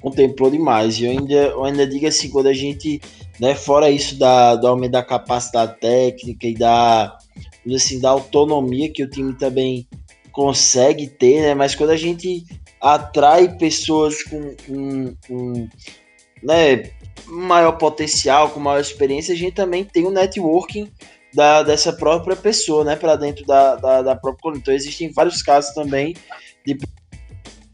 contemplou 0.00 0.50
demais. 0.50 0.98
E 0.98 1.04
eu 1.04 1.10
ainda, 1.12 1.34
eu 1.34 1.64
ainda 1.64 1.86
digo 1.86 2.06
assim, 2.06 2.28
quando 2.28 2.48
a 2.48 2.52
gente, 2.52 3.00
né, 3.40 3.54
fora 3.54 3.90
isso 3.90 4.18
da, 4.18 4.54
do 4.54 4.66
aumento 4.66 4.92
da 4.92 5.02
capacidade 5.02 5.78
técnica 5.80 6.46
e 6.46 6.54
da, 6.54 7.16
assim, 7.74 8.00
da 8.00 8.10
autonomia 8.10 8.92
que 8.92 9.02
o 9.02 9.08
time 9.08 9.34
também 9.34 9.86
consegue 10.30 11.06
ter, 11.06 11.40
né? 11.40 11.54
Mas 11.54 11.74
quando 11.74 11.90
a 11.90 11.96
gente 11.96 12.44
atrai 12.84 13.56
pessoas 13.56 14.22
com, 14.24 14.54
com, 14.66 15.16
com 15.26 15.68
né, 16.42 16.90
maior 17.26 17.72
potencial, 17.72 18.50
com 18.50 18.60
maior 18.60 18.78
experiência, 18.78 19.32
a 19.32 19.36
gente 19.36 19.54
também 19.54 19.82
tem 19.84 20.04
o 20.04 20.08
um 20.08 20.12
networking 20.12 20.92
da, 21.32 21.62
dessa 21.62 21.94
própria 21.94 22.36
pessoa, 22.36 22.84
né, 22.84 22.94
para 22.94 23.16
dentro 23.16 23.46
da, 23.46 23.76
da, 23.76 24.02
da 24.02 24.14
própria 24.14 24.58
Então 24.58 24.74
existem 24.74 25.10
vários 25.10 25.42
casos 25.42 25.72
também 25.72 26.14
de 26.66 26.76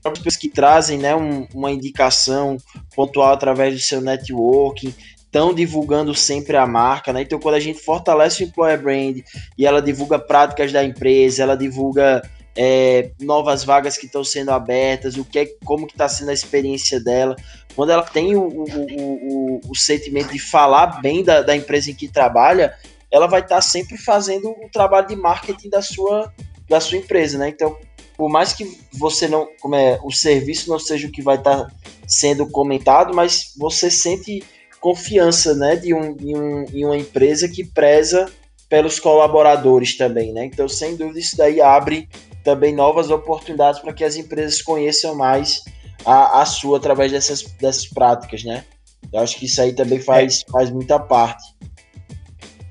pessoas 0.00 0.36
que 0.36 0.48
trazem, 0.48 0.96
né, 0.96 1.14
um, 1.16 1.44
uma 1.52 1.72
indicação 1.72 2.56
pontual 2.94 3.32
através 3.32 3.74
do 3.74 3.80
seu 3.80 4.00
networking, 4.00 4.94
estão 5.16 5.52
divulgando 5.52 6.14
sempre 6.14 6.56
a 6.56 6.66
marca, 6.66 7.12
né? 7.12 7.22
Então 7.22 7.40
quando 7.40 7.56
a 7.56 7.60
gente 7.60 7.80
fortalece 7.80 8.44
o 8.44 8.46
employer 8.46 8.80
brand 8.80 9.18
e 9.58 9.66
ela 9.66 9.82
divulga 9.82 10.20
práticas 10.20 10.72
da 10.72 10.84
empresa, 10.84 11.42
ela 11.42 11.56
divulga 11.56 12.22
é, 12.56 13.10
novas 13.20 13.64
vagas 13.64 13.96
que 13.96 14.06
estão 14.06 14.24
sendo 14.24 14.50
abertas, 14.50 15.16
o 15.16 15.24
que 15.24 15.38
é, 15.38 15.46
como 15.64 15.86
que 15.86 15.94
está 15.94 16.08
sendo 16.08 16.30
a 16.30 16.34
experiência 16.34 17.00
dela. 17.00 17.36
Quando 17.74 17.90
ela 17.90 18.02
tem 18.02 18.34
o, 18.34 18.42
o, 18.42 18.64
o, 18.64 19.60
o 19.68 19.76
sentimento 19.76 20.32
de 20.32 20.38
falar 20.38 21.00
bem 21.00 21.22
da, 21.22 21.42
da, 21.42 21.56
empresa 21.56 21.90
em 21.90 21.94
que 21.94 22.08
trabalha, 22.08 22.74
ela 23.10 23.26
vai 23.26 23.40
estar 23.40 23.56
tá 23.56 23.62
sempre 23.62 23.96
fazendo 23.96 24.50
o 24.50 24.68
trabalho 24.72 25.06
de 25.06 25.16
marketing 25.16 25.68
da 25.68 25.82
sua, 25.82 26.32
da 26.68 26.80
sua 26.80 26.98
empresa, 26.98 27.38
né? 27.38 27.48
Então, 27.48 27.76
por 28.16 28.28
mais 28.28 28.52
que 28.52 28.78
você 28.92 29.26
não, 29.28 29.48
como 29.60 29.74
é, 29.74 29.98
o 30.04 30.10
serviço 30.10 30.68
não 30.68 30.78
seja 30.78 31.06
o 31.08 31.10
que 31.10 31.22
vai 31.22 31.36
estar 31.36 31.64
tá 31.64 31.70
sendo 32.06 32.46
comentado, 32.46 33.14
mas 33.14 33.54
você 33.56 33.90
sente 33.90 34.42
confiança, 34.80 35.54
né, 35.54 35.76
de, 35.76 35.94
um, 35.94 36.14
de, 36.14 36.36
um, 36.36 36.64
de 36.64 36.84
uma 36.84 36.96
empresa 36.96 37.48
que 37.48 37.64
preza 37.64 38.30
pelos 38.68 38.98
colaboradores 38.98 39.96
também, 39.96 40.32
né? 40.32 40.44
Então, 40.44 40.68
sem 40.68 40.96
dúvida, 40.96 41.18
isso 41.18 41.36
daí 41.36 41.60
abre 41.60 42.08
também 42.44 42.74
novas 42.74 43.10
oportunidades 43.10 43.80
para 43.80 43.92
que 43.92 44.04
as 44.04 44.16
empresas 44.16 44.62
conheçam 44.62 45.14
mais 45.14 45.62
a, 46.04 46.40
a 46.40 46.46
sua 46.46 46.78
através 46.78 47.12
dessas, 47.12 47.42
dessas 47.60 47.86
práticas, 47.86 48.44
né? 48.44 48.64
Eu 49.12 49.20
acho 49.20 49.36
que 49.38 49.46
isso 49.46 49.60
aí 49.60 49.72
também 49.72 50.00
faz, 50.00 50.44
é. 50.48 50.52
faz 50.52 50.70
muita 50.70 50.98
parte. 50.98 51.42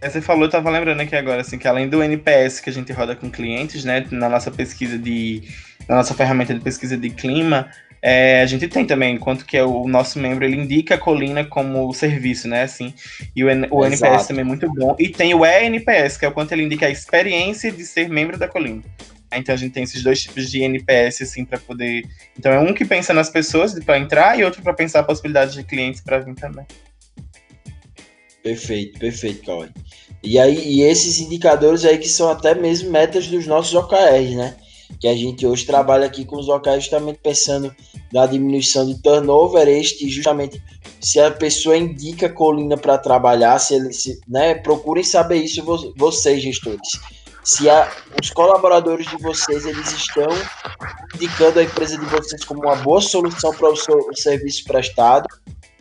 É, 0.01 0.09
você 0.09 0.21
falou, 0.21 0.43
eu 0.45 0.49
tava 0.49 0.69
lembrando 0.69 1.01
aqui 1.01 1.15
agora, 1.15 1.41
assim, 1.41 1.57
que 1.57 1.67
além 1.67 1.89
do 1.89 2.01
NPS 2.01 2.61
que 2.61 2.69
a 2.69 2.73
gente 2.73 2.91
roda 2.93 3.15
com 3.15 3.29
clientes, 3.29 3.83
né, 3.83 4.05
na 4.11 4.29
nossa 4.29 4.49
pesquisa 4.49 4.97
de, 4.97 5.43
na 5.89 5.97
nossa 5.97 6.13
ferramenta 6.13 6.53
de 6.53 6.61
pesquisa 6.61 6.97
de 6.97 7.09
clima, 7.09 7.69
é, 8.01 8.41
a 8.41 8.45
gente 8.45 8.65
tem 8.69 8.85
também, 8.85 9.15
enquanto 9.15 9.45
que 9.45 9.57
é 9.57 9.63
o 9.63 9.85
nosso 9.89 10.17
membro, 10.17 10.45
ele 10.45 10.55
indica 10.55 10.95
a 10.95 10.97
colina 10.97 11.43
como 11.43 11.93
serviço, 11.93 12.47
né, 12.47 12.63
assim, 12.63 12.93
e 13.35 13.43
o, 13.43 13.47
o 13.71 13.85
NPS 13.85 14.27
também 14.27 14.41
é 14.41 14.45
muito 14.45 14.73
bom, 14.73 14.95
e 14.97 15.09
tem 15.09 15.33
o 15.33 15.45
ENPS, 15.45 16.15
que 16.15 16.25
é 16.25 16.29
o 16.29 16.31
quanto 16.31 16.53
ele 16.53 16.63
indica 16.63 16.85
a 16.85 16.89
experiência 16.89 17.69
de 17.69 17.83
ser 17.83 18.07
membro 18.07 18.37
da 18.37 18.47
colina. 18.47 18.81
Então 19.37 19.53
a 19.53 19.57
gente 19.57 19.73
tem 19.73 19.83
esses 19.83 20.01
dois 20.01 20.21
tipos 20.21 20.49
de 20.49 20.63
NPS 20.63 21.21
assim 21.21 21.45
para 21.45 21.59
poder. 21.59 22.03
Então 22.37 22.51
é 22.51 22.59
um 22.59 22.73
que 22.73 22.83
pensa 22.85 23.13
nas 23.13 23.29
pessoas 23.29 23.77
para 23.83 23.99
entrar 23.99 24.39
e 24.39 24.43
outro 24.43 24.61
para 24.61 24.73
pensar 24.73 25.01
a 25.01 25.03
possibilidade 25.03 25.53
de 25.53 25.63
clientes 25.63 26.01
para 26.01 26.19
vir 26.19 26.35
também. 26.35 26.65
Perfeito, 28.41 28.97
perfeito, 28.99 29.45
Cauê. 29.45 29.69
E 30.23 30.39
aí 30.39 30.57
e 30.67 30.81
esses 30.81 31.19
indicadores 31.19 31.85
aí 31.85 31.97
que 31.97 32.09
são 32.09 32.29
até 32.29 32.55
mesmo 32.55 32.91
metas 32.91 33.27
dos 33.27 33.45
nossos 33.45 33.73
OKRs, 33.75 34.35
né? 34.35 34.55
Que 34.99 35.07
a 35.07 35.15
gente 35.15 35.45
hoje 35.45 35.65
trabalha 35.65 36.07
aqui 36.07 36.25
com 36.25 36.37
os 36.37 36.49
OKRs 36.49 36.83
justamente 36.83 37.19
pensando 37.21 37.73
na 38.11 38.25
diminuição 38.25 38.87
de 38.87 38.99
turnover, 39.01 39.67
este 39.67 40.09
justamente 40.09 40.61
se 40.99 41.19
a 41.19 41.29
pessoa 41.31 41.77
indica 41.77 42.27
colina 42.27 42.75
para 42.75 42.97
trabalhar, 42.97 43.59
se 43.59 43.75
ele 43.75 43.93
se, 43.93 44.19
né, 44.27 44.55
procurem 44.55 45.03
saber 45.03 45.37
isso 45.37 45.63
vocês 45.95 46.41
gestores 46.41 46.89
se 47.49 47.67
a, 47.67 47.91
os 48.21 48.29
colaboradores 48.29 49.07
de 49.07 49.17
vocês 49.17 49.65
eles 49.65 49.91
estão 49.91 50.27
indicando 51.15 51.59
a 51.59 51.63
empresa 51.63 51.97
de 51.97 52.05
vocês 52.05 52.43
como 52.43 52.61
uma 52.61 52.75
boa 52.75 53.01
solução 53.01 53.51
para 53.55 53.69
o 53.71 53.75
seu 53.75 53.97
o 53.97 54.15
serviço 54.15 54.63
prestado, 54.65 55.27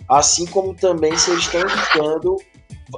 assim 0.08 0.46
como 0.46 0.74
também 0.74 1.16
se 1.18 1.30
eles 1.30 1.44
estão 1.44 1.60
indicando 1.60 2.36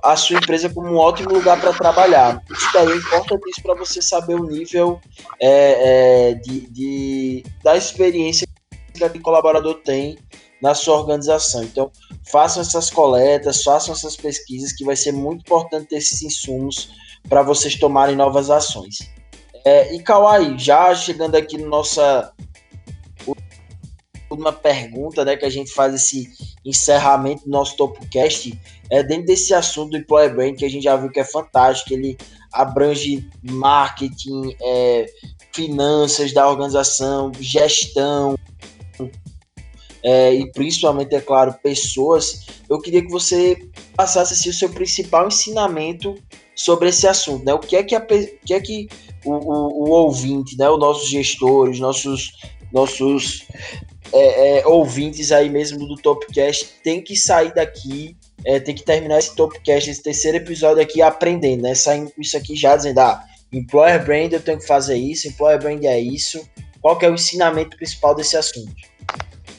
a 0.05 0.15
sua 0.15 0.37
empresa 0.37 0.71
como 0.71 0.87
um 0.87 0.97
ótimo 0.97 1.33
lugar 1.33 1.61
para 1.61 1.73
trabalhar. 1.73 2.41
Isso 2.49 2.73
daí 2.73 2.93
é 2.93 2.97
importante 2.97 3.61
para 3.61 3.75
você 3.75 4.01
saber 4.01 4.37
o 4.37 4.45
nível 4.45 5.01
é, 5.41 6.29
é, 6.31 6.35
de, 6.35 6.71
de, 6.71 7.45
da 7.65 7.77
experiência 7.77 8.47
que 8.95 9.03
aquele 9.03 9.23
colaborador 9.23 9.81
tem 9.83 10.17
na 10.63 10.75
sua 10.75 10.97
organização. 10.97 11.65
Então, 11.65 11.91
façam 12.31 12.63
essas 12.63 12.89
coletas, 12.89 13.65
façam 13.65 13.93
essas 13.93 14.17
pesquisas, 14.17 14.73
que 14.73 14.85
vai 14.85 14.95
ser 14.95 15.11
muito 15.11 15.41
importante 15.41 15.89
ter 15.89 15.97
esses 15.97 16.23
insumos 16.23 16.89
para 17.29 17.43
vocês 17.43 17.77
tomarem 17.77 18.17
novas 18.17 18.51
ações. 18.51 18.99
É, 19.65 19.95
e 19.95 20.03
Kawai, 20.03 20.59
já 20.59 20.95
chegando 20.95 21.35
aqui 21.37 21.57
na 21.59 21.65
no 21.65 21.71
nossa 21.71 22.33
última 24.31 24.53
pergunta, 24.53 25.25
né, 25.25 25.37
que 25.37 25.45
a 25.45 25.51
gente 25.51 25.73
faz 25.73 25.93
esse 25.95 26.31
encerramento 26.65 27.45
do 27.45 27.51
nosso 27.51 27.77
Topocast, 27.77 28.59
é 28.91 29.03
dentro 29.03 29.27
desse 29.27 29.53
assunto 29.53 29.91
do 29.91 29.97
Employer 29.97 30.35
Brand, 30.35 30.57
que 30.57 30.65
a 30.65 30.71
gente 30.71 30.85
já 30.85 30.97
viu 30.97 31.11
que 31.11 31.21
é 31.21 31.25
fantástico, 31.25 31.93
ele 31.93 32.17
abrange 32.53 33.29
marketing, 33.43 34.57
é, 34.63 35.07
finanças 35.53 36.33
da 36.33 36.49
organização, 36.49 37.33
gestão, 37.41 38.37
é, 40.03 40.35
e 40.35 40.51
principalmente, 40.53 41.15
é 41.15 41.21
claro, 41.21 41.55
pessoas, 41.63 42.47
eu 42.69 42.81
queria 42.81 43.03
que 43.03 43.11
você 43.11 43.69
passasse 43.95 44.35
assim, 44.35 44.49
o 44.49 44.55
seu 44.55 44.71
principal 44.71 45.29
ensinamento 45.29 46.15
sobre 46.55 46.89
esse 46.89 47.07
assunto, 47.07 47.45
né? 47.45 47.55
O 47.55 47.59
que 47.59 47.77
é 47.77 47.83
que, 47.83 47.95
a, 47.95 48.01
que, 48.01 48.55
é 48.55 48.61
que 48.61 48.89
o, 49.25 49.33
o, 49.33 49.85
o 49.85 49.91
ouvinte, 49.91 50.57
né? 50.57 50.69
Os 50.69 50.79
nossos 50.79 51.09
gestores, 51.09 51.81
nossos, 51.81 52.33
nossos 52.73 53.47
é, 54.13 54.59
é, 54.59 54.67
ouvintes 54.67 55.33
aí 55.33 55.49
mesmo 55.49 55.87
do 55.87 55.97
Topcast 55.97 56.67
tem 56.83 57.01
que 57.01 57.17
sair 57.17 57.55
daqui, 57.55 58.17
é, 58.45 58.59
tem 58.59 58.75
que 58.75 58.83
terminar 58.83 59.19
esse 59.19 59.35
Topcast, 59.35 59.91
esse 59.91 60.03
terceiro 60.03 60.39
episódio 60.39 60.83
aqui 60.83 61.01
aprendendo, 61.01 61.63
né? 61.63 61.75
Saindo 61.75 62.11
com 62.11 62.21
isso 62.21 62.37
aqui 62.37 62.57
já 62.57 62.77
dizendo, 62.77 62.99
ah, 62.99 63.25
Employer 63.53 64.05
Brand 64.05 64.33
eu 64.33 64.41
tenho 64.41 64.59
que 64.59 64.67
fazer 64.67 64.97
isso, 64.97 65.29
Employer 65.29 65.59
Brand 65.59 65.85
é 65.85 65.99
isso. 65.99 66.47
Qual 66.81 66.99
que 66.99 67.05
é 67.05 67.11
o 67.11 67.15
ensinamento 67.15 67.77
principal 67.77 68.15
desse 68.15 68.37
assunto? 68.37 68.75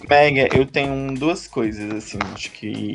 Mega, 0.09 0.49
eu 0.55 0.65
tenho 0.65 1.13
duas 1.13 1.47
coisas, 1.47 1.91
assim, 1.93 2.17
acho 2.33 2.51
que 2.51 2.93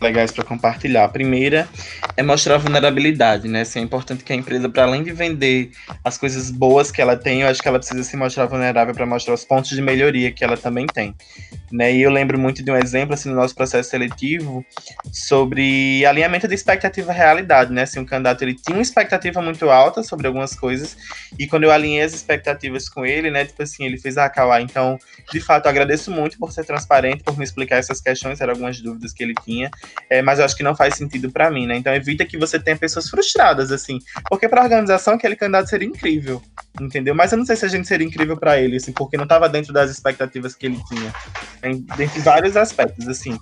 legais 0.00 0.30
para 0.30 0.44
compartilhar. 0.44 1.04
A 1.04 1.08
primeira 1.08 1.68
é 2.16 2.22
mostrar 2.22 2.56
a 2.56 2.58
vulnerabilidade, 2.58 3.48
né? 3.48 3.62
Assim, 3.62 3.80
é 3.80 3.82
importante 3.82 4.24
que 4.24 4.32
a 4.32 4.36
empresa, 4.36 4.68
para 4.68 4.84
além 4.84 5.02
de 5.02 5.12
vender 5.12 5.70
as 6.02 6.18
coisas 6.18 6.50
boas 6.50 6.90
que 6.90 7.00
ela 7.00 7.16
tem, 7.16 7.42
eu 7.42 7.48
acho 7.48 7.62
que 7.62 7.68
ela 7.68 7.78
precisa 7.78 8.02
se 8.02 8.16
mostrar 8.16 8.46
vulnerável 8.46 8.94
para 8.94 9.06
mostrar 9.06 9.34
os 9.34 9.44
pontos 9.44 9.70
de 9.70 9.80
melhoria 9.80 10.30
que 10.32 10.44
ela 10.44 10.56
também 10.56 10.86
tem. 10.86 11.14
Né? 11.72 11.92
E 11.94 12.02
eu 12.02 12.10
lembro 12.10 12.38
muito 12.38 12.62
de 12.62 12.70
um 12.70 12.76
exemplo 12.76 13.14
assim, 13.14 13.28
no 13.28 13.34
nosso 13.34 13.54
processo 13.54 13.90
seletivo 13.90 14.64
sobre 15.12 16.04
alinhamento 16.06 16.46
de 16.46 16.54
expectativa 16.54 17.12
e 17.12 17.16
realidade, 17.16 17.72
né? 17.72 17.82
Assim, 17.82 18.00
um 18.00 18.04
candidato 18.04 18.42
ele 18.42 18.54
tinha 18.54 18.76
uma 18.76 18.82
expectativa 18.82 19.40
muito 19.40 19.68
alta 19.70 20.02
sobre 20.02 20.26
algumas 20.26 20.54
coisas 20.54 20.96
e 21.38 21.46
quando 21.46 21.64
eu 21.64 21.72
alinhei 21.72 22.02
as 22.02 22.14
expectativas 22.14 22.88
com 22.88 23.04
ele, 23.04 23.30
né? 23.30 23.44
Tipo 23.44 23.62
assim, 23.62 23.84
ele 23.84 23.98
fez, 23.98 24.16
ah, 24.16 24.28
Kawai, 24.28 24.62
então, 24.62 24.98
de 25.32 25.40
fato, 25.40 25.66
agradeço 25.66 26.10
muito 26.10 26.38
por 26.38 26.52
ser 26.52 26.64
transparente, 26.64 27.24
por 27.24 27.36
me 27.36 27.44
explicar 27.44 27.76
essas 27.76 28.00
questões, 28.00 28.40
eram 28.40 28.52
algumas 28.52 28.80
dúvidas 28.80 29.12
que 29.12 29.22
ele 29.22 29.34
tinha 29.44 29.70
é, 30.08 30.22
mas 30.22 30.38
eu 30.38 30.44
acho 30.44 30.56
que 30.56 30.62
não 30.62 30.76
faz 30.76 30.94
sentido 30.94 31.30
para 31.30 31.50
mim, 31.50 31.66
né? 31.66 31.76
Então 31.76 31.94
evita 31.94 32.24
que 32.24 32.38
você 32.38 32.58
tenha 32.58 32.76
pessoas 32.76 33.08
frustradas, 33.08 33.72
assim. 33.72 33.98
Porque 34.28 34.48
para 34.48 34.60
a 34.60 34.64
organização 34.64 35.14
aquele 35.14 35.36
candidato 35.36 35.68
seria 35.68 35.88
incrível, 35.88 36.42
entendeu? 36.80 37.14
Mas 37.14 37.32
eu 37.32 37.38
não 37.38 37.46
sei 37.46 37.56
se 37.56 37.64
a 37.64 37.68
gente 37.68 37.86
seria 37.88 38.06
incrível 38.06 38.36
para 38.36 38.60
ele, 38.60 38.76
assim, 38.76 38.92
porque 38.92 39.16
não 39.16 39.24
estava 39.24 39.48
dentro 39.48 39.72
das 39.72 39.90
expectativas 39.90 40.54
que 40.54 40.66
ele 40.66 40.80
tinha. 40.88 41.12
Dentre 41.96 42.20
vários 42.20 42.56
aspectos, 42.56 43.08
assim. 43.08 43.38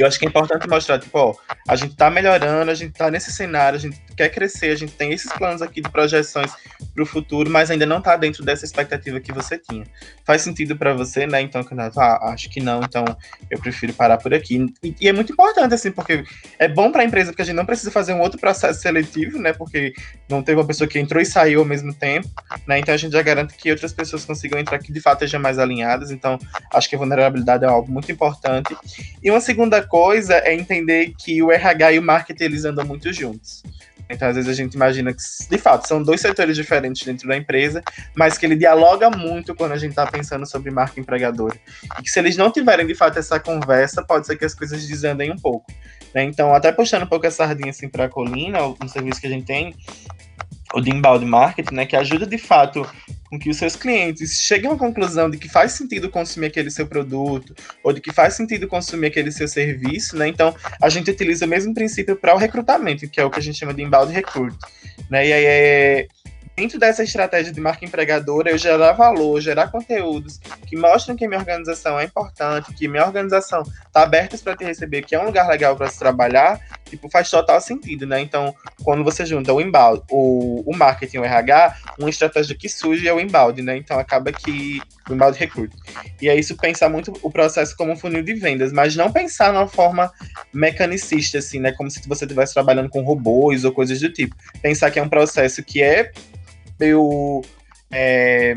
Eu 0.00 0.06
acho 0.06 0.18
que 0.18 0.24
é 0.24 0.28
importante 0.28 0.66
mostrar, 0.66 0.98
tipo, 0.98 1.18
ó, 1.18 1.34
a 1.68 1.76
gente 1.76 1.94
tá 1.94 2.10
melhorando, 2.10 2.70
a 2.70 2.74
gente 2.74 2.92
tá 2.92 3.10
nesse 3.10 3.30
cenário, 3.30 3.76
a 3.76 3.80
gente 3.80 4.00
quer 4.16 4.30
crescer, 4.30 4.70
a 4.70 4.74
gente 4.74 4.92
tem 4.92 5.12
esses 5.12 5.30
planos 5.32 5.60
aqui 5.60 5.82
de 5.82 5.90
projeções 5.90 6.50
para 6.94 7.02
o 7.02 7.06
futuro, 7.06 7.50
mas 7.50 7.70
ainda 7.70 7.84
não 7.84 8.00
tá 8.00 8.16
dentro 8.16 8.42
dessa 8.42 8.64
expectativa 8.64 9.20
que 9.20 9.30
você 9.30 9.58
tinha. 9.58 9.84
Faz 10.24 10.40
sentido 10.40 10.74
para 10.74 10.94
você, 10.94 11.26
né? 11.26 11.42
Então, 11.42 11.62
candidato, 11.62 12.00
ah, 12.00 12.32
acho 12.32 12.48
que 12.48 12.60
não, 12.60 12.80
então 12.80 13.04
eu 13.50 13.58
prefiro 13.58 13.92
parar 13.92 14.16
por 14.16 14.32
aqui. 14.32 14.66
E, 14.82 14.94
e 15.02 15.08
é 15.08 15.12
muito 15.12 15.32
importante, 15.32 15.74
assim, 15.74 15.90
porque 15.90 16.24
é 16.58 16.66
bom 16.66 16.90
para 16.90 17.02
a 17.02 17.04
empresa, 17.04 17.30
porque 17.30 17.42
a 17.42 17.44
gente 17.44 17.56
não 17.56 17.66
precisa 17.66 17.90
fazer 17.90 18.14
um 18.14 18.20
outro 18.20 18.40
processo 18.40 18.80
seletivo, 18.80 19.38
né? 19.38 19.52
Porque 19.52 19.92
não 20.28 20.42
teve 20.42 20.58
uma 20.58 20.66
pessoa 20.66 20.88
que 20.88 20.98
entrou 20.98 21.20
e 21.20 21.26
saiu 21.26 21.60
ao 21.60 21.66
mesmo 21.66 21.92
tempo, 21.92 22.28
né? 22.66 22.78
Então 22.78 22.94
a 22.94 22.96
gente 22.96 23.12
já 23.12 23.22
garante 23.22 23.54
que 23.54 23.70
outras 23.70 23.92
pessoas 23.92 24.24
consigam 24.24 24.58
entrar 24.58 24.78
que 24.78 24.92
de 24.92 25.00
fato 25.00 25.24
estejam 25.24 25.40
mais 25.40 25.58
alinhadas. 25.58 26.10
Então, 26.10 26.38
acho 26.72 26.88
que 26.88 26.94
a 26.94 26.98
vulnerabilidade 26.98 27.64
é 27.64 27.68
algo 27.68 27.90
muito 27.90 28.10
importante. 28.10 28.74
E 29.22 29.30
uma 29.30 29.40
segunda 29.40 29.82
coisa 29.90 30.36
é 30.36 30.54
entender 30.54 31.12
que 31.18 31.42
o 31.42 31.50
RH 31.50 31.92
e 31.92 31.98
o 31.98 32.02
marketing 32.02 32.44
eles 32.44 32.64
andam 32.64 32.86
muito 32.86 33.12
juntos. 33.12 33.62
Então, 34.08 34.28
às 34.28 34.34
vezes, 34.34 34.50
a 34.50 34.54
gente 34.54 34.74
imagina 34.74 35.12
que, 35.12 35.20
de 35.48 35.58
fato, 35.58 35.86
são 35.86 36.02
dois 36.02 36.20
setores 36.20 36.56
diferentes 36.56 37.04
dentro 37.04 37.28
da 37.28 37.36
empresa, 37.36 37.80
mas 38.14 38.36
que 38.36 38.44
ele 38.44 38.56
dialoga 38.56 39.08
muito 39.08 39.54
quando 39.54 39.72
a 39.72 39.76
gente 39.76 39.90
está 39.90 40.04
pensando 40.04 40.44
sobre 40.46 40.70
marca 40.70 40.98
empregadora. 40.98 41.56
E 41.98 42.02
que 42.02 42.10
se 42.10 42.18
eles 42.18 42.36
não 42.36 42.50
tiverem, 42.50 42.86
de 42.86 42.94
fato, 42.94 43.18
essa 43.18 43.38
conversa, 43.38 44.02
pode 44.02 44.26
ser 44.26 44.36
que 44.36 44.44
as 44.44 44.54
coisas 44.54 44.84
desandem 44.86 45.30
um 45.30 45.36
pouco. 45.36 45.72
Né? 46.12 46.24
Então, 46.24 46.52
até 46.52 46.72
puxando 46.72 47.04
um 47.04 47.06
pouco 47.06 47.26
essa 47.26 47.46
sardinha 47.46 47.70
assim, 47.70 47.88
para 47.88 48.06
a 48.06 48.08
Colina, 48.08 48.58
um 48.82 48.88
serviço 48.88 49.20
que 49.20 49.28
a 49.28 49.30
gente 49.30 49.46
tem, 49.46 49.76
o 50.74 50.80
de 50.80 50.90
inbound 50.90 51.24
marketing, 51.24 51.74
né, 51.74 51.86
que 51.86 51.96
ajuda 51.96 52.26
de 52.26 52.38
fato 52.38 52.84
com 53.30 53.38
que 53.38 53.48
os 53.48 53.56
seus 53.56 53.76
clientes 53.76 54.42
cheguem 54.42 54.70
à 54.70 54.76
conclusão 54.76 55.30
de 55.30 55.38
que 55.38 55.48
faz 55.48 55.72
sentido 55.72 56.10
consumir 56.10 56.46
aquele 56.46 56.70
seu 56.70 56.86
produto 56.86 57.54
ou 57.82 57.92
de 57.92 58.00
que 58.00 58.12
faz 58.12 58.34
sentido 58.34 58.66
consumir 58.66 59.06
aquele 59.06 59.30
seu 59.30 59.46
serviço, 59.46 60.16
né? 60.16 60.26
Então, 60.26 60.54
a 60.82 60.88
gente 60.88 61.10
utiliza 61.10 61.46
o 61.46 61.48
mesmo 61.48 61.72
princípio 61.72 62.16
para 62.16 62.34
o 62.34 62.38
recrutamento, 62.38 63.08
que 63.08 63.20
é 63.20 63.24
o 63.24 63.30
que 63.30 63.38
a 63.38 63.42
gente 63.42 63.58
chama 63.58 63.72
de 63.72 63.82
inbound 63.82 64.12
recruit, 64.12 64.56
né? 65.08 65.28
E 65.28 65.32
aí 65.32 65.44
é 65.44 66.08
dentro 66.60 66.78
dessa 66.78 67.02
estratégia 67.02 67.50
de 67.50 67.58
marca 67.58 67.86
empregadora, 67.86 68.50
eu 68.50 68.58
gerar 68.58 68.92
valor, 68.92 69.40
gerar 69.40 69.68
conteúdos 69.68 70.38
que 70.66 70.76
mostram 70.76 71.16
que 71.16 71.26
minha 71.26 71.40
organização 71.40 71.98
é 71.98 72.04
importante, 72.04 72.74
que 72.74 72.86
minha 72.86 73.06
organização 73.06 73.62
está 73.62 74.02
aberta 74.02 74.36
para 74.36 74.54
te 74.54 74.62
receber, 74.62 75.00
que 75.00 75.14
é 75.14 75.20
um 75.20 75.24
lugar 75.24 75.48
legal 75.48 75.74
para 75.74 75.88
se 75.88 75.98
trabalhar, 75.98 76.60
tipo, 76.84 77.08
faz 77.08 77.30
total 77.30 77.62
sentido, 77.62 78.06
né? 78.06 78.20
Então, 78.20 78.54
quando 78.84 79.02
você 79.02 79.24
junta 79.24 79.54
o 79.54 79.60
inbound, 79.60 80.02
o, 80.10 80.62
o 80.70 80.76
marketing, 80.76 81.18
o 81.18 81.24
RH, 81.24 81.76
uma 81.98 82.10
estratégia 82.10 82.54
que 82.54 82.68
surge 82.68 83.08
é 83.08 83.14
o 83.14 83.18
inbound, 83.18 83.62
né? 83.62 83.78
Então, 83.78 83.98
acaba 83.98 84.30
que 84.30 84.82
o 85.08 85.14
inbound 85.14 85.38
recruit. 85.38 85.74
E 86.20 86.28
é 86.28 86.36
isso 86.38 86.54
pensar 86.58 86.90
muito 86.90 87.18
o 87.22 87.30
processo 87.30 87.74
como 87.74 87.92
um 87.92 87.96
funil 87.96 88.22
de 88.22 88.34
vendas, 88.34 88.70
mas 88.70 88.94
não 88.94 89.10
pensar 89.10 89.50
numa 89.50 89.66
forma 89.66 90.12
mecanicista, 90.52 91.38
assim, 91.38 91.58
né? 91.58 91.72
Como 91.72 91.90
se 91.90 92.06
você 92.06 92.26
estivesse 92.26 92.52
trabalhando 92.52 92.90
com 92.90 93.00
robôs 93.02 93.64
ou 93.64 93.72
coisas 93.72 93.98
do 93.98 94.12
tipo. 94.12 94.36
Pensar 94.60 94.90
que 94.90 94.98
é 94.98 95.02
um 95.02 95.08
processo 95.08 95.62
que 95.62 95.82
é 95.82 96.12
meio. 96.80 97.42
É, 97.92 98.54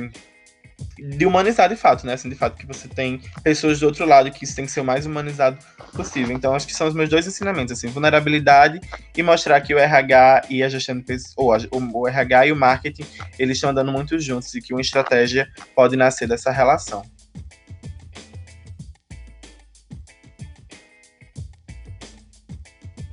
de 0.97 1.25
humanizar 1.25 1.69
de 1.69 1.75
fato, 1.75 2.05
né? 2.05 2.13
Assim, 2.13 2.29
de 2.29 2.35
fato, 2.35 2.57
que 2.57 2.65
você 2.65 2.87
tem 2.87 3.21
pessoas 3.43 3.79
do 3.79 3.85
outro 3.85 4.05
lado 4.05 4.31
que 4.31 4.43
isso 4.43 4.55
tem 4.55 4.65
que 4.65 4.71
ser 4.71 4.81
o 4.81 4.85
mais 4.85 5.05
humanizado 5.05 5.57
possível. 5.93 6.35
Então, 6.35 6.55
acho 6.55 6.67
que 6.67 6.73
são 6.73 6.87
os 6.87 6.93
meus 6.93 7.09
dois 7.09 7.27
ensinamentos, 7.27 7.73
assim, 7.73 7.87
vulnerabilidade 7.87 8.79
e 9.15 9.23
mostrar 9.23 9.59
que 9.61 9.73
o 9.73 9.79
RH 9.79 10.43
e 10.49 10.63
a 10.63 10.69
gestão 10.69 10.95
de 10.95 11.03
pessoas, 11.03 11.67
ou 11.71 11.81
o, 11.81 12.07
RH 12.07 12.47
e 12.47 12.51
o 12.51 12.55
marketing, 12.55 13.05
eles 13.37 13.57
estão 13.57 13.71
andando 13.71 13.91
muito 13.91 14.19
juntos 14.19 14.53
e 14.55 14.61
que 14.61 14.73
uma 14.73 14.81
estratégia 14.81 15.49
pode 15.75 15.95
nascer 15.95 16.27
dessa 16.27 16.51
relação. 16.51 17.03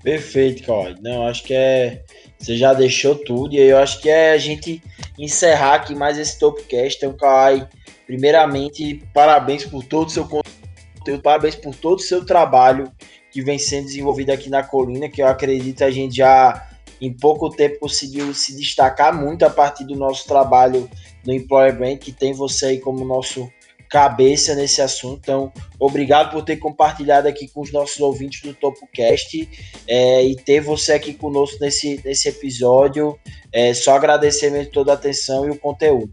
Perfeito, 0.02 0.64
Cauê. 0.64 0.94
Não, 1.00 1.26
acho 1.26 1.44
que 1.44 1.52
é 1.52 2.02
você 2.38 2.56
já 2.56 2.72
deixou 2.72 3.14
tudo, 3.14 3.54
e 3.54 3.58
aí 3.58 3.68
eu 3.68 3.76
acho 3.76 4.00
que 4.00 4.08
é 4.08 4.32
a 4.32 4.38
gente 4.38 4.82
encerrar 5.24 5.74
aqui 5.74 5.94
mais 5.94 6.18
esse 6.18 6.38
Topcast. 6.38 6.96
Então, 6.96 7.16
Kawai, 7.16 7.68
primeiramente, 8.06 9.02
parabéns 9.12 9.64
por 9.64 9.84
todo 9.84 10.08
o 10.08 10.10
seu 10.10 10.24
conteúdo, 10.24 11.22
parabéns 11.22 11.54
por 11.54 11.74
todo 11.74 11.98
o 11.98 12.02
seu 12.02 12.24
trabalho 12.24 12.90
que 13.30 13.42
vem 13.42 13.58
sendo 13.58 13.86
desenvolvido 13.86 14.30
aqui 14.30 14.48
na 14.48 14.62
Colina, 14.62 15.08
que 15.08 15.22
eu 15.22 15.26
acredito 15.26 15.84
a 15.84 15.90
gente 15.90 16.16
já 16.16 16.68
em 17.00 17.12
pouco 17.12 17.48
tempo 17.48 17.78
conseguiu 17.80 18.34
se 18.34 18.56
destacar 18.56 19.14
muito 19.14 19.44
a 19.44 19.50
partir 19.50 19.84
do 19.84 19.94
nosso 19.94 20.26
trabalho 20.26 20.88
no 21.24 21.32
Employer 21.32 21.76
Brand, 21.76 21.98
que 21.98 22.12
tem 22.12 22.32
você 22.32 22.66
aí 22.66 22.78
como 22.78 23.04
nosso 23.04 23.50
cabeça 23.91 24.55
nesse 24.55 24.80
assunto. 24.80 25.18
Então, 25.20 25.53
obrigado 25.78 26.30
por 26.30 26.43
ter 26.43 26.57
compartilhado 26.57 27.26
aqui 27.26 27.49
com 27.49 27.61
os 27.61 27.72
nossos 27.72 28.01
ouvintes 28.01 28.41
do 28.41 28.55
TopoCast 28.55 29.49
é, 29.88 30.24
e 30.24 30.36
ter 30.36 30.61
você 30.61 30.93
aqui 30.93 31.12
conosco 31.12 31.59
nesse, 31.61 32.01
nesse 32.05 32.28
episódio. 32.28 33.18
É, 33.53 33.74
só 33.74 33.97
agradecer 33.97 34.51
mesmo 34.51 34.70
toda 34.70 34.93
a 34.93 34.95
atenção 34.95 35.47
e 35.47 35.51
o 35.51 35.59
conteúdo. 35.59 36.12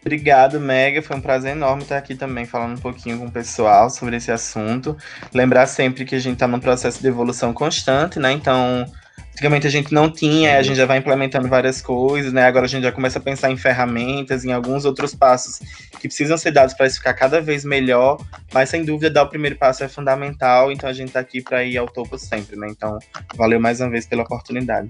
Obrigado, 0.00 0.58
Mega. 0.58 1.02
Foi 1.02 1.16
um 1.16 1.20
prazer 1.20 1.52
enorme 1.52 1.82
estar 1.82 1.98
aqui 1.98 2.14
também 2.14 2.46
falando 2.46 2.78
um 2.78 2.80
pouquinho 2.80 3.18
com 3.18 3.26
o 3.26 3.30
pessoal 3.30 3.90
sobre 3.90 4.16
esse 4.16 4.32
assunto. 4.32 4.96
Lembrar 5.34 5.66
sempre 5.66 6.06
que 6.06 6.14
a 6.14 6.18
gente 6.18 6.34
está 6.34 6.48
num 6.48 6.60
processo 6.60 7.02
de 7.02 7.08
evolução 7.08 7.52
constante, 7.52 8.18
né? 8.18 8.32
Então, 8.32 8.90
Antigamente 9.38 9.68
a 9.68 9.70
gente 9.70 9.94
não 9.94 10.10
tinha, 10.10 10.58
a 10.58 10.62
gente 10.62 10.76
já 10.76 10.84
vai 10.84 10.98
implementando 10.98 11.46
várias 11.46 11.80
coisas, 11.80 12.32
né? 12.32 12.42
Agora 12.42 12.64
a 12.64 12.68
gente 12.68 12.82
já 12.82 12.90
começa 12.90 13.20
a 13.20 13.22
pensar 13.22 13.52
em 13.52 13.56
ferramentas, 13.56 14.44
em 14.44 14.50
alguns 14.50 14.84
outros 14.84 15.14
passos 15.14 15.60
que 16.00 16.08
precisam 16.08 16.36
ser 16.36 16.50
dados 16.50 16.74
para 16.74 16.88
isso 16.88 16.96
ficar 16.96 17.14
cada 17.14 17.40
vez 17.40 17.64
melhor, 17.64 18.20
mas 18.52 18.68
sem 18.68 18.84
dúvida 18.84 19.08
dar 19.08 19.22
o 19.22 19.28
primeiro 19.28 19.54
passo 19.54 19.84
é 19.84 19.88
fundamental, 19.88 20.72
então 20.72 20.90
a 20.90 20.92
gente 20.92 21.10
está 21.10 21.20
aqui 21.20 21.40
para 21.40 21.62
ir 21.62 21.78
ao 21.78 21.86
topo 21.86 22.18
sempre, 22.18 22.56
né? 22.56 22.66
Então, 22.68 22.98
valeu 23.36 23.60
mais 23.60 23.80
uma 23.80 23.88
vez 23.88 24.06
pela 24.06 24.24
oportunidade. 24.24 24.88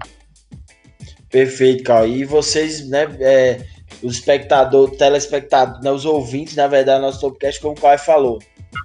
Perfeito, 1.29 1.83
Cal. 1.83 2.07
E 2.07 2.25
vocês, 2.25 2.89
né, 2.89 3.07
é, 3.19 3.61
os 4.01 4.15
espectadores, 4.15 4.97
telespectadores, 4.97 5.83
né, 5.83 5.91
os 5.91 6.05
ouvintes, 6.05 6.55
na 6.55 6.65
verdade, 6.65 7.03
nosso 7.03 7.19
podcast, 7.21 7.61
como 7.61 7.75
o 7.75 7.79
Caio 7.79 7.99
falou, 7.99 8.39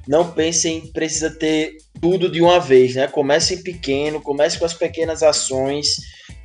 não 0.06 0.30
pensem 0.30 0.86
precisa 0.92 1.30
ter 1.30 1.76
tudo 2.00 2.30
de 2.30 2.40
uma 2.40 2.60
vez, 2.60 2.94
né? 2.94 3.06
Comece 3.06 3.62
pequeno, 3.62 4.20
comece 4.20 4.58
com 4.58 4.64
as 4.64 4.74
pequenas 4.74 5.22
ações, 5.22 5.96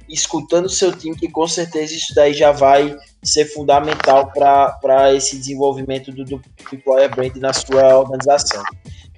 escutando 0.08 0.66
o 0.66 0.70
seu 0.70 0.92
time, 0.92 1.16
que 1.16 1.30
com 1.30 1.48
certeza 1.48 1.94
isso 1.94 2.14
daí 2.16 2.34
já 2.34 2.52
vai 2.52 2.96
ser 3.22 3.46
fundamental 3.46 4.32
para 4.32 5.14
esse 5.14 5.38
desenvolvimento 5.38 6.12
do, 6.12 6.24
do 6.24 6.42
Employer 6.72 7.14
Brand 7.14 7.36
na 7.36 7.54
sua 7.54 7.98
organização. 7.98 8.64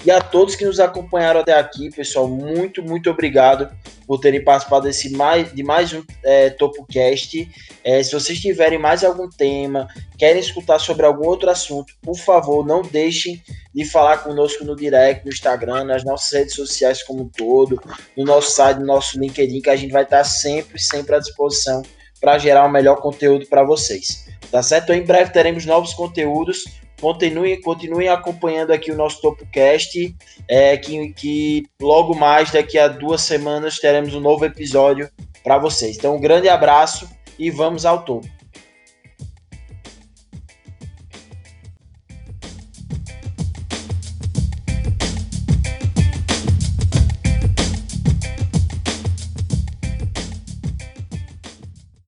E 0.04 0.10
a 0.10 0.20
todos 0.20 0.56
que 0.56 0.66
nos 0.66 0.80
acompanharam 0.80 1.41
até 1.41 1.54
aqui, 1.54 1.91
pessoal, 1.91 2.28
muito, 2.28 2.82
muito 2.82 3.10
obrigado 3.10 3.70
por 4.08 4.20
terem 4.20 4.43
participado 4.43 4.86
desse 4.86 5.12
mais, 5.12 5.54
de 5.54 5.64
mais 5.64 5.93
um 5.93 6.04
é, 6.24 6.49
TopoCast. 6.49 7.47
É, 7.84 8.02
se 8.02 8.12
vocês 8.12 8.39
tiverem 8.39 8.80
mais 8.80 9.04
algum 9.04 9.30
tema, 9.30 9.88
querem 10.18 10.41
escutar 10.41 10.80
sobre 10.80 11.06
algum 11.06 11.28
outro 11.28 11.52
assunto, 11.52 11.93
por 12.02 12.18
favor, 12.18 12.66
não 12.66 12.82
deixem 12.82 13.41
de 13.74 13.86
falar 13.86 14.18
conosco 14.18 14.66
no 14.66 14.76
direct, 14.76 15.24
no 15.24 15.32
Instagram, 15.32 15.84
nas 15.84 16.04
nossas 16.04 16.32
redes 16.32 16.56
sociais 16.56 17.04
como 17.04 17.22
um 17.22 17.30
todo, 17.30 17.80
no 18.18 18.26
nosso 18.26 18.52
site, 18.52 18.80
no 18.80 18.88
nosso 18.88 19.20
LinkedIn, 19.20 19.62
que 19.62 19.70
a 19.70 19.76
gente 19.76 19.91
vai 19.91 20.04
estar 20.04 20.24
sempre, 20.24 20.80
sempre 20.80 21.16
à 21.16 21.20
disposição 21.20 21.84
para 22.20 22.39
gerar 22.39 22.66
o 22.66 22.68
um 22.68 22.72
melhor 22.72 22.95
conteúdo 22.97 23.45
para 23.45 23.64
vocês. 23.64 24.28
Tá 24.52 24.64
certo? 24.64 24.91
Em 24.93 25.04
breve 25.04 25.32
teremos 25.32 25.66
novos 25.66 25.93
conteúdos 25.93 26.66
Continuem, 27.02 27.60
continuem 27.60 28.08
acompanhando 28.10 28.72
aqui 28.72 28.91
o 28.91 28.95
nosso 28.95 29.20
TopoCast, 29.22 30.16
é, 30.47 30.78
que, 30.78 31.12
que 31.14 31.64
logo 31.82 32.16
mais, 32.16 32.52
daqui 32.52 32.78
a 32.78 32.88
duas 32.88 33.22
semanas, 33.22 33.80
teremos 33.80 34.14
um 34.14 34.20
novo 34.20 34.45
episódio 34.45 35.10
para 35.43 35.58
vocês. 35.58 35.97
Então, 35.97 36.16
um 36.16 36.22
grande 36.22 36.47
abraço 36.47 37.10
e 37.39 37.49
vamos 37.49 37.88
ao 37.88 38.06
topo. 38.06 38.41